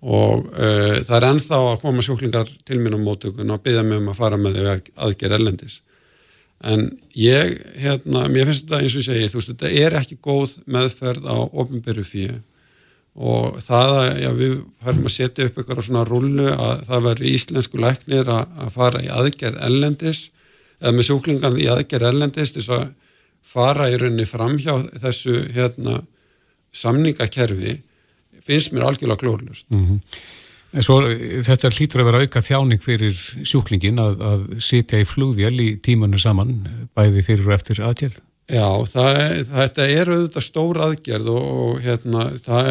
og 0.05 0.45
uh, 0.53 1.01
það 1.01 1.15
er 1.17 1.27
ennþá 1.31 1.59
að 1.71 1.81
koma 1.81 2.03
sjóklingar 2.05 2.49
til 2.65 2.77
mín 2.77 2.93
á 2.93 2.99
mótökun 3.01 3.51
og 3.51 3.63
byggja 3.63 3.83
mig 3.83 3.97
um 3.97 4.11
að 4.13 4.19
fara 4.19 4.37
með 4.37 4.59
þau 4.59 4.81
aðgerð 5.07 5.37
ellendis 5.39 5.79
en 6.63 6.85
ég, 7.15 7.57
hérna, 7.81 8.27
mér 8.29 8.45
finnst 8.49 8.65
þetta 8.65 8.81
eins 8.81 8.93
og 8.95 9.01
ég 9.01 9.07
segi, 9.07 9.29
þú 9.31 9.39
veist, 9.39 9.53
þetta 9.53 9.71
er 9.85 9.97
ekki 9.99 10.17
góð 10.21 10.57
meðferð 10.65 11.25
á 11.25 11.35
ofnbyrju 11.51 12.05
fyrir 12.05 12.41
og 13.15 13.59
það 13.63 13.93
að 13.95 14.09
já, 14.19 14.29
við 14.35 14.53
færum 14.83 15.07
að 15.07 15.13
setja 15.13 15.47
upp 15.47 15.59
eitthvað 15.59 15.85
svona 15.87 16.03
rullu 16.07 16.47
að 16.51 16.83
það 16.89 17.05
veri 17.07 17.33
íslensku 17.37 17.79
læknir 17.79 18.31
að, 18.31 18.55
að 18.59 18.71
fara 18.75 19.03
í 19.05 19.11
aðgerð 19.11 19.61
ellendis 19.69 20.25
eða 20.81 20.95
með 20.97 21.07
sjúklingan 21.09 21.59
í 21.61 21.67
aðgerð 21.71 22.09
ellendis 22.11 22.55
þess 22.57 22.73
að 22.75 22.87
fara 23.55 23.87
í 23.91 23.99
rauninni 24.01 24.27
framhjá 24.27 24.75
þessu 24.99 25.45
hérna, 25.55 26.01
samningakerfi 26.75 27.77
finnst 28.45 28.73
mér 28.75 28.89
algjörlega 28.89 29.21
klórlust. 29.23 29.69
Mm 29.71 29.85
-hmm. 29.85 30.81
Svo 30.83 30.97
þetta 31.07 31.71
hlýtur 31.71 32.01
að 32.03 32.07
vera 32.09 32.21
auka 32.25 32.41
þjáning 32.43 32.81
fyrir 32.83 33.15
sjúklingin 33.47 33.99
að, 34.01 34.19
að 34.19 34.41
sitja 34.59 34.99
í 34.99 35.07
flúvjál 35.07 35.55
í 35.55 35.69
tímanu 35.79 36.19
saman 36.19 36.65
bæði 36.91 37.23
fyrir 37.23 37.47
og 37.47 37.53
eftir 37.55 37.79
aðgerð? 37.79 38.19
Já, 38.45 38.85
það, 38.85 39.19
þetta 39.49 39.85
er 39.89 40.09
auðvitað 40.13 40.43
stór 40.45 40.79
aðgerð 40.85 41.29
og, 41.33 41.45
og 41.63 41.77
hérna, 41.81 42.25
það 42.45 42.67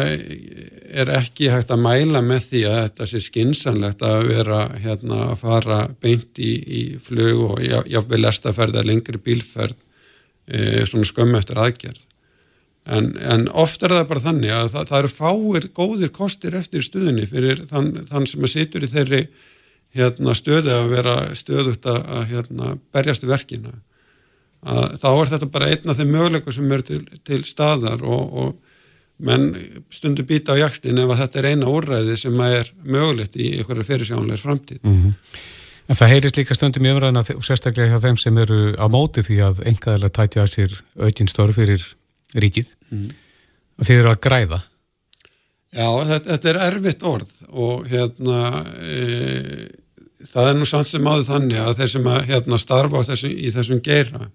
er 0.95 1.09
ekki 1.17 1.49
hægt 1.51 1.71
að 1.75 1.81
mæla 1.83 2.21
með 2.23 2.45
því 2.45 2.61
að 2.69 2.77
þetta 2.77 3.07
sé 3.11 3.19
skinsanlegt 3.25 4.05
að 4.07 4.29
vera 4.29 4.59
hérna, 4.79 5.17
að 5.33 5.41
fara 5.41 5.79
beint 5.99 6.39
í, 6.39 6.51
í 6.63 6.83
flug 7.03 7.41
og 7.49 7.59
jáfnveg 7.65 8.23
lestaferð 8.23 8.77
eða 8.77 8.87
lengri 8.87 9.19
bílferð 9.25 9.75
e, 10.47 10.85
svona 10.87 11.09
skömmu 11.09 11.41
eftir 11.41 11.59
aðgerð. 11.59 11.99
En, 12.95 13.09
en 13.19 13.43
oft 13.51 13.83
er 13.83 13.97
það 13.97 14.07
bara 14.13 14.23
þannig 14.29 14.53
að 14.55 14.69
það, 14.77 14.87
það 14.93 15.01
eru 15.01 15.11
fáir 15.11 15.67
góðir 15.75 16.13
kostir 16.15 16.55
eftir 16.55 16.85
stuðinni 16.85 17.27
fyrir 17.27 17.65
þann, 17.67 18.05
þann 18.07 18.29
sem 18.31 18.47
að 18.47 18.53
situr 18.53 18.87
í 18.87 18.91
þeirri 18.93 19.21
hérna, 19.97 20.37
stöðu 20.39 20.71
að 20.71 20.87
vera 20.93 21.17
stöðugt 21.35 21.91
að, 21.91 22.23
hérna, 22.31 22.77
berjast 22.95 23.27
verkina 23.27 23.75
að 24.65 24.95
þá 25.01 25.09
er 25.13 25.33
þetta 25.33 25.51
bara 25.53 25.71
einn 25.71 25.91
af 25.91 25.99
þeim 25.99 26.13
möguleikum 26.15 26.55
sem 26.55 26.71
eru 26.77 26.85
til, 26.87 27.01
til 27.27 27.41
staðar 27.45 28.01
og, 28.03 28.37
og 28.43 28.55
menn 29.25 29.51
stundu 29.93 30.25
býta 30.27 30.57
á 30.57 30.61
jakstin 30.65 30.99
ef 30.99 31.13
þetta 31.21 31.41
er 31.41 31.49
eina 31.53 31.69
úrræði 31.71 32.17
sem 32.19 32.39
er 32.43 32.71
mögulegt 32.83 33.37
í 33.39 33.53
einhverju 33.59 33.85
fyrirsjónleir 33.87 34.41
framtíð 34.41 34.81
mm 34.83 34.97
-hmm. 35.03 35.43
En 35.85 35.97
það 35.97 36.15
heyrist 36.15 36.37
líka 36.39 36.55
stundum 36.57 36.85
í 36.87 36.91
umræðina 36.95 37.21
og 37.35 37.43
sérstaklega 37.45 37.93
hjá 37.93 38.05
þeim 38.07 38.17
sem 38.17 38.37
eru 38.41 38.73
á 38.73 38.85
móti 38.89 39.21
því 39.21 39.35
að 39.45 39.59
engaðilega 39.69 40.15
tætja 40.17 40.41
að 40.41 40.53
sér 40.53 40.71
aukinn 40.97 41.29
störf 41.29 41.59
fyrir 41.59 41.83
ríkið 42.33 42.71
mm. 42.89 43.11
og 43.77 43.85
þeir 43.85 43.99
eru 43.99 44.09
að 44.09 44.21
græða. 44.25 44.59
Já, 45.75 45.87
þetta, 46.09 46.29
þetta 46.31 46.49
er 46.49 46.59
erfitt 46.69 47.05
orð 47.05 47.35
og 47.51 47.85
hérna 47.91 48.39
e, 48.81 49.67
það 50.31 50.49
er 50.49 50.57
nú 50.57 50.69
samt 50.69 50.89
sem 50.89 51.05
áður 51.05 51.27
þannig 51.29 51.61
að 51.61 51.77
þeir 51.81 51.93
sem 51.93 52.09
að 52.15 52.27
hérna, 52.31 52.59
starfa 52.61 53.03
þessu, 53.11 53.29
í 53.29 53.53
þessum 53.53 53.81
geira 53.85 54.25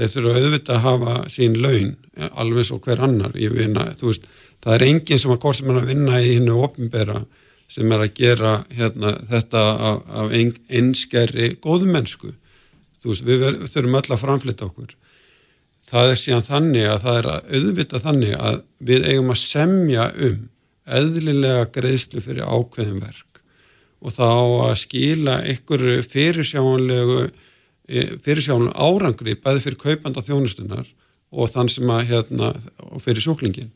þeir 0.00 0.12
þurfa 0.14 0.36
auðvitað 0.38 0.76
að 0.76 0.86
hafa 0.86 1.16
sín 1.32 1.58
laun 1.60 1.92
alveg 2.30 2.66
svo 2.68 2.80
hver 2.84 3.02
annar 3.04 3.36
í 3.36 3.48
vinna, 3.52 3.90
veist, 4.00 4.26
það 4.60 4.76
er 4.76 4.86
enginn 4.88 5.20
sem 5.22 5.32
að 5.32 5.40
hvort 5.44 5.60
sem 5.60 5.70
er 5.72 5.80
að 5.80 5.92
vinna 5.92 6.20
í 6.20 6.34
hinnu 6.34 6.58
ofnbæra 6.66 7.22
sem 7.70 7.92
er 7.94 8.04
að 8.04 8.14
gera 8.18 8.54
hérna, 8.74 9.14
þetta 9.30 9.64
af, 9.90 10.00
af 10.22 10.32
ein, 10.34 10.50
einskerri 10.74 11.52
góðmennsku. 11.62 12.32
Veist, 13.04 13.24
við 13.24 13.44
þurfum 13.70 14.00
öll 14.00 14.16
að 14.16 14.22
framflita 14.24 14.66
okkur. 14.66 14.96
Það 15.90 16.12
er 16.12 16.20
síðan 16.20 16.46
þannig 16.46 16.88
að 16.90 17.04
það 17.04 17.20
er 17.20 17.28
að 17.30 17.54
auðvita 17.58 18.02
þannig 18.02 18.34
að 18.38 18.58
við 18.90 19.06
eigum 19.10 19.32
að 19.32 19.40
semja 19.44 20.08
um 20.28 20.40
eðlilega 20.90 21.66
greiðslu 21.74 22.22
fyrir 22.24 22.46
ákveðin 22.46 23.02
verk 23.02 23.40
og 24.00 24.14
þá 24.16 24.28
að 24.66 24.76
skila 24.80 25.34
ykkur 25.52 25.82
fyrirsjánlegu 26.08 27.26
e, 27.90 28.06
fyrirsjánlegu 28.24 28.72
árangri 28.78 29.36
bæði 29.42 29.64
fyrir 29.66 29.80
kaupanda 29.82 30.24
þjónustunar 30.24 30.88
og 31.30 31.50
þann 31.50 31.70
sem 31.70 31.90
að 31.90 32.06
hérna, 32.14 32.54
fyrir 33.02 33.24
sjúklingin 33.26 33.70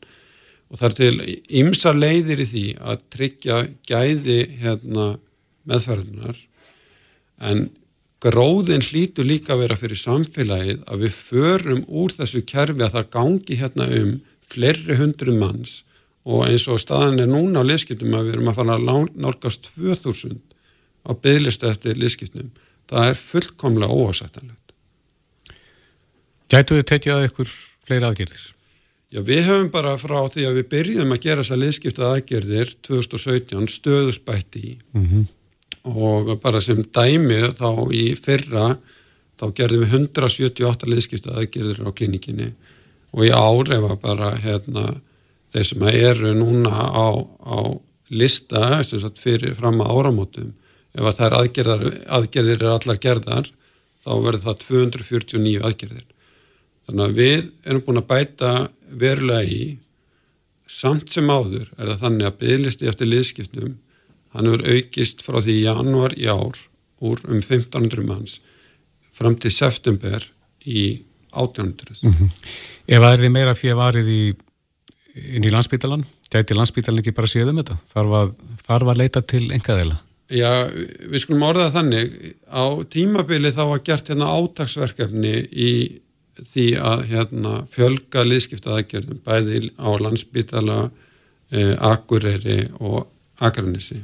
og 0.71 0.79
það 0.79 0.87
er 0.87 0.97
til 0.99 1.37
ymsa 1.61 1.93
leiðir 1.93 2.41
í 2.41 2.49
því 2.49 2.65
að 2.81 3.07
tryggja 3.13 3.61
gæði 3.87 4.39
hérna, 4.63 5.15
meðferðunar 5.69 6.39
en 7.45 7.67
gróðin 8.23 8.81
hlýtu 8.81 9.25
líka 9.25 9.53
að 9.53 9.65
vera 9.65 9.77
fyrir 9.77 9.99
samfélagið 9.99 10.85
að 10.89 11.03
við 11.05 11.17
förum 11.29 11.83
úr 11.85 12.13
þessu 12.15 12.41
kerfi 12.47 12.81
að 12.81 12.95
það 12.97 13.11
gangi 13.13 13.59
hérna 13.59 13.89
um 13.99 14.15
fleiri 14.45 14.97
hundru 14.99 15.35
manns. 15.37 15.83
Og 16.25 16.47
eins 16.47 16.65
og 16.71 16.79
staðan 16.81 17.21
er 17.21 17.29
núna 17.29 17.61
á 17.61 17.67
liðskiptum 17.67 18.15
að 18.17 18.29
við 18.29 18.37
erum 18.37 18.49
að 18.49 18.59
fara 18.59 18.77
að 18.79 19.09
nálgast 19.21 19.69
2000 19.75 20.39
á 21.05 21.11
bygglistu 21.13 21.69
eftir 21.69 21.99
liðskiptum. 22.01 22.49
Það 22.91 23.07
er 23.11 23.21
fullkomlega 23.21 23.93
óasættanlegt. 23.95 24.73
Gætu 26.51 26.77
þið 26.77 26.89
tekið 26.91 27.15
að 27.15 27.25
ykkur 27.29 27.53
fleiri 27.85 28.07
aðgerðir? 28.09 28.43
Já, 29.13 29.21
við 29.23 29.47
höfum 29.47 29.71
bara 29.71 29.95
frá 30.01 30.17
því 30.33 30.45
að 30.49 30.59
við 30.59 30.67
byrjum 30.73 31.15
að 31.15 31.23
gera 31.23 31.43
þessar 31.43 31.61
liðskipta 31.61 32.11
aðgerðir 32.11 32.71
2017 32.85 33.69
stöðusbætti 33.71 34.61
í 34.61 34.73
mm 34.75 35.05
-hmm. 35.05 35.25
og 35.93 36.31
bara 36.43 36.61
sem 36.61 36.81
dæmi 36.83 37.39
þá 37.55 37.69
í 37.93 38.05
fyrra 38.19 38.75
þá 39.39 39.45
gerðum 39.55 39.85
við 39.85 39.93
178 39.93 40.89
liðskipta 40.91 41.37
aðgerðir 41.37 41.85
á 41.85 41.89
klínikinni 41.95 42.49
og 43.15 43.25
í 43.25 43.31
ári 43.31 43.79
var 43.79 43.95
bara 44.03 44.33
hérna 44.35 44.99
þeir 45.53 45.65
sem 45.69 45.87
eru 45.87 46.33
núna 46.35 46.73
á, 46.75 47.07
á 47.39 47.59
lista 48.11 48.83
fyrir 49.15 49.55
fram 49.55 49.79
að 49.81 49.91
áramótum 49.95 50.53
ef 50.95 51.07
að 51.09 51.17
þær 51.19 51.37
aðgerðir 51.41 52.61
er 52.61 52.73
allar 52.73 52.99
gerðar 53.01 53.49
þá 54.05 54.11
verður 54.23 54.43
það 54.45 54.59
249 54.65 55.63
aðgerðir 55.69 56.05
þannig 56.85 57.05
að 57.05 57.17
við 57.19 57.41
erum 57.65 57.83
búin 57.85 58.01
að 58.01 58.09
bæta 58.11 58.51
verulega 58.89 59.49
í 59.49 59.63
samt 60.69 61.11
sem 61.13 61.29
áður 61.29 61.67
er 61.77 61.91
það 61.91 62.05
þannig 62.05 62.29
að 62.29 62.39
byggðlisti 62.43 62.89
eftir 62.89 63.11
liðskiptum 63.11 63.75
hann 64.35 64.49
hefur 64.49 64.65
aukist 64.75 65.23
frá 65.25 65.39
því 65.41 65.57
januar 65.63 66.15
í 66.17 66.29
ár 66.29 66.57
úr 67.05 67.21
um 67.27 67.41
1500 67.41 68.05
manns 68.07 68.39
fram 69.15 69.35
til 69.39 69.51
september 69.53 70.23
í 70.65 71.03
1800 71.35 72.01
mm 72.01 72.11
-hmm. 72.11 72.29
Ef 72.87 73.01
það 73.01 73.13
er 73.13 73.19
því 73.19 73.29
meira 73.33 73.55
fyrir 73.55 73.75
varið 73.75 74.07
í 74.07 74.21
inn 75.15 75.45
í 75.47 75.51
landsbítalan, 75.51 76.03
gæti 76.29 76.53
landsbítalan 76.57 76.99
ekki 76.99 77.15
bara 77.15 77.27
séð 77.27 77.49
um 77.49 77.61
þetta? 77.61 77.77
Þarf 77.87 78.15
að, 78.19 78.33
þarf 78.67 78.91
að 78.91 78.99
leita 79.01 79.21
til 79.21 79.51
engaðeila? 79.55 79.97
Já, 80.33 80.65
við 81.05 81.21
skulum 81.21 81.45
orða 81.45 81.67
þannig. 81.75 82.13
Á 82.49 82.81
tímabili 82.89 83.51
þá 83.53 83.63
var 83.69 83.83
gert 83.85 84.09
hérna 84.09 84.31
átagsverkefni 84.33 85.35
í 85.53 85.71
því 86.39 86.65
að 86.81 87.03
hérna, 87.11 87.53
fjölga 87.71 88.25
liðskiptaðagjörðum 88.25 89.21
bæði 89.23 89.69
á 89.79 89.89
landsbytala 90.01 90.79
eh, 91.53 91.75
Akureyri 91.79 92.65
og 92.81 93.05
Akranissi 93.43 94.01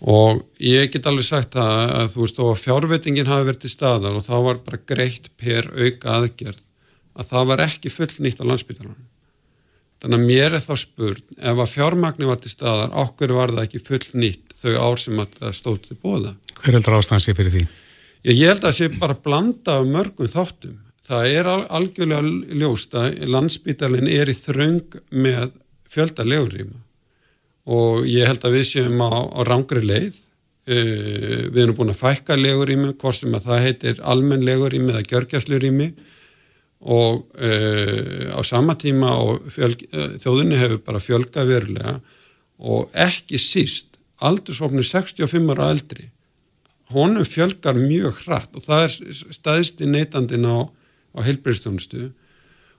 og 0.00 0.40
ég 0.64 0.88
get 0.92 1.06
alveg 1.08 1.26
sagt 1.26 1.56
að, 1.60 1.78
að 1.92 2.10
þú 2.14 2.24
veist 2.24 2.40
og 2.40 2.58
fjárvettingin 2.60 3.28
hafi 3.28 3.48
verið 3.50 3.62
til 3.66 3.72
staðar 3.74 4.16
og 4.16 4.24
þá 4.24 4.36
var 4.46 4.60
bara 4.64 4.80
greitt 4.88 5.28
per 5.36 5.68
auka 5.76 6.14
aðgjörð 6.16 6.62
að 7.20 7.28
það 7.28 7.48
var 7.50 7.64
ekki 7.66 7.92
full 7.92 8.12
nýtt 8.24 8.40
á 8.40 8.48
landsbytalanum 8.48 9.08
þannig 10.00 10.16
að 10.16 10.30
mér 10.30 10.56
er 10.56 10.64
þá 10.64 10.72
spurn 10.80 11.36
ef 11.36 11.60
að 11.60 11.72
fjármagni 11.74 12.30
var 12.30 12.40
til 12.40 12.52
staðar 12.52 12.96
okkur 13.02 13.36
var 13.36 13.52
það 13.52 13.66
ekki 13.66 13.82
full 13.84 14.22
nýtt 14.24 14.49
þau 14.60 14.74
ár 14.76 15.00
sem 15.00 15.22
að 15.22 15.50
stóð 15.56 15.80
til 15.86 15.96
bóða 16.00 16.34
Hver 16.60 16.76
heldur 16.76 16.98
ástæðan 16.98 17.24
sé 17.24 17.34
fyrir 17.36 17.54
því? 17.54 17.64
Ég, 18.26 18.36
ég 18.36 18.46
held 18.52 18.66
að 18.68 18.76
sé 18.76 18.90
bara 19.00 19.16
blanda 19.16 19.78
af 19.80 19.88
mörgum 19.88 20.28
þáttum. 20.28 20.76
Það 21.10 21.32
er 21.38 21.48
algjörlega 21.48 22.56
ljóst 22.60 22.94
að 22.94 23.24
landsbytalinn 23.32 24.10
er 24.12 24.30
í 24.30 24.36
þröng 24.36 24.98
með 25.10 25.54
fjölda 25.90 26.26
legurýma 26.28 26.78
og 27.70 28.06
ég 28.08 28.26
held 28.26 28.44
að 28.46 28.56
við 28.56 28.66
séum 28.66 29.02
á, 29.04 29.10
á 29.30 29.40
rángri 29.46 29.82
leið. 29.84 30.16
Uh, 30.70 31.48
við 31.50 31.62
erum 31.64 31.76
búin 31.78 31.90
að 31.90 32.02
fækka 32.02 32.36
legurými 32.38 32.92
hvort 33.00 33.16
sem 33.16 33.34
að 33.34 33.46
það 33.48 33.62
heitir 33.64 34.00
almenn 34.06 34.44
legurými 34.46 34.92
eða 34.92 35.06
gjörgjastlurými 35.08 35.88
og 36.80 37.24
uh, 37.40 38.36
á 38.36 38.40
sama 38.46 38.76
tíma 38.78 39.10
fjölg, 39.50 39.86
uh, 39.90 40.14
þjóðinni 40.20 40.60
hefur 40.60 40.82
bara 40.84 41.02
fjölga 41.02 41.46
verulega. 41.48 41.96
Og 42.60 42.92
ekki 42.92 43.40
síst 43.40 43.89
aldursofni 44.20 44.84
65 44.86 45.54
ára 45.54 45.70
eldri 45.74 46.10
honum 46.94 47.26
fjölgar 47.26 47.78
mjög 47.78 48.24
hratt 48.24 48.56
og 48.56 48.64
það 48.66 48.86
er 48.86 49.18
staðist 49.36 49.82
í 49.82 49.88
neytandin 49.90 50.48
á 50.48 50.68
á 51.16 51.18
heilbreyðstjónustu 51.26 52.10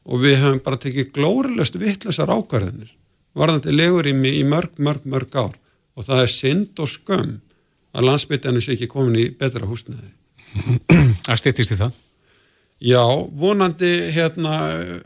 og 0.05 0.23
við 0.23 0.39
hefum 0.41 0.63
bara 0.65 0.79
tekið 0.81 1.11
glórilegst 1.15 1.77
vittlisar 1.79 2.31
ákvarðanir 2.31 2.91
varðandi 3.37 3.73
legur 3.75 4.07
í, 4.09 4.13
í 4.13 4.43
mörg, 4.47 4.75
mörg, 4.79 5.05
mörg 5.07 5.35
ár 5.35 5.55
og 5.95 6.07
það 6.07 6.23
er 6.25 6.33
synd 6.33 6.81
og 6.81 6.91
skömm 6.91 7.37
að 7.91 8.07
landsbytjarnir 8.07 8.63
sé 8.63 8.75
ekki 8.75 8.89
komin 8.91 9.19
í 9.19 9.27
betra 9.35 9.67
húsnæði. 9.67 10.13
Það 11.27 11.39
styrtist 11.39 11.75
í 11.75 11.79
það? 11.79 11.97
Já, 12.81 13.03
vonandi 13.37 13.89
hérna 14.09 14.55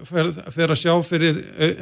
fer, 0.07 0.29
fer 0.55 0.71
að 0.71 0.79
sjá 0.79 0.93
fyrir 1.03 1.41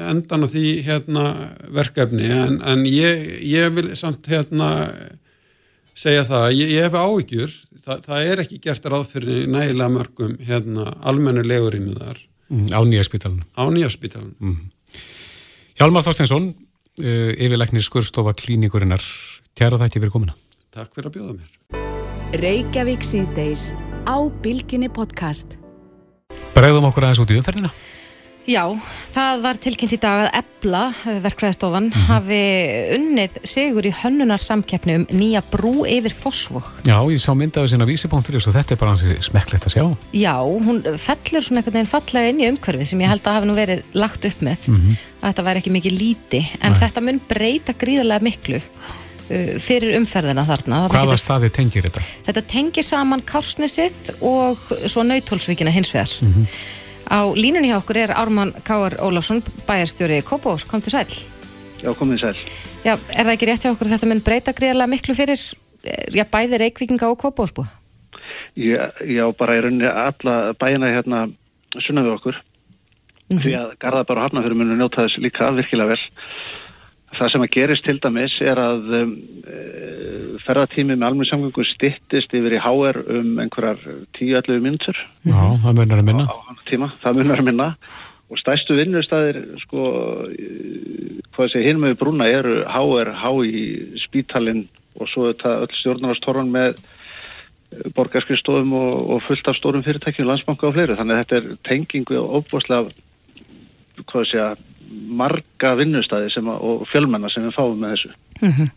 endan 0.10 0.41
á 0.41 0.48
því 0.50 0.70
hérna 0.88 1.26
verkefni 1.70 2.32
en, 2.34 2.56
en 2.66 2.82
ég, 2.89 3.28
ég 3.46 3.70
vil 3.76 3.91
samt 4.00 4.26
hérna 4.26 4.72
segja 5.94 6.26
það, 6.26 6.48
ég, 6.58 6.74
ég 6.74 6.88
hef 6.88 6.98
áhyggjur 6.98 7.54
það, 7.84 8.04
það 8.08 8.32
er 8.32 8.44
ekki 8.44 8.60
gert 8.64 8.89
ráð 8.89 9.08
fyrir 9.12 9.48
nægilega 9.54 9.94
mörgum 9.94 10.36
hérna, 10.41 10.89
almennu 11.06 11.46
legurinn 11.46 11.94
þar. 11.98 12.22
Mm, 12.50 12.68
á 12.74 12.80
nýjarspítalunum. 12.89 13.48
Á 13.54 13.64
nýjarspítalunum. 13.78 14.36
Mm. 14.41 15.02
Hjalmar 15.80 16.06
Þorsteinsson, 16.06 16.52
uh, 17.06 17.32
yfirleiknir 17.38 17.86
skurstofa 17.86 18.36
klínikurinnar. 18.41 19.04
Kæra 19.58 19.78
þætti 19.82 20.02
fyrir 20.02 20.14
komina. 20.14 20.38
Takk 20.74 20.94
fyrir 20.96 21.12
að 21.12 21.20
bjóða 21.20 21.34
mér. 21.38 21.50
Bregðum 26.54 26.89
okkur 26.89 27.08
aðeins 27.08 27.24
út 27.24 27.32
í 27.32 27.39
umferðina. 27.39 27.72
Já, 28.44 28.66
það 29.08 29.44
var 29.46 29.60
tilkynnt 29.64 29.94
í 29.96 30.00
dag 30.04 30.26
að 30.26 30.34
Ebla, 30.41 30.82
eh, 31.08 31.20
verkfræðistofan, 31.24 31.86
mm 31.88 31.94
-hmm. 31.94 32.08
hafi 32.10 32.39
unnið 32.98 33.38
sigur 33.48 33.88
í 33.88 33.94
hönnunarsamkeppni 34.02 34.96
um 34.96 35.06
nýja 35.16 35.41
brú 35.48 35.86
yfir 35.88 36.12
fósvokk. 36.12 36.84
Já, 36.84 37.00
ég 37.08 37.24
sá 37.24 37.32
myndaðu 37.32 37.70
sinna 37.70 37.88
vísipunktur 37.88 38.36
og 38.36 38.41
þetta 38.44 38.72
er 38.72 38.78
bara 38.78 38.91
hansi 38.91 39.16
smekklegt 39.22 39.68
að 39.68 39.74
sjá. 39.76 39.86
Já, 40.12 40.36
hún 40.44 40.84
fellur 40.84 41.44
svona 41.44 41.64
einhvern 41.64 41.74
veginn 41.74 41.94
fallega 41.96 42.30
inn 42.30 42.41
í 42.44 42.50
umhverfið 42.52 42.88
sem 42.88 43.00
ég 43.00 43.08
held 43.08 43.24
að 43.24 43.34
hafi 43.34 43.48
nú 43.48 43.56
verið 43.56 43.84
lagt 43.94 44.26
upp 44.26 44.41
með, 44.41 44.68
mm 44.68 44.76
-hmm. 44.76 44.98
að 45.22 45.30
þetta 45.30 45.44
væri 45.44 45.60
ekki 45.60 45.72
mikið 45.78 46.00
líti, 46.00 46.41
en 46.60 46.72
Nei. 46.72 46.80
þetta 46.80 47.02
mun 47.02 47.22
breyta 47.30 47.74
gríðarlega 47.74 48.24
miklu 48.24 48.58
uh, 48.58 49.03
fyrir 49.63 49.97
umferðina 49.97 50.45
þarna. 50.47 50.86
Hvaða 50.91 51.11
getur... 51.13 51.21
staði 51.21 51.49
tengir 51.55 51.88
þetta? 51.88 52.05
Þetta 52.28 52.45
tengir 52.53 52.88
saman 52.88 53.21
Kársnesið 53.21 54.13
og 54.21 54.63
svo 54.86 55.05
Nautólsvíkina 55.07 55.74
hins 55.74 55.93
vegar. 55.93 56.11
Mm 56.21 56.34
-hmm. 56.34 56.57
Á 57.11 57.19
línunni 57.36 57.69
hjá 57.71 57.78
okkur 57.78 57.97
er 57.97 58.11
Ármann 58.15 58.53
Káar 58.63 58.95
Ólafsson, 58.99 59.43
bæjarstjóri 59.67 60.21
Kópós, 60.24 60.65
kom 60.67 60.82
til 60.82 60.91
sæl. 60.91 61.11
Já, 61.84 61.93
komið 61.93 62.19
sæl. 62.19 62.38
Já, 62.84 62.95
er 63.11 63.26
það 63.26 63.34
ekki 63.34 63.47
rétt 63.47 63.65
hjá 63.65 63.71
okkur 63.71 63.88
þetta 63.88 64.07
mun 64.07 64.24
breyta 64.24 64.53
greiðlega 64.55 64.88
miklu 64.88 65.15
fyrir 65.15 65.39
já, 66.11 66.24
bæði 66.24 66.59
Reykvíkinga 66.61 67.09
og 67.11 67.19
Kópós 67.19 67.51
búið? 67.55 67.67
Já, 68.55 68.91
já, 69.01 69.26
bara 69.38 69.57
í 69.57 69.61
rauninni 69.65 69.89
alla 69.89 70.53
bæina 70.53 70.91
hérna 70.93 71.28
sunna 71.82 72.03
við 72.05 72.15
okkur. 72.17 72.36
Mm 73.30 73.38
-hmm. 73.38 73.43
Því 73.43 73.53
að 73.57 73.69
Garðabar 73.80 74.17
og 74.17 74.24
Hafnafjörður 74.24 74.59
munu 74.59 74.76
njóta 74.78 75.03
þess 75.03 75.17
líka 75.17 75.51
virkilega 75.51 75.89
vel. 75.89 76.03
Það 77.14 77.30
sem 77.30 77.43
að 77.45 77.51
gerist 77.53 77.86
til 77.86 77.99
dæmis 78.01 78.36
er 78.41 78.59
að 78.61 78.93
um, 78.99 79.11
ferðartími 80.43 80.95
með 80.95 81.07
almenningssamgöngu 81.09 81.66
stittist 81.70 82.34
yfir 82.34 82.57
í 82.57 82.61
HR 82.64 83.01
um 83.18 83.36
einhverjar 83.43 83.84
10-11 84.18 84.64
minútur. 84.64 85.01
Já, 85.28 85.41
það 85.64 85.78
munar 85.82 86.01
að 86.01 86.09
minna. 86.09 86.26
Á, 86.26 86.36
á 86.49 86.51
tíma, 86.70 86.89
það 87.03 87.20
munar 87.22 87.43
að 87.43 87.49
minna 87.51 87.70
og 88.34 88.39
stæstu 88.41 88.78
vinnustæðir 88.80 89.41
sko, 89.61 89.84
hvað 91.36 91.51
sé, 91.53 91.61
hinn 91.66 91.82
með 91.84 91.99
brúna 92.01 92.30
eru 92.34 92.64
HR, 92.66 93.14
H 93.22 93.34
í 93.45 93.64
spítalinn 94.01 94.66
og 94.97 95.09
svo 95.11 95.30
þetta 95.30 95.59
öll 95.66 95.78
stjórnarastorran 95.78 96.51
með 96.53 96.82
borgarskriðstofum 97.97 98.74
og, 98.78 98.91
og 99.16 99.24
fullt 99.28 99.49
af 99.49 99.57
stórum 99.57 99.86
fyrirtækjum, 99.86 100.28
landsbanka 100.30 100.70
og 100.70 100.76
fleiri. 100.76 100.97
Þannig 100.97 101.16
að 101.16 101.24
þetta 101.24 101.39
er 101.39 101.61
tengingu 101.70 102.20
og 102.22 102.36
óbúslega, 102.39 102.93
hvað 104.09 104.30
sé 104.30 104.41
að 104.41 104.61
marga 104.94 105.74
vinnustæði 105.80 106.44
og 106.54 106.86
fjölmennar 106.91 107.34
sem 107.34 107.46
við 107.48 107.56
fáum 107.58 107.80
með 107.80 107.96
þessu. 107.96 108.14
Mm 108.41 108.52
-hmm. 108.52 108.70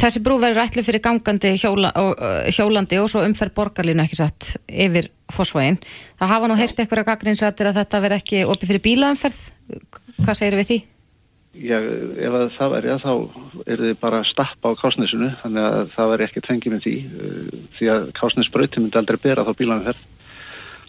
Þessi 0.00 0.22
brú 0.22 0.38
verður 0.38 0.64
ætlu 0.64 0.82
fyrir 0.84 1.00
gangandi 1.00 1.54
hjóla, 1.58 1.92
og, 1.96 2.14
hjólandi 2.52 2.98
og 3.00 3.08
svo 3.10 3.24
umferð 3.24 3.54
borgarlínu 3.54 4.02
ekki 4.04 4.16
satt 4.16 4.56
yfir 4.68 5.10
fósvægin. 5.32 5.78
Það 6.18 6.32
hafa 6.34 6.48
nú 6.48 6.56
heyrst 6.56 6.80
eitthvað 6.80 7.06
gaggrinsrættir 7.06 7.66
að 7.66 7.78
þetta 7.80 8.00
verður 8.00 8.16
ekki 8.16 8.44
opið 8.44 8.68
fyrir 8.68 8.86
bílaumferð. 8.88 9.40
Hvað 10.24 10.34
segir 10.38 10.58
við 10.58 10.68
því? 10.68 10.82
Já, 11.54 11.78
ef 11.78 12.34
það 12.58 12.72
verður, 12.72 13.02
þá 13.04 13.12
er 13.70 13.78
þið 13.78 13.98
bara 14.00 14.24
stappa 14.26 14.72
á 14.74 14.80
kásnesinu, 14.80 15.28
þannig 15.42 15.62
að 15.62 15.92
það 15.94 16.10
verður 16.10 16.26
ekki 16.26 16.40
tengið 16.48 16.72
með 16.72 16.82
því, 16.82 16.94
því 17.76 17.90
að 17.94 18.08
kásnesbröyti 18.18 18.82
myndi 18.82 18.98
aldrei 18.98 19.18
bera 19.22 19.44
þá 19.46 19.52
bílaumferð. 19.60 20.00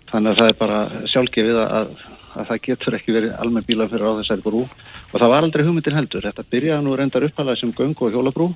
Þannig 0.09 0.31
að 0.31 0.39
það 0.39 0.49
er 0.49 0.57
bara 0.57 0.79
sjálfgefið 1.11 1.59
að 1.65 1.93
að 2.35 2.47
það 2.49 2.61
getur 2.67 2.97
ekki 2.97 3.15
verið 3.15 3.35
almenn 3.39 3.67
bíla 3.67 3.87
fyrir 3.91 4.07
á 4.11 4.17
þessari 4.19 4.45
brú 4.45 4.61
og 4.65 5.17
það 5.17 5.31
var 5.33 5.45
aldrei 5.47 5.65
hugmyndin 5.65 5.97
heldur. 5.97 6.25
Þetta 6.27 6.49
byrjaði 6.51 6.85
nú 6.85 6.95
reyndar 6.95 7.27
uppalega 7.29 7.61
sem 7.61 7.73
göng 7.75 7.95
og 7.95 8.13
hjólabrú 8.13 8.47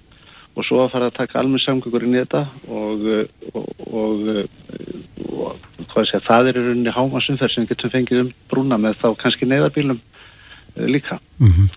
og 0.56 0.66
svo 0.66 0.84
að 0.84 0.92
fara 0.94 1.10
að 1.10 1.18
taka 1.20 1.40
almenn 1.40 1.64
samgöngur 1.64 2.06
inn 2.06 2.18
í 2.18 2.22
þetta 2.24 2.42
og, 2.68 3.06
og, 3.54 3.68
og, 3.88 4.14
og 5.30 5.70
hvað 5.94 6.10
sé 6.10 6.18
að 6.20 6.28
það 6.28 6.50
er 6.50 6.60
í 6.60 6.66
rauninni 6.66 6.96
hámasumferð 6.96 7.54
sem 7.54 7.70
getur 7.70 7.94
fengið 7.94 8.24
um 8.26 8.34
brúna 8.52 8.80
með 8.82 9.00
þá 9.04 9.10
kannski 9.22 9.50
neyðarbílum 9.50 10.00
eh, 10.00 10.88
líka. 10.90 11.20
Mm 11.40 11.54
-hmm. 11.54 11.68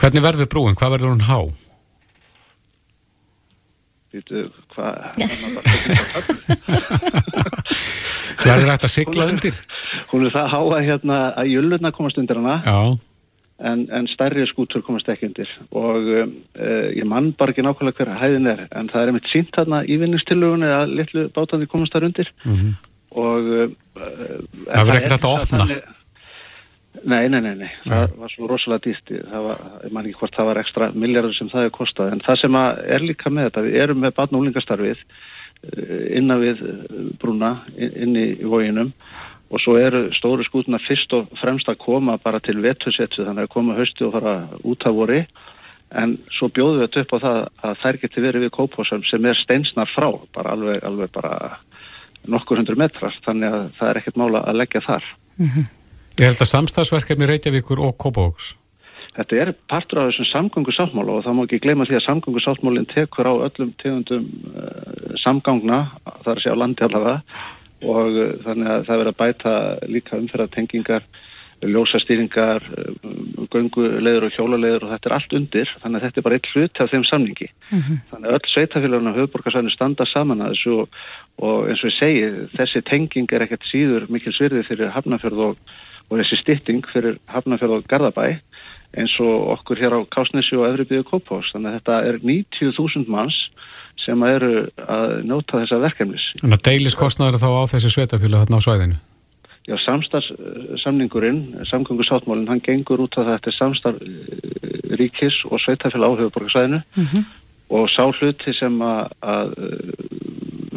Hvernig 0.00 0.22
verður 0.24 0.50
brúin? 0.54 0.78
Hvað 0.78 0.94
verður 0.96 1.14
hún 1.14 1.28
há? 1.28 1.38
Þú, 4.12 4.40
hvað? 4.74 4.96
Verður 8.40 8.68
þetta 8.72 8.88
að 8.88 8.94
sigla 8.96 9.28
undir? 9.30 9.62
Hún 10.10 10.26
er 10.26 10.34
það 10.34 10.44
að 10.44 10.52
háa 10.56 10.84
hérna 10.88 11.22
að 11.42 11.50
jölurna 11.52 11.92
komast 11.94 12.20
undir 12.20 12.40
hana. 12.40 12.58
En, 13.62 13.84
en 13.94 14.08
stærri 14.10 14.42
skútur 14.50 14.82
komast 14.82 15.10
ekki 15.12 15.28
undir. 15.28 15.50
Og 15.70 16.08
um, 16.10 16.34
uh, 16.58 16.88
ég 16.96 17.06
mann 17.06 17.30
bara 17.38 17.54
ekki 17.54 17.62
nákvæmlega 17.62 18.00
hverja 18.00 18.18
hæðin 18.18 18.50
er 18.50 18.64
en 18.70 18.90
það 18.90 19.02
er 19.02 19.12
einmitt 19.12 19.30
sínt 19.30 19.54
hérna 19.54 19.84
í 19.86 19.98
vinningstilugunni 20.02 20.70
að 20.74 20.96
litlu 20.98 21.26
bátandi 21.36 21.70
komast 21.70 21.94
þar 21.94 22.08
undir. 22.10 22.32
Mm 22.42 22.56
-hmm. 22.58 22.78
og 23.22 23.50
uh, 23.54 23.66
Það 24.66 24.86
verður 24.88 25.02
ekkert 25.02 25.28
að 25.28 25.36
opna. 25.36 25.58
þannig, 25.58 25.82
Nei, 27.02 27.28
nei, 27.32 27.40
nei, 27.40 27.54
nei, 27.56 27.70
það 27.82 28.12
var 28.20 28.30
svo 28.30 28.46
rosalega 28.50 28.84
dýrt, 28.84 29.10
það 29.30 29.46
var, 29.46 29.60
ég 29.82 29.94
man 29.96 30.06
ekki 30.06 30.18
hvort 30.20 30.34
það 30.36 30.48
var 30.50 30.58
ekstra 30.60 30.88
miljardur 30.92 31.34
sem 31.34 31.48
það 31.50 31.64
hefur 31.64 31.76
kostað, 31.80 32.10
en 32.12 32.20
það 32.22 32.36
sem 32.42 32.58
er 32.60 33.06
líka 33.08 33.32
með 33.32 33.48
þetta, 33.48 33.62
við 33.64 33.78
erum 33.82 34.02
með 34.04 34.12
barn 34.18 34.36
og 34.36 34.42
úlingastarfið 34.44 35.00
innan 35.62 36.40
við 36.42 36.62
brúna, 37.22 37.54
inn 37.78 38.16
í 38.18 38.26
vóginum 38.42 38.90
og 39.52 39.60
svo 39.60 39.76
eru 39.76 40.06
stóru 40.16 40.44
skútuna 40.46 40.80
fyrst 40.82 41.12
og 41.14 41.28
fremst 41.40 41.68
að 41.68 41.80
koma 41.84 42.16
bara 42.22 42.40
til 42.40 42.56
vetursetsu 42.64 43.26
þannig 43.26 43.46
að 43.46 43.52
koma 43.52 43.76
höstu 43.76 44.08
og 44.08 44.14
fara 44.16 44.36
út 44.64 44.86
af 44.88 44.96
voru 44.96 45.20
en 45.92 46.14
svo 46.32 46.48
bjóðum 46.48 46.80
við 46.80 46.86
þetta 46.86 47.02
upp 47.04 47.12
á 47.12 47.18
það 47.24 47.38
að 47.68 47.76
þær 47.82 47.98
geti 48.04 48.24
verið 48.24 48.46
við 48.46 48.54
kópásum 48.56 49.04
sem 49.04 49.28
er 49.28 49.38
steinsnar 49.42 49.92
frá, 49.92 50.08
bara 50.32 50.56
alveg, 50.56 50.80
alveg 50.88 51.12
bara 51.12 51.58
nokkur 52.32 52.62
hundur 52.62 52.80
metrar 52.80 53.14
þannig 53.26 53.52
að 53.52 53.68
það 53.78 53.90
er 53.90 54.00
ekkert 54.00 54.20
mála 54.22 54.42
að 54.46 54.58
leggja 54.62 54.84
þar 54.88 55.04
mm 55.36 55.46
-hmm. 55.46 55.70
Er 56.20 56.34
þetta 56.34 56.44
samstagsverkefni 56.44 57.26
Reykjavíkur 57.26 57.80
og 57.80 57.96
Kópavóks? 57.96 58.56
Þetta 59.12 59.40
er 59.42 59.50
partur 59.68 60.00
af 60.00 60.10
þessum 60.10 60.28
samgöngu 60.30 60.72
sáttmála 60.72 61.18
og 61.18 61.24
það 61.26 61.34
má 61.36 61.42
ekki 61.44 61.58
gleyma 61.60 61.84
því 61.88 61.98
að 61.98 62.06
samgöngu 62.06 62.40
sáttmálinn 62.40 62.88
tekur 62.88 63.28
á 63.28 63.34
öllum 63.44 63.74
tegundum 63.82 64.30
uh, 64.56 65.18
samgangna, 65.20 65.80
það 66.06 66.30
er 66.30 66.38
að 66.38 66.44
segja 66.44 66.54
á 66.56 66.62
landi 66.62 66.86
allavega. 66.86 67.42
Og 67.82 68.16
uh, 68.16 68.30
þannig 68.46 68.70
að 68.72 68.86
það 68.86 69.02
verður 69.02 69.12
að 69.12 69.20
bæta 69.20 69.52
líka 69.92 70.16
umferðartengingar 70.16 71.04
ljósastýringar, 71.62 72.64
um, 73.04 73.44
göngulegur 73.52 74.26
og 74.26 74.32
hjólulegur 74.34 74.86
og 74.86 74.94
þetta 74.94 75.10
er 75.10 75.16
allt 75.18 75.36
undir. 75.36 75.74
Þannig 75.82 76.00
að 76.00 76.06
þetta 76.06 76.20
er 76.22 76.26
bara 76.26 76.38
eitt 76.38 76.50
hlut 76.54 76.80
af 76.80 76.90
þeim 76.94 77.04
samningi. 77.10 77.48
Mm 77.68 77.82
-hmm. 77.82 78.00
þannig 78.10 78.30
að 78.30 78.38
öll 78.38 78.52
sveitafélaguna 78.54 79.16
höfuborgarsvæðinu 79.18 79.74
standa 79.76 80.06
saman 80.08 80.42
að 80.42 80.56
þessu 80.56 80.78
og 81.42 81.68
eins 81.68 81.84
og 81.84 81.90
ég 81.90 81.98
segi 81.98 82.24
þessi 82.56 82.82
tenging 82.88 83.32
er 83.32 83.44
ekkert 83.44 83.68
síður 83.68 84.08
mikil 84.08 84.32
svirði 84.32 84.64
fyrir 84.64 84.94
Hafnarfjörð 84.96 85.44
og, 85.48 85.56
og 86.08 86.18
þessi 86.18 86.40
stytting 86.40 86.86
fyrir 86.92 87.20
Hafnarfjörð 87.28 87.76
og 87.76 87.86
Garðabæ 87.88 88.40
eins 88.98 89.14
og 89.24 89.52
okkur 89.56 89.80
hér 89.80 89.96
á 89.96 90.00
Kásnesi 90.12 90.56
og 90.58 90.66
Öðribíðu 90.68 91.06
Kópás 91.08 91.52
þannig 91.54 91.70
að 91.70 91.78
þetta 91.78 92.00
er 92.08 92.18
90.000 92.22 93.08
manns 93.12 93.38
sem 94.02 94.22
eru 94.26 94.66
að 94.82 95.14
njóta 95.28 95.62
þessa 95.62 95.78
verkefnis. 95.82 96.26
Þannig 96.40 96.58
að 96.58 96.66
deilis-kostnaður 96.68 97.40
þá 97.42 97.48
á 97.54 97.70
þessi 97.72 97.92
sveitafélag 97.94 98.44
þarna 98.44 98.58
á 98.58 98.66
svæðinu? 98.66 99.00
Já, 99.62 99.76
samstarfsamningurinn, 99.78 101.42
samgöngusáttmálinn, 101.70 102.48
hann 102.50 102.62
gengur 102.66 103.04
út 103.04 103.14
af 103.20 103.28
þetta 103.28 103.52
samstarf 103.54 104.00
eh, 104.02 104.96
ríkis 104.98 105.36
og 105.46 105.62
sveitafélag 105.62 106.18
á 106.18 106.18
höfuborgarsvæðinu 106.18 106.80
mm 106.82 107.06
-hmm. 107.06 107.22
Og 107.72 107.88
sá 107.88 108.04
hluti 108.04 108.52
sem 108.56 108.74
að, 108.84 109.12
að 109.24 109.52
eh, 109.64 110.22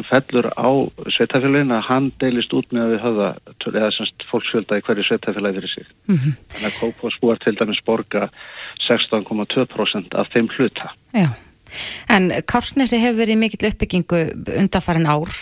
fellur 0.06 0.48
á 0.56 0.68
sveitafélagin 1.12 1.74
að 1.76 1.88
hann 1.90 2.10
deilist 2.22 2.54
út 2.56 2.72
með 2.72 2.84
að 2.84 2.92
við 2.94 3.02
höfða, 3.04 3.30
eða 3.72 3.90
semst 3.96 4.26
fólksfjölda 4.30 4.78
í 4.78 4.84
hverju 4.86 5.06
sveitafélagi 5.08 5.60
fyrir 5.60 5.72
sig. 5.72 5.88
Mm 6.08 6.18
-hmm. 6.18 6.36
Þannig 6.52 6.68
að 6.70 6.78
Kópás 6.80 7.18
búar 7.20 7.42
til 7.42 7.56
dæmis 7.58 7.82
borga 7.84 8.28
16,2% 8.88 10.14
af 10.14 10.30
þeim 10.32 10.48
hluta. 10.56 10.92
Já, 11.12 11.28
en 12.08 12.30
Kársnesi 12.52 13.00
hefur 13.02 13.20
verið 13.24 13.38
mikill 13.38 13.68
uppbyggingu 13.70 14.22
undarfærin 14.58 15.06
ár 15.06 15.32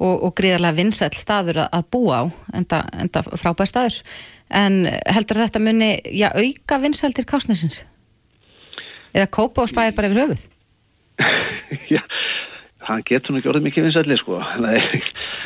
og, 0.00 0.22
og 0.24 0.34
gríðarlega 0.34 0.76
vinsæl 0.76 1.12
staður 1.14 1.64
að 1.68 1.84
búa 1.92 2.24
á, 2.24 2.24
enda, 2.54 2.84
enda 2.92 3.22
frábæð 3.22 3.66
staður. 3.66 4.02
En 4.50 4.86
heldur 5.06 5.36
þetta 5.36 5.60
muni, 5.62 6.00
já, 6.10 6.28
auka 6.34 6.78
vinsæltir 6.82 7.24
kásnesins? 7.24 7.84
Eða 9.14 9.26
kópa 9.30 9.62
og 9.62 9.70
spæðir 9.70 9.94
bara 9.94 10.10
yfir 10.10 10.22
höfuð? 10.24 10.48
já, 11.94 12.02
hann 12.88 13.04
getur 13.08 13.34
nú 13.34 13.40
ekki 13.40 13.52
orðið 13.52 13.66
mikið 13.68 13.88
vinsælli, 13.88 14.18
sko. 14.20 14.40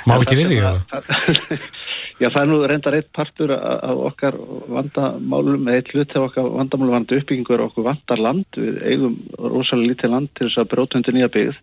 Má 0.08 0.16
ekki 0.18 0.38
við 0.40 0.52
því, 0.52 0.60
já? 0.62 2.28
Það 2.30 2.40
er 2.42 2.50
nú 2.50 2.60
reyndar 2.70 2.98
eitt 2.98 3.10
partur 3.16 3.54
af 3.56 4.04
okkar 4.10 4.38
vandamálum, 4.70 5.66
eitt 5.74 5.90
hlut 5.94 6.14
af 6.14 6.28
okkar 6.28 6.52
vandamálum 6.60 6.98
vandu 7.00 7.18
uppbyggingur 7.18 7.64
okkur 7.66 7.88
vandar 7.88 8.22
land, 8.22 8.46
við 8.54 8.78
eigum 8.86 9.18
rosalega 9.38 9.90
lítið 9.90 10.14
land 10.14 10.30
til 10.38 10.46
þess 10.48 10.62
að 10.62 10.70
brótundi 10.76 11.16
nýja 11.16 11.32
byggð 11.34 11.58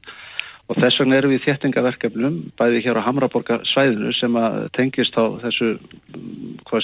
og 0.71 0.77
þess 0.79 1.01
vegna 1.01 1.17
erum 1.19 1.33
við 1.33 1.45
þéttingaverkefnum 1.47 2.35
bæði 2.59 2.83
hér 2.85 2.99
á 3.03 3.05
Hamraborga 3.07 3.59
svæðinu 3.67 4.13
sem 4.15 4.37
að 4.39 4.59
tengist 4.77 5.17
á 5.19 5.23
þessu 5.41 5.73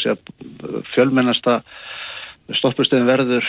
sé, 0.01 0.15
fjölmennasta 0.91 1.61
stoppustöðin 2.55 3.09
verður 3.09 3.47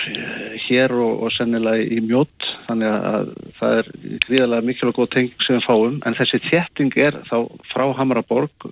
hér 0.64 0.94
og, 0.96 1.22
og 1.26 1.32
sennilega 1.34 1.86
í 1.86 2.00
mjótt 2.02 2.48
þannig 2.66 2.94
að 3.12 3.30
það 3.60 3.76
er 3.76 3.90
gríðarlega 4.26 4.66
mikilvæg 4.66 4.98
góð 4.98 5.10
tenging 5.14 5.46
sem 5.46 5.58
við 5.58 5.68
fáum. 5.68 6.00
En 6.08 6.18
þessi 6.18 6.42
þétting 6.48 6.98
er 7.04 7.20
þá 7.28 7.36
frá 7.70 7.86
Hamraborg 8.00 8.68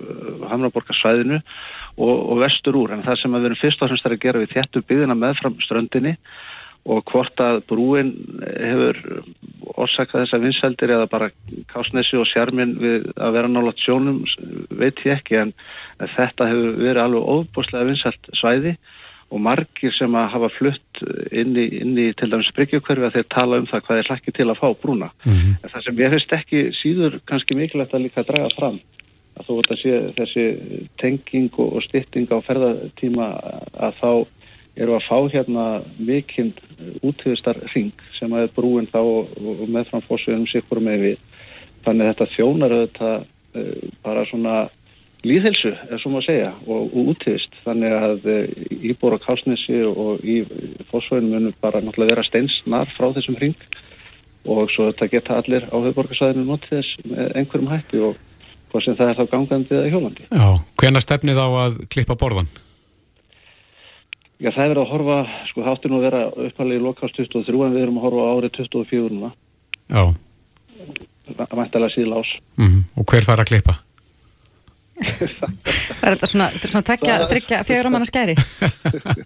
Hamraborga 0.50 0.96
svæðinu 0.98 1.38
og, 1.38 2.16
og 2.16 2.42
vestur 2.42 2.80
úr. 2.82 2.96
En 2.96 3.06
það 3.06 3.22
sem 3.22 3.38
við 3.38 3.48
erum 3.50 3.62
fyrst 3.62 3.82
og 3.82 3.92
fremst 3.92 4.10
að 4.10 4.20
gera 4.26 4.42
við 4.42 4.54
þéttum 4.56 4.86
byggðina 4.90 5.18
með 5.18 5.40
fram 5.40 5.58
ströndinni 5.64 6.16
og 6.86 7.02
hvort 7.10 7.40
að 7.42 7.62
brúin 7.66 8.12
hefur 8.42 9.00
orsakað 9.74 10.22
þessa 10.22 10.38
vinsældir 10.42 10.92
eða 10.94 11.08
bara 11.10 11.30
kásnesi 11.72 12.18
og 12.18 12.28
sjarmin 12.30 12.76
við 12.78 13.08
að 13.16 13.34
vera 13.34 13.50
nálat 13.50 13.80
sjónum 13.82 14.20
veit 14.70 15.02
ég 15.06 15.18
ekki 15.18 15.40
en 15.40 15.54
þetta 16.14 16.46
hefur 16.52 16.78
verið 16.78 17.02
alveg 17.02 17.32
óbúslega 17.34 17.88
vinsælt 17.90 18.30
svæði 18.38 18.76
og 19.30 19.40
margir 19.42 19.94
sem 19.96 20.14
að 20.14 20.28
hafa 20.34 20.50
flutt 20.54 21.00
inn 21.34 21.56
í, 21.58 21.66
inn 21.80 21.96
í 21.98 22.10
til 22.14 22.28
dæmis 22.30 22.52
Bryggjukverfi 22.54 23.08
að 23.08 23.16
þeir 23.16 23.30
tala 23.34 23.58
um 23.60 23.66
það 23.66 23.82
hvað 23.86 24.02
er 24.02 24.10
hlakki 24.10 24.34
til 24.36 24.46
að 24.50 24.60
fá 24.60 24.68
brúna 24.82 25.08
mm 25.24 25.32
-hmm. 25.32 25.56
en 25.62 25.72
það 25.72 25.84
sem 25.84 25.98
ég 25.98 26.12
finnst 26.14 26.36
ekki 26.38 26.60
síður 26.80 27.18
kannski 27.26 27.58
mikilvægt 27.58 27.94
að 27.94 28.04
líka 28.06 28.22
draga 28.22 28.50
fram 28.54 28.78
að 29.36 29.46
þú 29.46 29.56
vart 29.58 29.72
að 29.74 29.82
sé 29.82 29.94
þessi 30.16 30.44
tenging 31.00 31.58
og, 31.58 31.82
stytting 31.84 32.30
á 32.32 32.38
ferðartíma 32.46 33.26
að 33.86 33.92
þá 34.00 34.12
eru 34.76 34.96
að 34.96 35.06
fá 35.08 35.18
hérna 35.32 35.66
mikinn 35.98 36.52
útíðustar 37.04 37.60
ring 37.74 37.92
sem 38.16 38.32
að 38.32 38.46
er 38.46 38.54
brúin 38.56 38.88
þá 38.88 39.00
og, 39.00 39.30
og 39.40 39.62
meðfram 39.72 40.04
fórsveginum 40.04 40.48
sikkur 40.50 40.82
með 40.84 41.04
við. 41.06 41.22
Þannig 41.84 42.10
þetta 42.12 42.28
þjónar 42.34 42.74
auðvitað 42.76 43.14
uh, 43.22 43.86
bara 44.04 44.26
svona 44.28 44.56
líðhelsu, 45.26 45.72
er 45.90 46.00
svo 46.00 46.12
maður 46.12 46.22
að 46.22 46.28
segja, 46.30 46.52
og, 46.66 46.84
og 46.86 47.10
útíðist. 47.12 47.58
Þannig 47.64 47.96
að 47.96 48.28
uh, 48.32 48.44
íbúr 48.92 49.16
á 49.16 49.24
Kásnesi 49.24 49.80
og 49.88 50.24
í 50.24 50.38
fórsveginum 50.90 51.34
munum 51.34 51.56
bara 51.62 51.82
náttúrulega 51.82 52.14
vera 52.14 52.26
steinsnar 52.26 52.92
frá 52.96 53.10
þessum 53.16 53.38
ring 53.40 53.56
og 54.46 54.70
svo 54.70 54.90
þetta 54.90 55.10
geta 55.10 55.40
allir 55.40 55.66
á 55.66 55.74
höfðborgarsæðinu 55.74 56.44
notið 56.46 56.76
þess 56.76 57.32
einhverjum 57.34 57.72
hætti 57.72 58.02
og 58.06 58.20
hvað 58.70 58.84
sem 58.84 58.98
það 58.98 59.10
er 59.10 59.18
þá 59.18 59.32
gangandi 59.32 59.76
eða 59.78 59.90
hjólandi. 59.94 60.28
Já, 60.30 60.46
hvena 60.80 61.02
stefnið 61.02 61.40
á 61.42 61.48
að 61.64 61.80
klippa 61.92 62.16
borðan? 62.18 62.48
Já, 64.36 64.50
það 64.52 64.62
er 64.62 64.70
verið 64.74 64.82
að 64.82 64.90
horfa, 64.92 65.18
sko, 65.48 65.62
það 65.64 65.72
átti 65.72 65.90
nú 65.90 65.98
að 65.98 66.06
vera 66.06 66.22
upphalið 66.46 66.78
í 66.78 66.84
lokast 66.84 67.18
23 67.22 67.62
en 67.64 67.76
við 67.76 67.84
erum 67.86 68.00
að 68.00 68.06
horfa 68.06 68.26
á 68.26 68.32
árið 68.36 68.56
24 68.58 69.14
núna. 69.14 69.30
Já. 69.88 70.02
Það 71.26 71.56
mæntilega 71.56 71.94
síðan 71.94 72.18
ás. 72.20 72.30
Mm 72.56 72.68
-hmm. 72.68 72.82
Og 73.00 73.06
hver 73.06 73.24
fara 73.24 73.42
að 73.42 73.50
klippa? 73.50 73.74
Það 74.96 76.06
er 76.06 76.16
þetta 76.16 76.30
svona, 76.30 76.48
svona 76.64 76.86
tekja, 76.90 77.20
þryggja, 77.30 77.62
fjögur 77.68 77.88
á 77.88 77.94
manna 77.94 78.08
skæri. 78.08 78.36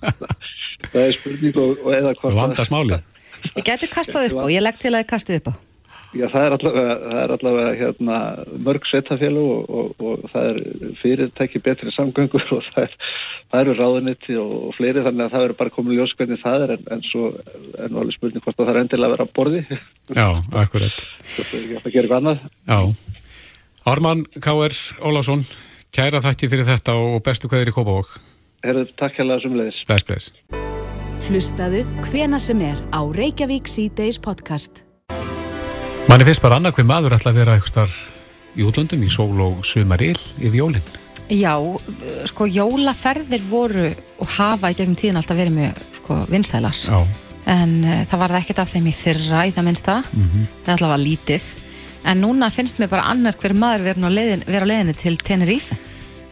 það 0.91 1.03
er 1.07 1.17
spurning 1.17 1.59
og, 1.63 1.75
og 1.85 1.97
eða 1.97 2.15
hvað. 2.19 2.39
Vandasmálið. 2.43 3.09
Ég 3.57 3.67
geti 3.67 3.89
kastað 3.91 4.31
upp 4.31 4.45
á, 4.45 4.47
ég 4.53 4.65
legg 4.65 4.81
til 4.81 4.95
að 4.95 5.05
ég 5.05 5.11
kastið 5.11 5.41
upp 5.41 5.53
á. 5.53 5.55
Já, 6.11 6.25
það 6.27 6.43
er 6.43 6.55
allavega, 6.57 6.95
það 6.99 7.21
er 7.21 7.33
allavega 7.37 7.75
hérna, 7.79 8.17
mörg 8.67 8.87
sveitafélag 8.91 9.51
og, 9.53 9.69
og, 9.71 10.01
og 10.03 10.25
það 10.33 10.49
er 10.49 10.97
fyrirtæki 10.99 11.61
betri 11.63 11.93
samgöngur 11.95 12.49
og 12.57 12.65
það, 12.73 12.89
er, 12.89 13.13
það 13.53 13.63
eru 13.63 13.77
ráðunitti 13.79 14.39
og, 14.43 14.57
og 14.67 14.75
fleiri 14.75 15.05
þannig 15.07 15.29
að 15.29 15.37
það 15.37 15.47
eru 15.47 15.57
bara 15.61 15.75
komið 15.77 16.01
ljós 16.01 16.17
hvernig 16.19 16.43
það 16.43 16.65
er 16.67 16.75
en, 16.75 16.89
en 16.97 17.07
svo 17.07 17.29
er 17.39 17.95
nú 17.95 18.03
alveg 18.03 18.19
spurning 18.19 18.43
hvort 18.43 18.59
það 18.59 18.73
er 18.73 18.81
endilega 18.83 19.07
að 19.07 19.15
vera 19.15 19.29
á 19.31 19.35
borði. 19.39 19.63
Já, 20.11 20.27
akkurat. 20.65 21.07
Það 21.31 21.47
er 21.47 21.63
ekki 21.63 21.79
að 21.79 21.95
gera 21.95 22.03
eitthvað 22.03 22.19
annað. 22.19 22.45
Já. 22.67 22.81
Ármann 23.89 24.27
K.R. 24.37 24.75
Ólásson, 25.01 25.41
kæra 25.89 26.21
þætti 26.21 26.51
fyrir 26.53 26.67
þetta 26.69 26.93
og 27.01 27.23
bestu 27.25 27.49
hverjir 27.49 27.71
í 27.71 27.73
Kópavók. 27.73 28.11
Herðu, 28.61 28.85
takk 29.01 29.17
hérlega 29.17 29.41
sem 29.41 29.55
leiðis. 29.57 29.79
Bless, 29.89 30.05
bless. 30.05 30.33
Hlustaðu 31.31 31.81
hvena 32.11 32.37
sem 32.43 32.61
er 32.61 32.83
á 32.93 33.01
Reykjavík 33.01 33.71
C-Days 33.73 34.19
podcast. 34.21 34.83
Manni 36.11 36.27
finnst 36.29 36.45
bara 36.45 36.59
annað 36.61 36.77
hver 36.77 36.89
maður 36.91 37.17
ætla 37.17 37.33
að 37.33 37.41
vera 37.41 37.55
eitthvað 37.57 37.73
starf 37.73 37.97
í 38.53 38.67
útlöndum 38.69 39.07
í 39.07 39.09
sól 39.13 39.41
og 39.47 39.65
sumaril 39.65 40.19
yfir 40.43 40.61
jólinn. 40.61 40.93
Já, 41.33 41.57
sko 42.29 42.51
jólaferðir 42.51 43.49
voru 43.49 43.89
og 44.21 44.37
hafa 44.37 44.75
í 44.75 44.77
gegnum 44.77 44.99
tíðin 44.99 45.23
alltaf 45.23 45.41
verið 45.41 45.57
með 45.57 45.83
sko 46.03 46.21
vinsælar. 46.29 46.85
Já. 46.85 47.01
En 47.49 47.77
uh, 47.87 48.05
það 48.05 48.25
var 48.27 48.35
það 48.35 48.43
ekkert 48.43 48.63
af 48.67 48.73
þeim 48.75 48.93
í 48.93 48.97
fyrra 49.01 49.49
í 49.49 49.57
það 49.57 49.69
minnsta. 49.71 49.99
Mm 50.11 50.27
-hmm. 50.27 50.49
Það 50.67 50.77
alltaf 50.77 50.93
var 50.93 51.05
lítið. 51.07 51.51
En 52.05 52.23
núna 52.23 52.49
finnst 52.53 52.81
mér 52.81 52.91
bara 52.93 53.09
annar 53.13 53.37
hver 53.41 53.55
maður 53.57 53.89
vera 53.89 54.09
á 54.09 54.11
leiðin, 54.11 54.45
leiðinni 54.49 54.95
til 54.97 55.17
Tenerife. 55.21 55.77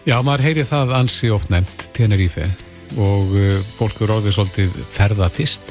Já, 0.09 0.17
maður 0.25 0.47
heyri 0.47 0.65
það 0.65 0.95
ansi 0.97 1.31
oft 1.35 1.51
nefnt 1.53 1.89
Tenerife. 1.97 2.49
Og 2.97 3.35
uh, 3.37 3.59
fólk 3.77 4.01
eru 4.01 4.17
orðið 4.19 4.39
svolítið 4.39 4.81
ferða 4.95 5.29
fyrst. 5.33 5.69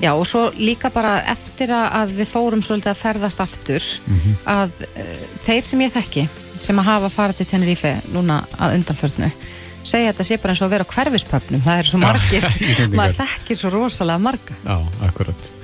Já 0.00 0.10
og 0.12 0.26
svo 0.28 0.50
líka 0.60 0.90
bara 0.92 1.22
eftir 1.32 1.70
að 1.72 2.18
við 2.18 2.28
fórum 2.28 2.62
svolítið 2.64 2.92
að 2.92 2.98
ferðast 3.00 3.40
aftur 3.40 3.84
mm 4.06 4.18
-hmm. 4.20 4.34
að 4.44 4.72
uh, 4.84 5.22
þeir 5.44 5.62
sem 5.64 5.80
ég 5.80 5.92
þekki 5.92 6.28
sem 6.58 6.78
að 6.78 6.88
hafa 6.90 7.08
farið 7.08 7.36
til 7.36 7.46
Tenerife 7.46 7.94
núna 8.12 8.42
að 8.58 8.76
undanförnu 8.76 9.30
segja 9.86 10.12
þetta 10.12 10.26
sé 10.26 10.38
bara 10.42 10.52
eins 10.52 10.62
og 10.62 10.68
að 10.68 10.74
vera 10.76 10.86
á 10.86 10.92
hverfispöfnum. 10.94 11.62
Það 11.64 11.78
er 11.78 11.90
svo 11.90 11.98
margir, 12.02 12.48
Já, 12.78 12.88
maður 12.92 13.18
þekkir 13.22 13.60
svo 13.60 13.70
rosalega 13.70 14.18
marga. 14.18 14.58
Já, 14.64 14.76
akkurat 15.08 15.55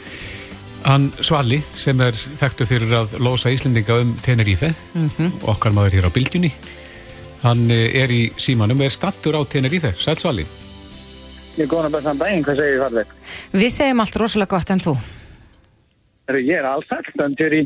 Hann 0.82 1.10
Svali 1.22 1.60
sem 1.78 2.00
er 2.02 2.16
þekktu 2.16 2.66
fyrir 2.66 2.94
að 2.98 3.18
losa 3.22 3.50
Íslendinga 3.54 4.00
um 4.02 4.16
Tenerife 4.22 4.74
mm 4.94 5.10
-hmm. 5.16 5.42
okkar 5.52 5.72
maður 5.72 5.98
hér 5.98 6.08
á 6.08 6.14
Bildjunni 6.14 6.52
Hann 7.42 7.70
eh, 7.74 7.90
er 7.98 8.12
í 8.14 8.22
símanum, 8.38 8.84
er 8.84 8.92
stattur 8.94 9.34
á 9.34 9.42
Tenerife. 9.50 9.92
Sæl 9.98 10.14
Svali. 10.20 10.44
Ég 11.56 11.64
er 11.64 11.68
góðan 11.68 11.90
að 11.90 11.96
beðan 11.96 12.20
daginn, 12.20 12.44
hvað 12.46 12.60
segir 12.60 12.76
þið 12.76 12.84
farleg? 12.84 13.16
Við 13.52 13.72
segjum 13.74 14.02
allt 14.04 14.18
rosalega 14.22 14.52
gott 14.54 14.70
en 14.72 14.82
þú. 14.82 14.92
Ég 16.38 16.54
er 16.60 16.68
alls 16.70 16.86
sagt, 16.88 17.10
þannig 17.18 17.42
er 17.44 17.56
í 17.58 17.62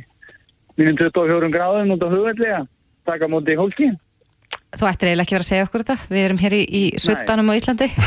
mínum 0.81 0.97
24 0.99 1.53
gráðum 1.53 1.93
út 1.95 2.03
á 2.03 2.09
hugvelli 2.09 2.49
að 2.57 2.67
taka 3.07 3.29
móti 3.31 3.53
í 3.53 3.59
hólki. 3.61 3.91
Þú 4.77 4.89
ættir 4.89 5.11
eiginlega 5.13 5.27
ekki 5.27 5.37
verið 5.37 5.45
að 5.45 5.51
segja 5.53 5.69
okkur 5.69 5.85
þetta. 5.85 6.09
Við 6.09 6.25
erum 6.25 6.41
hér 6.41 6.57
í, 6.57 6.63
í 6.65 6.83
suttanum 7.01 7.53
á 7.53 7.59
Íslandi. 7.61 7.93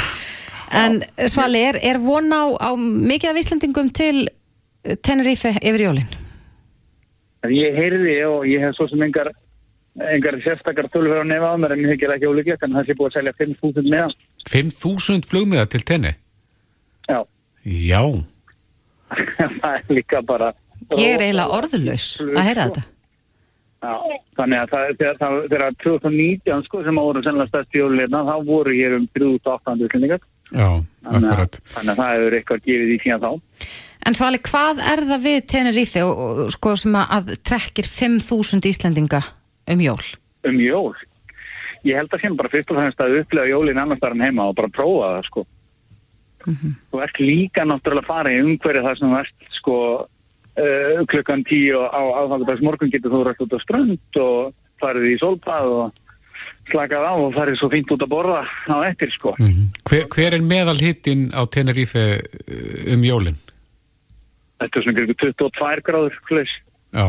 En 0.70 1.00
Svali, 1.26 1.64
er, 1.66 1.80
er 1.82 1.98
von 1.98 2.28
á, 2.30 2.46
á 2.62 2.78
mikið 2.78 3.32
af 3.32 3.38
Íslandingum 3.42 3.88
til 3.90 4.28
Tenerife 5.06 5.54
yfir 5.60 5.86
jólinn? 5.88 6.18
Ég 7.54 7.78
heyrði 7.78 8.16
og 8.28 8.48
ég 8.50 8.64
hef 8.66 8.76
svo 8.76 8.90
sem 8.92 9.04
engar, 9.06 9.32
engar 10.12 10.38
sérstakar 10.44 10.90
tölur 10.92 11.22
á 11.22 11.26
nefa 11.28 11.54
á 11.54 11.56
mér 11.62 11.76
en 11.78 11.86
ég 11.86 11.96
hef 11.96 12.16
ekki 12.16 12.28
ólíkjast 12.28 12.66
en 12.68 12.76
það 12.76 12.90
sé 12.90 12.98
búið 13.00 13.12
að 13.12 13.18
selja 13.20 13.36
5.000 13.40 13.94
meðan. 13.94 14.16
5.000 14.50 15.30
flugmiða 15.30 15.66
til 15.72 15.84
tenni? 15.88 16.14
Já. 17.08 17.20
Já. 17.64 18.04
það 19.62 19.74
er 19.74 19.92
líka 20.00 20.24
bara... 20.26 20.54
Ég 20.98 21.16
er 21.16 21.26
eiginlega 21.28 21.60
orðlaus 21.60 22.08
að 22.24 22.46
heyra 22.48 22.70
þetta. 22.70 22.86
Já, 23.80 23.94
þannig 24.36 24.60
að 24.60 24.72
það, 24.72 24.90
þegar, 25.00 25.18
það, 25.20 25.36
þegar 25.52 25.76
2019 25.84 26.64
sko 26.66 26.82
sem 26.84 26.98
ára 27.00 27.22
sennilega 27.24 27.52
stærst 27.52 27.78
jólirna 27.78 28.24
þá 28.28 28.34
voru 28.48 28.74
hér 28.76 28.96
um 28.98 29.06
3800 29.16 29.86
útlendingar. 29.88 30.26
Já, 30.50 30.68
akkurat. 31.06 31.60
Þannig 31.76 31.94
að 31.94 32.02
það 32.02 32.12
hefur 32.16 32.36
eitthvað 32.40 32.66
gefið 32.66 32.92
í 32.92 32.98
síðan 33.04 33.24
þá. 33.24 33.30
En 34.08 34.16
Svali, 34.16 34.40
hvað 34.40 34.80
er 34.80 35.04
það 35.10 35.26
við 35.26 35.40
Tenerife 35.52 36.04
og, 36.08 36.20
og 36.46 36.52
sko 36.54 36.74
sem 36.80 36.96
að, 36.96 37.34
trekkir 37.46 37.88
5.000 37.90 38.70
Íslandinga 38.72 39.22
um 39.70 39.82
jól? 39.84 40.02
Um 40.48 40.60
jól? 40.64 40.94
Ég 41.88 41.96
held 42.00 42.14
að 42.14 42.24
sem 42.24 42.36
bara 42.36 42.52
fyrst 42.52 42.72
og 42.72 42.80
fremst 42.80 43.02
að 43.04 43.22
upplega 43.22 43.52
jólinn 43.52 43.80
annars 43.80 44.02
þar 44.02 44.16
en 44.16 44.26
heima 44.28 44.50
og 44.50 44.58
bara 44.58 44.72
prófa 44.72 45.12
það 45.16 45.28
sko. 45.30 45.46
Mm 46.46 46.56
-hmm. 46.56 46.74
Þú 46.92 47.02
ert 47.04 47.20
líka 47.20 47.66
náttúrulega 47.66 48.04
að 48.04 48.12
fara 48.12 48.32
í 48.32 48.42
umhverju 48.44 48.84
þar 48.84 48.98
sem 48.98 49.10
þú 49.10 49.20
ert 49.20 49.40
sko 49.60 49.76
uh, 50.64 51.06
klukkan 51.12 51.44
tíu 51.44 51.80
á 51.84 52.02
aðfangardags 52.20 52.64
morgun 52.64 52.92
getur 52.92 53.12
þú 53.12 53.24
rætt 53.24 53.44
út 53.44 53.56
á 53.56 53.60
strönd 53.60 54.20
og 54.20 54.54
farið 54.80 55.12
í 55.12 55.20
solpað 55.20 55.66
og 55.68 55.92
slakað 56.72 57.04
á 57.04 57.14
og 57.20 57.34
farið 57.36 57.60
svo 57.60 57.70
fínt 57.70 57.92
út 57.92 58.04
að 58.04 58.14
borða 58.16 58.44
á 58.68 58.78
eftir 58.90 59.12
sko. 59.12 59.36
Mm 59.40 59.48
-hmm. 59.48 59.68
hver, 59.84 60.08
hver 60.08 60.34
er 60.34 60.42
meðal 60.42 60.80
hittin 60.80 61.32
á 61.32 61.44
Tenerife 61.46 62.22
um 62.94 63.04
jólinn? 63.04 63.40
Þetta 64.60 64.80
er 64.80 64.86
svona 64.86 65.06
22 65.24 65.84
gráður. 65.88 66.54
Já, 66.90 67.06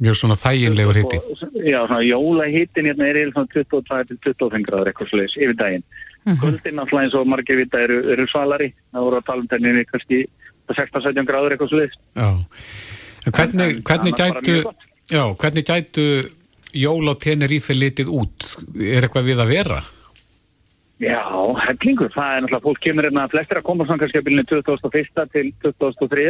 mjög 0.00 0.16
svona 0.18 0.36
þæginlegur 0.40 0.98
hitti. 1.00 1.20
Já, 1.62 1.80
svona 1.86 2.02
jólahittin 2.02 2.88
hérna 2.90 3.10
er 3.10 3.32
svona 3.34 3.50
22-25 3.54 4.66
gráður 4.66 4.90
eitthvað 4.90 5.14
hlutis 5.14 5.36
yfir 5.38 5.56
daginn. 5.58 5.84
Mm 5.84 6.32
-hmm. 6.32 6.40
Kvöldin 6.40 6.82
alltaf 6.82 7.00
eins 7.00 7.14
og 7.14 7.26
margir 7.26 7.56
vita 7.56 7.80
eru, 7.80 8.00
eru 8.12 8.26
svalari. 8.26 8.72
Það 8.92 9.06
voru 9.06 9.16
að 9.16 9.26
tala 9.26 9.40
um 9.40 9.48
tenninni 9.48 9.84
kannski 9.84 10.24
16-17 10.72 11.26
gráður 11.30 11.52
eitthvað 11.54 11.72
hlutis. 11.74 11.96
Já, 12.14 12.30
en 13.26 13.32
hvernig, 13.32 13.76
en, 13.76 13.82
hvernig 13.82 14.12
gætu, 14.20 14.56
já, 15.10 15.24
hvernig 15.36 15.64
gætu 15.64 16.06
jól 16.72 17.10
á 17.10 17.14
Tenerife 17.14 17.74
litið 17.74 18.08
út? 18.08 18.46
Er 18.76 19.06
eitthvað 19.06 19.28
við 19.30 19.42
að 19.42 19.52
vera? 19.54 19.80
Já, 21.00 21.24
hellingur. 21.64 22.10
Það 22.12 22.34
er 22.34 22.42
náttúrulega, 22.44 22.64
fólk 22.66 22.80
kemur 22.84 23.06
hérna, 23.08 23.28
flestir 23.32 23.60
að 23.60 23.68
koma 23.70 23.86
svona 23.86 24.02
kannski 24.02 24.20
að 24.20 24.26
byrjunni 24.26 24.48
2001 24.50 25.30
til 25.32 25.52
2003 25.64 26.26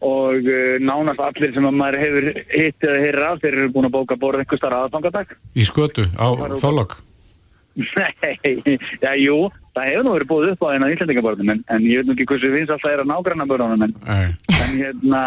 og 0.00 0.48
uh, 0.48 0.76
nánast 0.80 1.20
allir 1.20 1.52
sem 1.54 1.66
að 1.68 1.76
maður 1.76 2.00
hefur 2.00 2.26
hitt 2.54 2.86
eða 2.88 3.02
heyrir 3.04 3.26
af, 3.28 3.40
þeir 3.42 3.56
eru 3.58 3.72
búin 3.74 3.88
að 3.90 3.94
bóka 3.98 4.16
borð 4.18 4.42
einhver 4.42 4.60
starf 4.60 4.86
aðfangadag. 4.86 5.34
Í 5.54 5.66
skötu, 5.68 6.06
á 6.16 6.26
þálag? 6.56 6.96
Nei, 7.96 8.78
já, 8.98 9.12
jú, 9.20 9.36
það 9.76 9.88
hefur 9.90 10.06
nú 10.06 10.14
verið 10.16 10.30
búið 10.30 10.52
upp 10.54 10.64
á 10.66 10.72
eina 10.74 10.90
íslendingaborðum 10.94 11.52
en, 11.54 11.62
en 11.70 11.86
ég 11.86 12.00
veit 12.00 12.08
nú 12.08 12.16
ekki 12.16 12.26
hversu 12.30 12.50
finnst 12.54 12.74
alltaf 12.74 12.90
er 12.90 13.02
að 13.04 13.10
nágranna 13.10 13.46
börnunum 13.50 13.86
en, 13.86 13.94
en 14.10 14.74
hérna, 14.74 15.22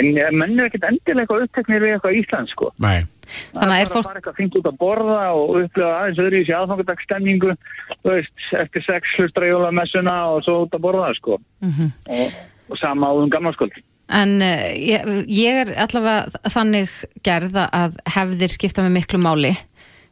en 0.00 0.10
menn 0.40 0.56
er 0.56 0.68
ekkert 0.68 0.88
endilega 0.88 1.40
uppteknir 1.44 1.84
við 1.84 1.96
eitthvað 1.96 2.18
íslensk, 2.22 2.54
sko. 2.56 2.72
Nei. 2.82 3.04
Þannig 3.52 3.74
að 3.74 3.82
er 3.82 3.92
fólk... 3.92 4.08
Bara 4.08 4.20
eitthvað 4.22 4.38
fengt 4.40 4.58
út 4.58 4.70
að 4.70 4.78
borða 4.80 5.20
og 5.36 5.58
upplega 5.60 5.90
aðeins 5.98 6.22
öðru 6.24 6.38
í 6.38 6.42
þessi 6.42 6.56
aðfangadagsstemningu, 6.58 7.56
þú 7.92 8.14
veist, 8.14 8.34
eftir 8.62 8.86
sex 8.86 9.14
hlustra 9.18 9.50
jólamessuna 9.50 10.16
og 10.32 10.42
svo 10.46 10.62
út 10.64 10.76
að 10.78 10.84
borða, 10.86 11.12
sko. 11.18 11.38
Mm 11.64 11.74
-hmm. 11.76 11.92
og, 12.16 12.42
og 12.72 12.80
sama 12.80 13.12
áðum 13.12 13.32
gammalskóld. 13.34 13.76
En 14.08 14.38
uh, 14.40 14.68
ég, 14.72 15.04
ég 15.28 15.62
er 15.66 15.74
allavega 15.76 16.40
þannig 16.48 16.92
gerða 17.26 17.68
að 17.76 17.98
hefðir 18.08 18.54
skipta 18.54 18.84
með 18.86 18.96
miklu 18.96 19.20
máli. 19.20 19.52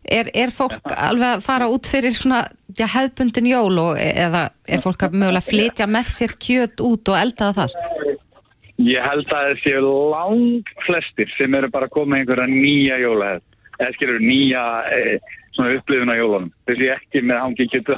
Er, 0.06 0.28
er 0.38 0.52
fólk 0.54 0.92
alveg 0.92 1.36
að 1.36 1.44
fara 1.46 1.66
út 1.72 1.88
fyrir 1.90 2.14
svona 2.14 2.44
ja, 2.78 2.86
hefðbundin 2.92 3.48
jól 3.50 3.78
og, 3.82 3.96
eða 3.98 4.48
er 4.68 4.82
fólk 4.84 5.06
að 5.06 5.16
mögulega 5.18 5.46
flytja 5.46 5.88
með 5.90 6.12
sér 6.14 6.36
kjöt 6.38 6.82
út 6.84 7.10
og 7.10 7.18
elda 7.18 7.50
það 7.50 7.72
þar? 7.72 7.96
Ég 8.86 9.00
held 9.00 9.24
að 9.32 9.48
það 9.48 9.60
séu 9.64 9.90
lang 10.12 10.70
flestir 10.84 11.32
sem 11.34 11.54
eru 11.56 11.70
bara 11.72 11.88
koma 11.90 12.20
einhverja 12.20 12.46
nýja 12.50 13.00
jólahefð. 13.00 13.44
Eða 13.76 13.92
skilur 13.96 14.20
nýja 14.22 14.62
e, 14.92 15.16
svona 15.56 15.76
upplifun 15.76 16.12
á 16.12 16.16
jólunum. 16.16 16.50
Þessi 16.68 16.90
ekki 16.94 17.22
með 17.24 17.40
hangi 17.42 17.66
kjötu, 17.72 17.96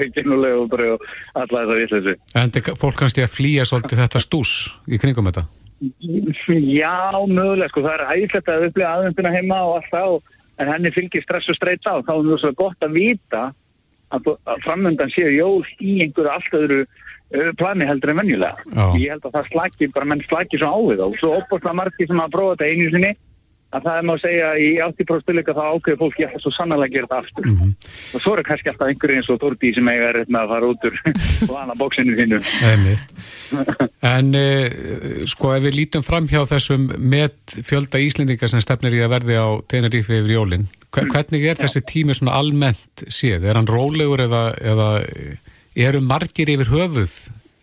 reikinuleg 0.00 0.56
og 0.58 0.70
bara 0.72 0.88
alla 1.42 1.64
þetta 1.64 1.78
vittleysi. 1.80 2.16
En 2.34 2.52
þetta 2.52 2.76
fólk 2.80 2.98
kannski 3.00 3.24
að 3.24 3.36
flýja 3.36 3.68
svolítið 3.68 4.02
þetta 4.04 4.24
stús 4.24 4.54
í 4.88 5.00
kringum 5.00 5.28
þetta? 5.30 5.46
Já, 6.48 7.20
mögulega. 7.28 7.68
Sko, 7.72 7.84
það 7.84 7.98
er 7.98 8.06
æðislegt 8.14 8.48
að 8.48 8.66
upplifa 8.68 8.92
aðvendina 8.94 9.34
heima 9.34 9.60
og 9.68 9.78
allt 9.78 9.90
það 9.92 10.14
og 10.16 10.32
en 10.60 10.70
henni 10.70 10.92
fylgir 10.94 11.24
stress 11.24 11.50
og 11.50 11.58
streyt 11.58 11.86
á, 11.86 11.98
þá 12.04 12.12
er 12.14 12.28
það 12.30 12.40
svo 12.42 12.52
gott 12.58 12.86
að 12.86 12.96
vita 12.98 13.42
að, 14.14 14.30
að 14.46 14.62
framöndan 14.66 15.12
séu 15.14 15.32
jól 15.34 15.62
í 15.82 15.98
einhverju 16.04 16.30
allt 16.30 16.56
öðru 16.58 16.80
uh, 16.84 17.50
plani 17.58 17.88
heldur 17.88 18.12
en 18.12 18.20
venjulega. 18.22 18.66
Já. 18.70 18.84
Ég 19.00 19.14
held 19.14 19.28
að 19.28 19.36
það 19.38 19.50
slaki, 19.52 19.90
bara 19.94 20.10
menn 20.12 20.24
slaki 20.24 20.60
svo 20.60 20.70
á 20.70 20.78
við 20.86 21.02
þá. 21.02 21.06
Svo 21.20 21.32
opbúrslega 21.40 21.78
margir 21.80 22.10
sem 22.10 22.22
að 22.22 22.34
prófa 22.36 22.56
þetta 22.56 22.70
einu 22.70 22.90
sinni, 22.94 23.12
að 23.74 23.86
það 23.86 23.98
er 23.98 24.06
maður 24.06 24.20
að 24.20 24.24
segja 24.24 24.48
í 24.60 24.68
80% 24.84 25.24
styrleika 25.24 25.54
þá 25.56 25.62
ákveður 25.74 26.00
fólki 26.02 26.26
alltaf 26.26 26.44
svo 26.44 26.52
sannlega 26.54 26.86
að 26.86 26.94
gera 26.94 27.08
þetta 27.08 27.20
aftur. 27.22 27.46
Mm 27.48 27.56
-hmm. 27.58 27.72
Og 28.14 28.22
svo 28.22 28.34
eru 28.34 28.44
kannski 28.46 28.70
alltaf 28.70 28.90
einhverju 28.92 29.18
eins 29.18 29.30
og 29.32 29.40
Þórti 29.44 29.72
sem 29.74 29.90
eiga 29.90 30.10
er 30.10 30.18
að 30.22 30.52
fara 30.52 30.70
út 30.70 30.86
úr 30.88 30.96
vana 31.54 31.76
bóksinu 31.80 32.16
þínu. 32.20 32.38
en 34.14 34.34
eh, 34.38 35.26
sko 35.30 35.54
ef 35.56 35.66
við 35.66 35.78
lítum 35.80 36.06
fram 36.06 36.28
hjá 36.30 36.42
þessum 36.54 36.88
með 36.98 37.34
fjölda 37.66 38.00
Íslendingar 38.00 38.52
sem 38.52 38.62
stefnir 38.62 38.94
í 38.94 39.04
að 39.04 39.14
verði 39.16 39.38
á 39.42 39.48
Tenerife 39.68 40.20
yfir 40.20 40.36
jólinn, 40.38 40.68
hvernig 40.94 41.44
er 41.44 41.58
þessi 41.58 41.82
tími 41.82 42.14
svona 42.14 42.38
almennt 42.38 43.06
séð? 43.08 43.44
Er 43.44 43.58
hann 43.58 43.70
rólegur 43.70 44.22
eða, 44.22 44.54
eða 44.62 44.90
eru 45.74 46.00
margir 46.00 46.50
yfir 46.54 46.70
höfuð 46.70 47.14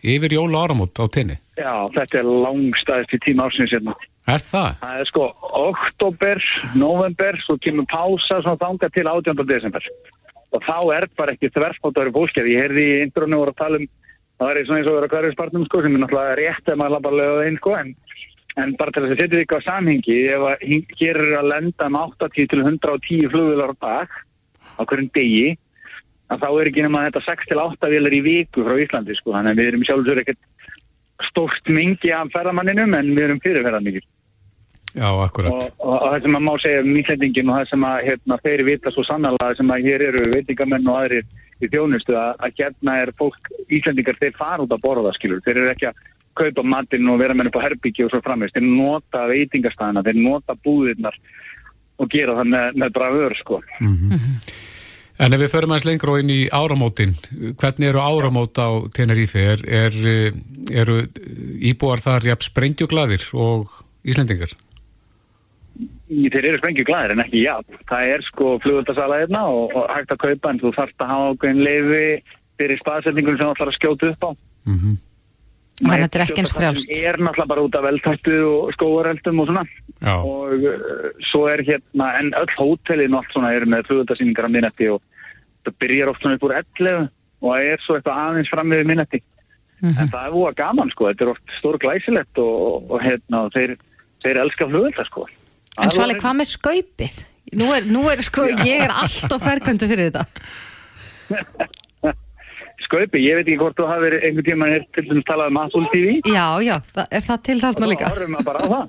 yfir 0.02 0.34
jóla 0.36 0.66
áramót 0.66 0.98
á 1.00 1.06
tenni? 1.08 1.38
Já, 1.56 1.88
þetta 1.94 2.20
er 2.20 2.28
langstæðist 2.28 3.16
í 3.16 3.20
tíma 3.26 3.46
ársins 3.48 3.72
hérna. 3.72 3.94
Er 4.30 4.38
það? 4.38 4.76
Það 4.82 5.00
er 5.00 5.08
sko 5.10 5.24
oktober, 5.58 6.42
november, 6.78 7.38
svo 7.42 7.56
kemur 7.62 7.88
pása 7.90 8.38
svona 8.42 8.60
þanga 8.60 8.90
til 8.94 9.08
18. 9.10 9.42
desember. 9.48 9.88
Og 10.52 10.62
þá 10.62 10.78
er 10.94 11.08
bara 11.18 11.34
ekki 11.34 11.50
þverfmótaður 11.50 12.12
fólkið. 12.14 12.50
Ég 12.52 12.62
heyrði 12.62 12.84
í 12.86 13.00
indrunni 13.06 13.40
voru 13.40 13.54
að 13.54 13.60
tala 13.62 13.80
um, 13.80 13.88
það 14.42 14.60
er 14.60 14.68
svona 14.68 14.82
eins 14.82 14.90
og 14.90 14.98
vera 14.98 15.10
hverju 15.12 15.32
spartnum 15.34 15.66
sko, 15.66 15.82
sem 15.82 15.96
er 15.96 16.02
náttúrulega 16.02 16.36
rétt 16.38 16.70
ef 16.70 16.78
maður 16.78 16.94
lappar 16.96 17.18
lögða 17.18 17.48
einn 17.48 17.58
sko, 17.58 17.74
en, 17.78 17.90
en 18.62 18.76
bara 18.78 18.94
til 18.94 19.04
þess 19.04 19.14
að 19.16 19.20
setja 19.20 19.32
því 19.32 19.42
eitthvað 19.42 19.66
samhengi, 19.66 20.18
ef 20.36 20.46
að 20.50 20.64
hér 21.00 21.20
er 21.24 21.34
að 21.40 21.50
lenda 21.52 21.90
um 21.90 21.98
80 22.02 22.48
til 22.52 22.62
110 22.62 23.32
flugvilar 23.34 23.74
á 23.74 23.76
dag, 23.86 24.16
á 24.78 24.82
hverjum 24.82 25.10
degi, 25.16 25.46
að 26.32 26.44
þá 26.44 26.48
er 26.50 26.70
ekki 26.70 26.86
nema 26.86 27.04
þetta 27.08 27.24
6 27.28 27.50
til 27.50 27.60
8 27.62 27.92
vilar 27.92 28.16
í 28.16 28.22
viku 28.24 28.66
frá 28.66 28.78
Íslandi 28.80 29.18
sko, 29.18 29.34
þannig 29.36 29.54
að 29.54 29.62
við 29.62 29.72
erum 29.72 29.86
sjálfsögur 29.88 30.22
ekkert 30.24 30.42
stórt 31.30 31.70
mingi 31.70 32.12
af 32.14 32.32
ferðamanninum 32.34 32.98
en 32.98 33.14
við 33.16 33.24
erum 33.28 33.40
fyrirferðarmikið. 33.44 34.08
Já, 34.92 35.08
akkurat. 35.24 35.52
Og, 35.52 35.68
og, 35.80 35.94
og 35.96 36.08
það 36.12 36.24
sem 36.26 36.36
að 36.36 36.44
má 36.44 36.52
segja 36.60 36.80
um 36.84 36.90
nýtlendingin 36.92 37.50
og 37.50 37.58
það 37.58 37.70
sem 37.70 37.84
að 37.88 38.02
hérna, 38.08 38.38
þeir 38.44 38.62
vita 38.66 38.92
svo 38.92 39.04
sannarlega 39.08 39.56
sem 39.56 39.70
að 39.72 39.86
hér 39.88 40.04
eru 40.10 40.24
veitingamenn 40.34 40.90
og 40.92 40.98
aðrir 41.00 41.30
í 41.62 41.70
þjónustu 41.72 42.16
að, 42.18 42.32
að 42.44 42.58
hérna 42.60 42.96
er 43.00 43.12
fólk, 43.16 43.52
Íslendingar, 43.72 44.18
þeir 44.20 44.34
fara 44.36 44.66
út 44.66 44.74
að 44.74 44.84
borða 44.84 45.14
skilur. 45.16 45.40
Þeir 45.46 45.62
eru 45.62 45.70
ekki 45.72 45.88
að 45.88 46.02
kaupa 46.36 46.64
matinn 46.64 47.08
og 47.12 47.20
vera 47.20 47.36
með 47.36 47.50
upp 47.50 47.58
á 47.60 47.64
herbyggi 47.66 48.04
og 48.04 48.12
svo 48.12 48.20
framvist. 48.24 48.56
Þeir 48.56 48.68
nota 48.68 49.24
veitingastæðina, 49.30 50.04
þeir 50.04 50.20
nota 50.20 50.56
búðirnar 50.64 51.16
og 52.02 52.12
gera 52.12 52.36
það 52.40 52.52
með, 52.52 52.78
með 52.82 52.94
bravör 52.96 53.36
sko. 53.40 53.62
Mm 53.80 53.96
-hmm. 53.96 54.51
En 55.22 55.36
ef 55.36 55.38
við 55.38 55.52
förum 55.52 55.70
aðeins 55.70 55.86
lengur 55.86 56.10
og 56.10 56.22
inn 56.22 56.32
í 56.34 56.40
áramótin, 56.50 57.12
hvernig 57.60 57.92
eru 57.92 58.00
áramót 58.02 58.58
á 58.58 58.82
Tenerife? 58.90 59.38
Er, 59.38 59.62
er, 59.70 59.98
eru 60.82 60.98
íbúar 61.62 62.02
þar 62.02 62.26
jafn 62.32 62.48
sprengjuglaðir 62.48 63.28
og 63.38 63.70
Íslendingar? 64.02 64.56
Þeir 66.10 66.48
eru 66.50 66.58
sprengjuglaðir 66.58 67.14
en 67.14 67.22
ekki 67.22 67.44
jafn. 67.44 67.78
Það 67.88 68.10
er 68.16 68.26
sko 68.26 68.56
flugvöldasala 68.64 69.20
hérna 69.22 69.44
og, 69.52 69.76
og 69.78 69.86
hægt 69.94 70.10
að 70.16 70.22
kaupa 70.26 70.50
en 70.50 70.60
þú 70.64 70.74
þarfst 70.80 71.06
að 71.06 71.14
hafa 71.14 71.30
ákveðin 71.36 71.64
leiði 71.68 72.02
fyrir 72.58 72.82
spaðsetningun 72.82 73.38
sem 73.38 73.46
þú 73.46 73.54
ætlar 73.54 73.72
að 73.72 73.78
skjóta 73.78 74.10
upp 74.10 74.26
á. 74.26 74.30
Mm 74.66 74.78
-hmm. 74.80 75.00
Þannig 75.82 75.94
að 75.94 76.02
þetta 76.02 76.18
er 76.18 76.24
ekki 76.24 76.42
eins 76.42 76.52
frjálst. 76.54 76.90
er 76.92 77.16
náttúrulega 77.18 77.50
bara 77.50 77.62
út 77.62 77.74
af 77.74 77.86
veldtættu 77.86 78.36
og 78.46 78.74
skóareldum 78.76 79.40
og 79.42 79.46
svona 79.48 79.64
Já, 80.02 80.14
og 80.18 80.52
uh, 80.52 81.08
svo 81.30 81.46
er 81.50 81.62
hérna 81.66 82.06
en 82.20 82.34
öll 82.38 82.52
hótelin 82.58 83.14
og 83.14 83.22
allt 83.22 83.32
svona 83.34 83.54
er 83.54 83.66
með 83.66 83.88
flugöldarsýningar 83.88 84.46
á 84.46 84.54
minnetti 84.54 84.90
og 84.92 85.02
það 85.66 85.76
byrjar 85.84 86.12
oft 86.12 86.24
svona 86.24 86.38
upp 86.38 86.46
úr 86.48 86.56
11 86.60 87.10
og 87.42 87.48
það 87.50 87.68
er 87.72 87.84
svo 87.84 87.98
eitthvað 87.98 88.22
aðeins 88.22 88.52
fram 88.52 88.70
með 88.70 88.88
minnetti 88.90 89.22
en 89.82 90.10
það 90.12 90.24
er 90.24 90.34
búið 90.34 90.56
gaman 90.60 90.92
sko, 90.92 91.08
þetta 91.10 91.24
er 91.24 91.32
oft 91.32 91.54
stór 91.58 91.78
glæsilegt 91.82 92.40
og, 92.42 92.90
og 92.92 93.02
hérna 93.02 93.44
og 93.46 93.54
þeir, 93.56 93.74
þeir 94.22 94.42
elska 94.44 94.68
flugöldar 94.70 95.08
sko. 95.10 95.26
En 95.82 95.90
Svali, 95.90 96.18
hvað 96.20 96.38
með 96.38 96.50
skaupið? 96.52 97.16
Nú 97.58 97.70
er, 97.74 97.88
nú 97.90 98.04
er 98.12 98.22
sko, 98.24 98.44
ég 98.62 98.84
er 98.86 98.92
allt 98.94 99.32
á 99.34 99.36
ferkvöndu 99.42 99.88
fyrir 99.90 100.12
þetta. 100.12 100.24
Skaupi, 102.82 103.22
ég 103.22 103.38
veit 103.38 103.46
ekki 103.46 103.58
hvort 103.60 103.76
þú 103.78 103.86
hafi 103.88 104.04
verið 104.04 104.24
einhvern 104.26 104.46
tíma 104.46 104.68
er 104.74 104.82
til 104.92 105.04
þess 105.06 105.20
að 105.22 105.26
tala 105.30 105.48
um 105.48 105.86
TV 105.92 106.14
Já, 106.28 106.46
já, 106.60 106.74
það, 106.92 107.06
er 107.08 107.26
það 107.28 107.42
til 107.48 107.58
þarna 107.62 107.90
líka? 107.92 108.08
þá 108.08 108.16
horfum 108.16 108.36
við 108.36 108.48
bara 108.48 108.62
á 108.62 108.66
það. 108.72 108.86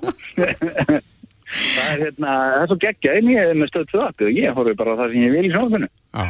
Það 1.54 1.88
er 1.92 2.00
hérna, 2.00 2.30
það 2.34 2.62
er 2.62 2.70
svo 2.70 2.76
geggja 2.82 3.12
en 3.18 3.26
ég 3.30 3.50
er 3.50 3.58
með 3.60 3.68
stöð 3.70 3.90
2 3.92 4.00
appi 4.08 4.26
og 4.26 4.38
ég 4.40 4.56
horfum 4.56 4.78
bara 4.80 4.94
á 4.96 4.98
það 5.00 5.12
sem 5.12 5.24
ég 5.24 5.34
vil 5.34 5.44
í 5.44 5.50
sjónfinu 5.52 5.88
já. 5.88 6.24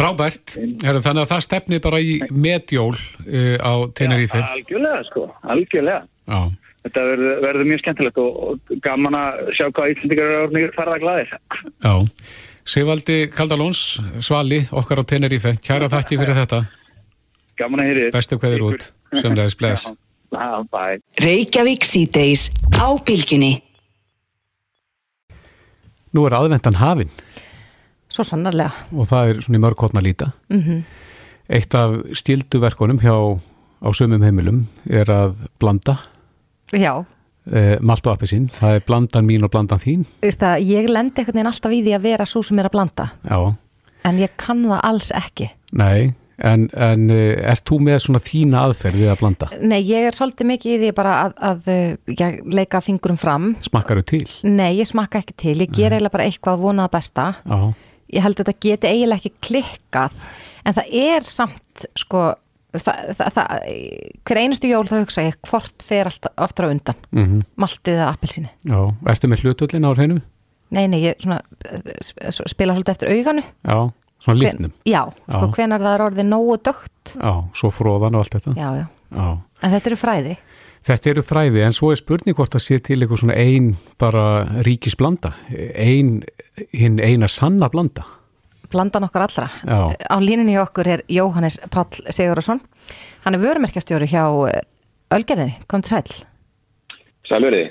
Frábært, 0.00 0.56
Heru, 0.80 1.02
þannig 1.04 1.26
að 1.26 1.30
það 1.34 1.44
stefnið 1.44 1.80
bara 1.84 2.00
í 2.00 2.16
medjól 2.32 2.94
uh, 2.96 3.56
á 3.60 3.72
Tenerife. 3.96 4.40
algjörlega 4.40 5.00
sko, 5.10 5.26
algjörlega 5.44 6.00
Já, 6.30 6.40
þetta 6.86 7.06
verður, 7.10 7.32
verður 7.44 7.68
mjög 7.68 7.82
skemmtilegt 7.84 8.20
og, 8.22 8.38
og 8.46 8.74
gaman 8.86 9.18
að 9.18 9.40
sjá 9.58 9.66
hvað 9.68 9.92
Íslandingar 9.94 10.30
eru 10.30 10.42
orðnir 10.46 10.76
farða 10.76 11.00
glæðir 11.02 11.34
já. 11.34 11.94
Sigvaldi 12.70 13.18
Kaldalóns, 13.34 13.80
Svali, 14.24 14.62
okkar 14.72 15.02
á 15.02 15.04
Tenerife, 15.12 15.56
kæra 15.64 15.88
þakki 15.92 16.20
fyrir 16.20 16.38
þetta. 16.38 16.60
gaman 17.60 17.82
að 17.82 17.90
heyri 17.90 18.10
Bestu 18.14 18.38
kveður 18.40 18.68
út, 18.70 18.92
sömlega 19.16 19.52
bless. 19.60 19.90
Já, 20.30 20.62
bye. 20.70 21.00
Reykjavík 21.18 21.82
síðdeis 21.82 22.52
á 22.78 22.86
bylginni. 23.02 23.56
Nú 26.14 26.22
er 26.28 26.36
aðvendan 26.38 26.78
hafin 26.78 27.10
Svo 28.10 28.24
sannarlega. 28.26 28.72
og 28.92 29.06
það 29.08 29.30
er 29.30 29.40
svona 29.44 29.58
í 29.60 29.62
mörg 29.66 29.84
hotna 29.86 30.02
líta. 30.04 30.32
Mm 30.52 30.82
Eitt 31.50 31.74
af 31.74 31.96
stilduverkunum 32.14 33.00
hjá 33.02 33.10
á 33.82 33.88
sömum 33.90 34.22
heimilum 34.22 34.60
er 34.86 35.08
að 35.10 35.40
blanda 35.58 35.96
Já, 36.70 37.04
e, 37.50 37.74
malt 37.82 38.06
og 38.06 38.12
appisín. 38.14 38.44
Það 38.54 38.76
er 38.76 38.84
blandan 38.86 39.26
mín 39.26 39.42
og 39.42 39.50
blandan 39.50 39.80
þín. 39.82 40.04
þú 40.20 40.28
veist 40.28 40.44
að 40.46 40.62
ég 40.68 40.86
lendi 40.86 41.18
einhvern 41.18 41.34
veginn 41.40 41.50
alltaf 41.50 41.72
í 41.74 41.80
því 41.82 41.96
að 41.96 42.04
vera 42.06 42.26
svo 42.30 42.42
sem 42.46 42.58
er 42.62 42.68
að 42.70 42.76
blanda. 42.76 43.08
Já, 43.26 43.56
En 44.04 44.16
ég 44.22 44.30
kann 44.38 44.62
það 44.64 44.80
alls 44.84 45.10
ekki. 45.10 45.50
nei, 45.72 46.14
en, 46.38 46.70
en 46.72 47.10
e, 47.10 47.34
ert 47.42 47.64
þú 47.66 47.80
með 47.82 47.98
svona 48.06 48.22
þína 48.22 48.62
aðferð 48.68 48.94
við 49.02 49.10
að 49.10 49.18
blanda? 49.20 49.50
Nei, 49.60 49.80
ég 49.90 50.06
er 50.06 50.14
svolítið 50.14 50.46
mikið 50.54 50.72
í 50.72 50.78
því 50.84 50.94
bara 50.94 51.16
að, 51.24 51.34
að 51.50 51.68
uh, 51.74 52.14
ég 52.14 52.40
leika 52.46 52.80
fingurum 52.80 53.18
fram. 53.18 53.56
Smakkaru 53.66 54.02
til? 54.06 54.24
Nei, 54.46 54.78
ég 54.78 54.86
smakka 54.86 55.18
ekki 55.18 55.34
til. 55.36 55.58
Ég 55.66 55.74
ger 55.74 55.90
eiginlega 55.92 56.14
bara 56.14 56.30
eitthvað 56.30 56.62
vonaða 56.62 56.94
besta. 56.94 57.26
Já, 57.44 57.74
Ég 58.10 58.24
held 58.24 58.38
að 58.40 58.48
þetta 58.50 58.64
geti 58.66 58.90
eiginlega 58.90 59.20
ekki 59.20 59.32
klikkað. 59.46 60.16
En 60.66 60.76
það 60.76 60.94
er 61.00 61.26
samt, 61.26 61.84
sko, 61.98 62.24
það, 62.74 63.12
það, 63.18 63.30
það, 63.36 63.68
hver 64.28 64.40
einustu 64.42 64.70
jól 64.70 64.82
þá 64.90 64.96
hugsa 64.98 65.24
ég 65.28 65.38
hvort 65.48 65.86
fer 65.86 66.10
aftur 66.10 66.66
á 66.66 66.72
undan. 66.72 66.98
mm 67.14 67.40
Maltið 67.60 67.94
eða 67.96 68.10
appelsíni. 68.14 68.50
já. 68.66 68.80
Ertu 69.14 69.30
með 69.30 69.44
hlutullin 69.46 69.86
á 69.86 69.90
hreinu? 69.94 70.20
Nei, 70.70 70.84
nei, 70.86 71.00
ég 71.02 71.18
svona, 71.22 71.40
eh, 71.66 71.98
spila 72.46 72.74
svolítið 72.76 72.92
eftir 72.94 73.10
auganu. 73.10 73.42
Já, 73.66 73.78
svona 74.22 74.38
litnum. 74.38 74.72
Já, 74.86 75.02
sko, 75.26 75.48
hvenar 75.56 75.82
það 75.82 75.94
er 75.96 76.04
orðið 76.06 76.28
nógu 76.30 76.58
dögt. 76.62 77.14
Já, 77.16 77.32
svo 77.58 77.70
fróðan 77.74 78.14
og 78.14 78.22
allt 78.24 78.36
þetta. 78.38 78.54
Já, 78.54 78.68
já. 78.78 78.86
Já. 79.10 79.26
En 79.62 79.72
þetta 79.74 79.90
eru 79.90 79.98
fræði. 79.98 80.36
Þetta 80.86 81.10
eru 81.10 81.24
fræði, 81.26 81.60
en 81.64 81.76
svo 81.76 81.90
er 81.92 82.00
spurning 82.00 82.36
hvort 82.38 82.54
það 82.54 82.64
sé 82.64 82.78
til 82.80 82.96
eitthvað 83.00 83.20
svona 83.22 83.36
ein 83.36 83.74
bara 84.00 84.24
ríkis 84.64 84.96
blanda, 84.96 85.34
ein, 85.50 86.22
hinn 86.72 86.96
eina 87.04 87.28
sanna 87.28 87.68
blanda. 87.72 88.06
Blandan 88.70 89.04
okkar 89.04 89.26
allra. 89.26 89.48
Já. 89.66 89.92
Á 90.08 90.16
línunni 90.22 90.54
hjá 90.54 90.62
okkur 90.62 90.88
er 90.88 91.04
Jóhannes 91.10 91.58
Páll 91.74 92.00
Sigurðarsson. 92.06 92.62
Hann 93.26 93.36
er 93.36 93.42
vörumerkjastjóri 93.42 94.08
hjá 94.08 94.24
eh, 94.48 94.62
Ölgerðinni. 95.10 95.58
Kom 95.68 95.82
til 95.82 95.98
sæl. 95.98 96.20
Sælveri, 97.26 97.64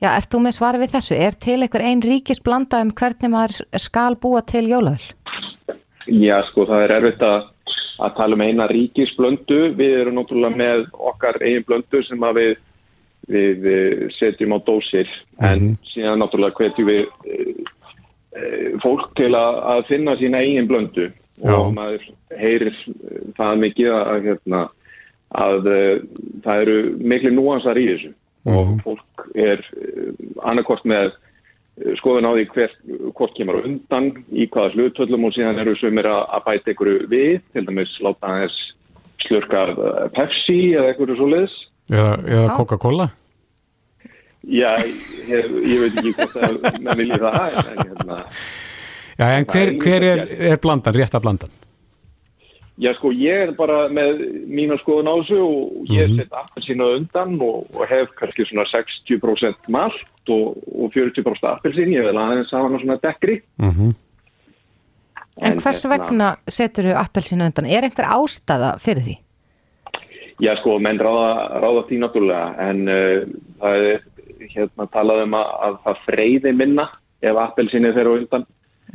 Já, 0.00 0.14
erst 0.14 0.30
þú 0.32 0.38
með 0.40 0.54
svari 0.56 0.78
við 0.80 0.92
þessu? 0.94 1.16
Er 1.20 1.34
til 1.36 1.58
einhver 1.60 1.82
ein 1.84 2.00
ríkis 2.00 2.38
blanda 2.40 2.78
um 2.80 2.88
hvernig 2.96 3.28
maður 3.34 3.66
skal 3.76 4.14
búa 4.16 4.40
til 4.48 4.64
jólaöl? 4.70 5.02
já 6.08 6.40
sko 6.48 6.64
það 6.66 6.84
er 6.86 6.94
erfitt 6.96 7.20
að, 7.22 7.42
að 8.00 8.16
tala 8.16 8.36
um 8.36 8.44
eina 8.44 8.66
ríkisblöndu, 8.70 9.60
við 9.78 9.96
erum 10.00 10.18
náttúrulega 10.18 10.60
með 10.60 10.84
okkar 11.10 11.40
eigin 11.42 11.66
blöndu 11.68 12.02
sem 12.06 12.26
að 12.26 12.40
við, 12.40 12.52
við 13.64 14.04
setjum 14.16 14.56
á 14.56 14.58
dósir. 14.66 15.10
En 15.44 15.74
síðan 15.92 16.22
náttúrulega 16.22 16.58
hvetjum 16.58 16.90
við 16.90 17.02
eh, 17.04 17.62
eh, 18.36 18.68
fólk 18.84 19.10
til 19.20 19.32
að, 19.34 19.60
að 19.74 19.82
finna 19.92 20.16
sína 20.20 20.44
eigin 20.44 20.70
blöndu. 20.70 21.10
Já. 21.40 21.54
og 21.56 21.70
maður 21.72 22.02
heyrir 22.36 22.74
það 23.38 23.60
mikið 23.62 23.94
að, 23.96 24.26
hérna, 24.26 24.58
að 25.40 25.68
eh, 25.72 26.02
það 26.44 26.64
eru 26.66 26.74
miklu 27.00 27.32
núansar 27.32 27.80
í 27.80 27.86
þessu. 27.94 28.10
Og 28.50 28.74
fólk 28.84 29.24
er 29.36 29.60
annarkort 30.48 30.84
með 30.88 31.12
skoðun 32.00 32.28
á 32.28 32.32
því 32.34 32.44
hver, 32.54 32.74
hvort 33.16 33.36
kemur 33.36 33.60
á 33.60 33.66
undan 33.66 34.10
í 34.32 34.46
hvaða 34.52 34.74
slutöllum 34.74 35.26
og 35.28 35.34
síðan 35.36 35.62
eru 35.62 35.76
sumir 35.80 36.08
að, 36.10 36.22
að 36.36 36.44
bæta 36.48 36.72
einhverju 36.72 37.06
við, 37.12 37.40
til 37.54 37.64
dæmis 37.68 37.94
láta 38.04 38.34
aðeins 38.34 38.58
slurka 39.26 39.64
eh, 39.72 40.04
Pepsi 40.16 40.58
eða 40.74 40.92
einhverju 40.92 41.18
svo 41.18 41.30
liðs. 41.30 41.56
Eða, 41.90 42.12
eða 42.36 42.58
Coca-Cola? 42.58 43.08
Já, 44.50 44.72
ég, 45.28 45.48
ég 45.68 45.82
veit 45.84 45.98
ekki 46.00 46.14
hvort 46.16 46.36
að 46.40 46.60
maður 46.80 47.02
vilji 47.02 47.18
það, 47.20 47.58
en 47.60 47.80
hérna, 47.82 48.20
Já, 49.20 49.26
en 49.36 49.44
hver, 49.52 49.74
hver 49.82 50.06
er, 50.06 50.22
er 50.48 50.60
blandan, 50.62 50.96
rétta 50.96 51.20
blandan? 51.20 51.52
Já 52.80 52.92
sko 52.96 53.12
ég 53.12 53.46
er 53.46 53.54
bara 53.58 53.82
með 53.92 54.22
mína 54.48 54.78
skoðun 54.80 55.10
á 55.10 55.14
þessu 55.20 55.40
og 55.44 55.90
ég 55.92 56.14
set 56.16 56.36
appelsínu 56.42 56.92
undan 56.96 57.34
og, 57.44 57.66
og 57.76 57.82
hef 57.90 58.12
kannski 58.18 58.46
svona 58.48 58.64
60% 58.72 59.68
malt 59.72 60.32
og, 60.32 60.60
og 60.72 60.94
40% 60.94 61.50
appelsín, 61.50 61.92
ég 61.92 62.06
vil 62.06 62.16
aðeins 62.16 62.52
hafa 62.54 62.68
hana 62.70 62.80
svona 62.84 63.00
dekkri. 63.02 63.42
Mm 63.60 63.92
En, 65.40 65.56
hvers 65.56 65.84
hérna- 65.84 65.96
vegna 65.96 66.28
setur 66.48 66.90
þú 66.90 66.96
appelsinu 67.00 67.46
undan? 67.48 67.66
Er 67.66 67.86
einhver 67.86 68.04
ástæða 68.12 68.74
fyrir 68.82 69.04
því? 69.06 69.14
Já, 70.40 70.54
sko, 70.60 70.78
menn 70.80 71.00
ráða, 71.00 71.60
ráða 71.60 71.84
því 71.88 71.98
náttúrulega, 72.00 72.46
en 72.64 72.88
uh, 72.88 73.24
það 73.60 73.86
er 73.90 74.02
hérna 74.54 74.86
talað 74.92 75.22
um 75.26 75.36
að, 75.36 75.50
að 75.66 75.74
það 75.84 76.02
freyði 76.06 76.52
minna 76.56 76.86
ef 77.20 77.36
appelsinni 77.36 77.92
þeirra 77.92 78.16
undan 78.18 78.46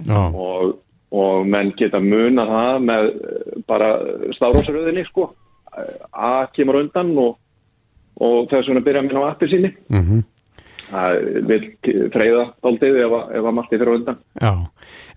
Já, 0.06 0.18
og, 0.18 0.74
og 1.12 1.48
menn 1.48 1.74
geta 1.78 2.00
muna 2.02 2.46
það 2.50 2.86
með 2.90 3.10
eh, 3.10 3.58
bara 3.68 3.90
stárósröðinni, 4.38 5.06
sko, 5.10 5.30
að 5.76 6.46
kemur 6.56 6.80
undan 6.82 7.12
og, 7.20 7.36
og 8.24 8.48
þess 8.52 8.70
vegna 8.70 8.84
byrja 8.86 9.04
að 9.04 9.08
minna 9.10 9.28
á 9.28 9.32
appelsinni. 9.34 9.76
mm 9.90 10.24
Það 10.86 11.16
vil 11.50 11.64
freyða 12.14 12.44
daldið 12.62 13.00
ef, 13.02 13.14
ef 13.40 13.48
að 13.50 13.56
malti 13.58 13.78
þeirra 13.80 13.96
undan. 13.98 14.20
já. 14.38 14.52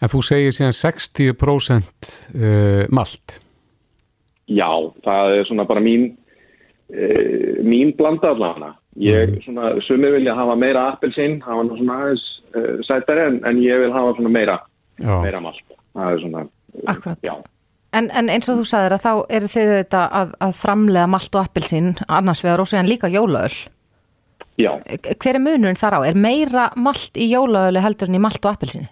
En 0.01 0.09
þú 0.09 0.22
segir 0.24 0.55
síðan 0.57 0.72
60% 0.72 2.09
uh, 2.09 2.86
malt. 2.89 3.34
Já, 4.49 4.70
það 5.05 5.34
er 5.36 5.45
svona 5.45 5.66
bara 5.68 5.82
mín 5.84 6.07
uh, 6.89 7.61
mín 7.68 7.93
blanda 7.99 8.32
allavega. 8.32 8.72
Ég, 8.99 9.36
svona, 9.45 9.74
sumi 9.86 10.09
vilja 10.16 10.34
hafa 10.34 10.57
meira 10.59 10.89
appelsinn, 10.95 11.36
hafa 11.45 11.68
svona 11.68 11.99
aðeins 12.07 12.24
uh, 12.57 12.80
sætari 12.89 13.28
en, 13.28 13.41
en 13.47 13.61
ég 13.62 13.84
vil 13.84 13.93
hafa 13.93 14.16
svona 14.16 14.32
meira, 14.32 14.57
Já, 14.97 15.12
meira 15.20 15.45
malt. 15.45 15.77
Það 15.99 16.11
er 16.11 16.20
svona, 16.24 16.42
Akkurat. 16.86 17.32
En, 17.96 18.11
en 18.12 18.28
eins 18.28 18.46
og 18.51 18.61
þú 18.61 18.66
sagðir 18.68 18.94
að 18.99 19.05
þá 19.07 19.12
eru 19.38 19.49
þið 19.49 19.70
þetta 19.72 20.03
að, 20.20 20.36
að 20.44 20.53
framlega 20.61 21.09
malt 21.11 21.34
og 21.34 21.46
appelsín 21.49 21.94
annars 22.07 22.44
vegar 22.44 22.62
og 22.62 22.68
síðan 22.68 22.90
líka 22.90 23.11
jólaöl. 23.11 23.55
Já, 24.59 24.72
Hver 24.84 25.38
er 25.38 25.42
munurinn 25.42 25.78
þar 25.78 26.01
á? 26.03 26.11
Er 26.11 26.18
meira 26.18 26.68
malt 26.76 27.16
í 27.18 27.30
jólaöli 27.30 27.82
heldur 27.82 28.11
en 28.11 28.18
í 28.18 28.22
malt 28.22 28.44
og 28.44 28.53
appelsíni? 28.53 28.90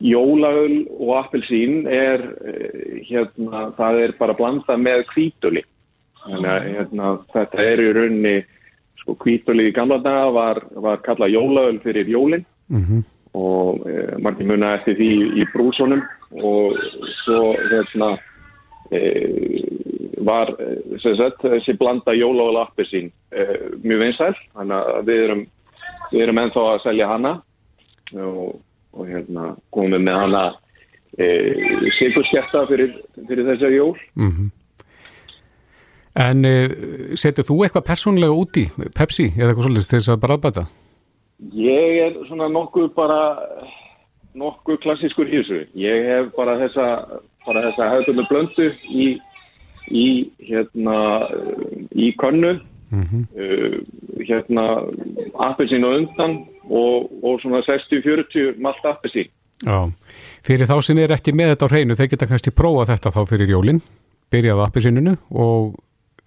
jólaöl 0.00 0.86
og 0.96 1.10
appelsín 1.18 1.84
er, 1.86 2.22
uh, 2.24 3.00
hérna, 3.04 3.66
það 3.76 4.00
er 4.04 4.14
bara 4.18 4.36
blanda 4.36 4.76
með 4.80 5.04
kvítöli. 5.12 5.62
Þannig 6.24 6.50
að 6.52 6.68
hérna, 6.74 7.10
þetta 7.34 7.62
er 7.64 7.82
í 7.82 7.90
rauninni, 7.96 8.34
sko, 9.02 9.16
kvítöli 9.20 9.68
í 9.68 9.74
gamla 9.76 10.00
daga 10.04 10.30
var, 10.32 10.62
var 10.72 11.02
kallað 11.04 11.34
jólaöl 11.36 11.80
fyrir 11.84 12.08
jólinn. 12.08 12.46
mm 12.68 13.04
og 13.34 13.86
e, 13.86 14.16
margir 14.22 14.48
muna 14.48 14.74
eftir 14.78 14.96
því 14.98 15.10
í 15.38 15.46
brúsunum 15.52 16.02
og 16.42 16.78
svo 17.22 17.52
hérna 17.70 18.10
e, 18.90 19.02
var 20.26 20.50
e, 20.58 20.70
sem 21.02 21.14
sagt, 21.18 21.44
þessi 21.44 21.76
blanda 21.78 22.14
jóla 22.16 22.48
og 22.48 22.56
lappisín 22.58 23.10
e, 23.30 23.46
mjög 23.84 24.02
vinsæl 24.04 24.32
þannig 24.56 24.78
að 24.96 25.10
við 25.10 25.22
erum, 25.26 25.44
við 26.10 26.24
erum 26.26 26.42
ennþá 26.44 26.66
að 26.72 26.82
selja 26.86 27.10
hana 27.12 27.36
og, 28.18 28.58
og 28.98 29.06
hérna 29.06 29.54
komum 29.70 30.02
með 30.02 30.20
hana 30.24 30.48
sigurskjætta 31.20 32.62
fyrir, 32.70 32.92
fyrir 33.28 33.44
þessa 33.44 33.68
jól 33.74 33.96
-hmm. 34.16 34.50
En 36.14 36.42
setur 37.14 37.44
þú 37.46 37.56
eitthvað 37.64 37.86
persónlega 37.86 38.34
út 38.34 38.56
í 38.56 38.64
Pepsi 38.96 39.26
eða 39.36 39.50
eitthvað 39.50 39.66
svolítið 39.66 39.90
þess 39.90 40.08
að 40.08 40.20
bara 40.22 40.34
aðbæta? 40.38 40.64
Ég 41.56 42.00
er 42.04 42.16
svona 42.28 42.50
nokkuð 42.52 42.90
bara 42.94 43.20
nokkuð 44.38 44.80
klassískur 44.84 45.28
í 45.30 45.40
þessu. 45.40 45.60
Ég 45.78 46.06
hef 46.06 46.30
bara 46.36 46.58
þessa, 46.60 46.86
bara 47.46 47.64
þessa 47.68 47.88
hefðbundu 47.94 48.26
blöndu 48.28 48.68
í, 48.92 49.08
í 49.88 50.06
hérna 50.50 50.98
í 51.96 52.12
könnu 52.20 52.58
mm 52.90 53.02
-hmm. 53.02 53.24
uh, 53.34 53.78
hérna 54.28 54.66
appelsín 55.48 55.84
og 55.84 55.96
undan 55.98 56.38
og, 56.68 57.10
og 57.22 57.40
svona 57.40 57.62
60-40 57.66 58.60
malt 58.60 58.84
appelsín. 58.84 59.30
Já, 59.64 59.92
fyrir 60.42 60.66
þá 60.66 60.80
sem 60.82 60.98
er 60.98 61.12
ekki 61.12 61.32
með 61.36 61.52
þetta 61.52 61.66
á 61.68 61.72
hreinu, 61.72 61.94
þeir 61.94 62.10
geta 62.10 62.26
kannski 62.26 62.50
prófa 62.50 62.94
þetta 62.94 63.10
þá 63.12 63.26
fyrir 63.28 63.50
jólinn, 63.50 63.82
byrjaðu 64.32 64.62
appelsínunu 64.64 65.16
og 65.30 65.74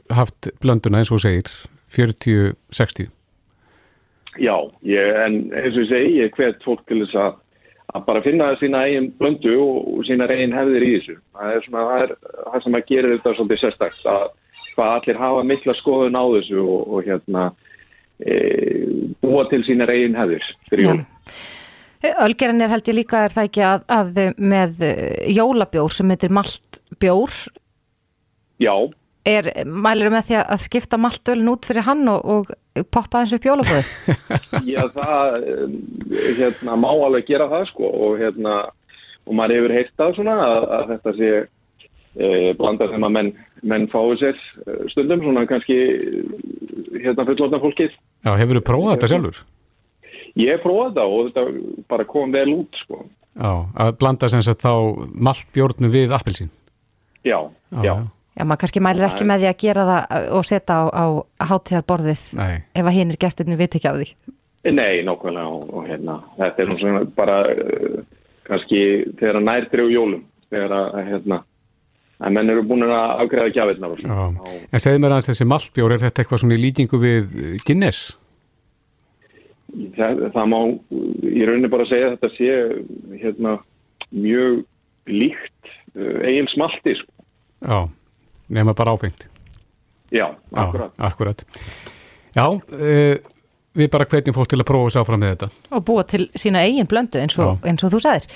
haft 0.10 0.52
blönduna 0.62 1.02
eins 1.02 1.12
og 1.12 1.22
segir 1.24 1.50
40-60 1.90 3.10
Já, 4.42 4.56
ég, 4.88 5.18
en 5.24 5.40
eins 5.54 5.76
og 5.76 5.84
ég 5.84 5.90
segi, 5.92 6.14
ég 6.24 6.38
hvet 6.38 6.64
fólk 6.66 6.86
til 6.90 7.04
þess 7.04 7.20
að 7.22 7.40
að 7.94 8.06
bara 8.08 8.22
finna 8.26 8.54
sína 8.58 8.86
eigin 8.88 9.12
blöndu 9.20 9.54
og 9.62 10.06
sína 10.08 10.26
eigin 10.32 10.56
hefðir 10.56 10.86
í 10.86 10.92
þessu. 10.96 11.18
Það 11.36 11.58
er 11.58 11.66
svona, 11.66 11.84
það 11.90 12.06
er 12.06 12.14
það 12.54 12.64
sem 12.64 12.78
að 12.78 12.88
gera 12.90 13.12
þetta 13.12 13.34
svolítið 13.38 13.62
sérstakst 13.62 14.08
að 14.10 14.24
hvað 14.74 14.94
allir 14.98 15.20
hafa 15.22 15.44
mikla 15.50 15.76
skoðun 15.78 16.18
á 16.18 16.26
þessu 16.34 16.64
og, 16.64 16.80
og 16.90 17.10
hérna 17.10 17.44
e, 18.18 18.38
búa 19.22 19.44
til 19.52 19.62
sína 19.68 19.90
eigin 19.94 20.18
hefðir 20.18 20.48
fyrir 20.72 20.90
jólum. 20.90 21.06
Ölgerinn 22.24 22.64
er 22.66 22.74
held 22.74 22.90
ég 22.90 22.98
líka 22.98 23.22
er 23.28 23.36
það 23.36 23.50
ekki 23.50 23.62
að, 23.68 23.86
að 23.96 24.18
með 24.42 24.82
jólabjór 25.38 25.94
sem 25.94 26.10
heitir 26.12 26.34
maltbjór 26.36 27.38
Já, 28.62 28.76
er, 29.28 29.50
mælur 29.66 30.12
með 30.14 30.28
því 30.30 30.38
að 30.42 30.62
skipta 30.66 31.00
maltölun 31.02 31.52
út 31.54 31.68
fyrir 31.68 31.86
hann 31.88 32.08
og, 32.12 32.24
og 32.24 32.86
poppa 32.94 33.24
þessu 33.24 33.40
upp 33.40 33.48
jólabóði? 33.48 33.84
Já, 34.74 34.84
það 34.94 35.38
hérna, 36.40 36.78
má 36.80 36.90
alveg 36.92 37.28
gera 37.30 37.50
það 37.52 37.68
sko 37.72 37.90
og 38.08 38.22
hérna, 38.22 38.60
og 39.28 39.38
maður 39.40 39.76
hefur 39.76 39.92
það 39.98 40.16
svona 40.20 40.38
að, 40.46 40.70
að 40.78 40.94
þetta 40.94 41.16
sé 41.20 41.32
e, 41.40 42.30
blanda 42.60 42.90
sem 42.92 43.08
að 43.08 43.16
menn, 43.18 43.34
menn 43.74 43.90
fái 43.94 44.16
sér 44.22 44.40
e, 44.66 44.78
stundum, 44.94 45.24
svona 45.26 45.46
kannski 45.50 45.80
hérna 47.00 47.28
fullotna 47.30 47.62
fólkið. 47.64 48.00
Já, 48.24 48.34
hefur 48.40 48.60
þú 48.60 48.66
prófað 48.72 48.98
þetta 48.98 49.12
sjálfur? 49.14 49.44
Ég 50.34 50.56
hef 50.56 50.64
prófað 50.66 50.90
þetta 50.90 51.06
og 51.06 51.30
þetta 51.30 51.86
bara 51.94 52.10
kom 52.10 52.34
vel 52.34 52.50
út 52.56 52.82
sko. 52.84 53.06
Já, 53.34 53.54
að 53.82 53.96
blanda 54.02 54.30
sem 54.30 54.44
sagt 54.46 54.66
þá 54.66 54.74
maltbjórnu 55.26 55.90
við 55.94 56.14
appelsín? 56.14 56.52
Já, 57.24 57.40
já. 57.72 57.82
já. 57.88 57.96
Já, 58.34 58.48
maður 58.50 58.64
kannski 58.64 58.82
mælir 58.82 59.06
ekki 59.06 59.26
með 59.30 59.44
því 59.44 59.48
að 59.52 59.60
gera 59.62 59.84
það 59.88 60.24
og 60.34 60.46
setja 60.48 60.78
á, 60.82 60.84
á 60.90 61.06
hátíðarborðið 61.52 62.24
Nei. 62.40 62.56
ef 62.74 62.88
að 62.90 62.96
hinn 62.98 63.14
er 63.14 63.20
gestinni 63.22 63.58
viti 63.60 63.78
ekki 63.78 63.92
á 63.94 63.98
því. 64.00 64.08
Nei, 64.74 65.04
nokkvæmlega 65.06 65.52
og, 65.54 65.68
og 65.70 65.86
hérna, 65.86 66.18
þetta 66.40 66.64
er 66.64 66.74
svona 66.82 67.04
bara 67.14 67.38
uh, 67.52 68.00
kannski 68.48 68.82
þegar 69.20 69.40
að 69.42 69.48
nær 69.52 69.70
drjú 69.70 69.88
jólum, 69.94 70.26
þegar 70.50 70.76
að 70.80 71.00
hérna, 71.12 71.40
að 72.24 72.36
menn 72.40 72.54
eru 72.56 72.66
búin 72.72 72.88
að 72.88 72.98
afgreða 73.28 73.54
gjafirnar. 73.60 74.04
En 74.08 74.82
segð 74.82 75.02
mér 75.04 75.14
aðeins 75.14 75.30
þessi 75.30 75.50
maltbjór, 75.54 75.94
er 75.94 76.06
þetta 76.08 76.24
eitthvað 76.24 76.46
svona 76.46 76.58
í 76.58 76.64
líkingu 76.64 77.04
við 77.04 77.40
Guinness? 77.68 78.04
Það, 79.94 80.30
það 80.34 80.54
má, 80.56 80.60
ég 81.30 81.50
raunin 81.50 81.70
bara 81.70 81.86
að 81.86 81.94
segja 81.94 82.10
að 82.10 82.16
þetta 82.16 82.36
sé 82.40 83.22
hérna 83.22 83.60
mjög 84.10 84.64
líkt 85.12 85.76
uh, 86.00 86.24
eigin 86.26 86.50
smalti, 86.50 86.98
sko. 86.98 87.28
Já 87.62 87.78
nema 88.50 88.74
bara 88.74 88.96
áfengt. 88.96 89.28
Já, 90.14 90.36
akkurat 90.52 90.92
Já, 90.98 91.06
akkurat. 91.08 91.46
Já 92.36 92.48
uh, 92.50 93.16
við 93.74 93.90
bara 93.90 94.06
hvetjum 94.10 94.36
fólk 94.36 94.52
til 94.52 94.62
að 94.62 94.70
prófa 94.70 94.90
að 94.90 94.96
sjá 94.96 95.08
fram 95.08 95.24
með 95.24 95.34
þetta. 95.34 95.50
Og 95.74 95.86
búa 95.88 96.04
til 96.08 96.28
sína 96.38 96.64
eigin 96.66 96.90
blöndu 96.90 97.22
eins 97.22 97.38
og, 97.42 97.58
eins 97.66 97.84
og 97.86 97.94
þú 97.94 98.02
sagðir. 98.04 98.28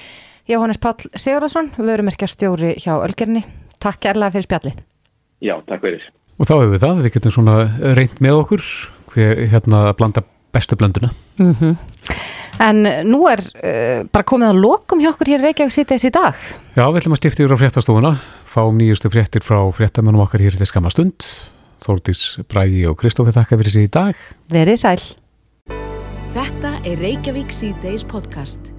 Jóhannes 0.47 0.80
Pál 0.80 0.95
Sigurðarsson, 1.12 1.74
vörumerkjastjóri 1.76 2.78
hjá 2.80 2.93
Ölgerni, 2.95 3.43
takk 3.84 3.99
kærlega 4.05 4.38
fyrir 4.38 4.47
spjallið. 4.47 4.80
Já, 5.43 5.58
takk 5.68 5.84
fyrir. 5.84 6.05
Og 6.38 6.47
þá 6.47 6.53
hefur 6.55 6.72
við 6.72 6.84
það, 6.86 7.03
við 7.03 7.14
getum 7.18 7.36
svona 7.36 7.58
reynd 7.97 8.22
með 8.24 8.41
okkur 8.41 8.66
hver, 9.14 9.43
hérna 9.51 9.84
að 9.89 9.95
blanda 9.99 10.24
bestu 10.55 10.78
blönduna. 10.80 11.12
Mm 11.38 11.53
-hmm. 11.53 11.76
En 12.60 12.82
nú 13.05 13.28
er 13.30 13.39
uh, 13.39 14.08
bara 14.10 14.26
komið 14.26 14.49
að 14.49 14.62
lokum 14.62 15.01
hjá 15.01 15.12
okkur 15.12 15.28
hér 15.28 15.41
Reykjavík 15.41 15.74
sítið 15.74 15.97
þessi 15.97 16.10
dag. 16.10 16.34
Já, 16.74 16.86
við 16.89 16.97
ætlum 17.01 17.14
að 17.14 17.18
stifta 17.22 17.43
yfir 17.43 17.53
á 17.53 17.62
fréttastofuna 17.62 18.12
fáum 18.58 18.80
nýjustu 18.80 19.12
fréttir 19.14 19.45
frá 19.45 19.60
fréttamannum 19.70 20.24
okkar 20.26 20.41
hér 20.41 20.58
til 20.58 20.70
skamastund. 20.70 21.26
Þóldís 21.86 22.41
Bræði 22.49 22.88
og 22.89 22.97
Kristófi 22.97 23.36
þakka 23.36 23.60
fyrir 23.62 23.76
sig 23.76 23.86
í 23.86 23.91
dag. 23.93 24.24
Verið 24.53 24.82
sæl. 24.82 25.03
Þetta 26.34 26.74
er 26.86 26.97
Reykjavík 27.05 27.53
C-Days 27.53 28.05
podcast. 28.08 28.76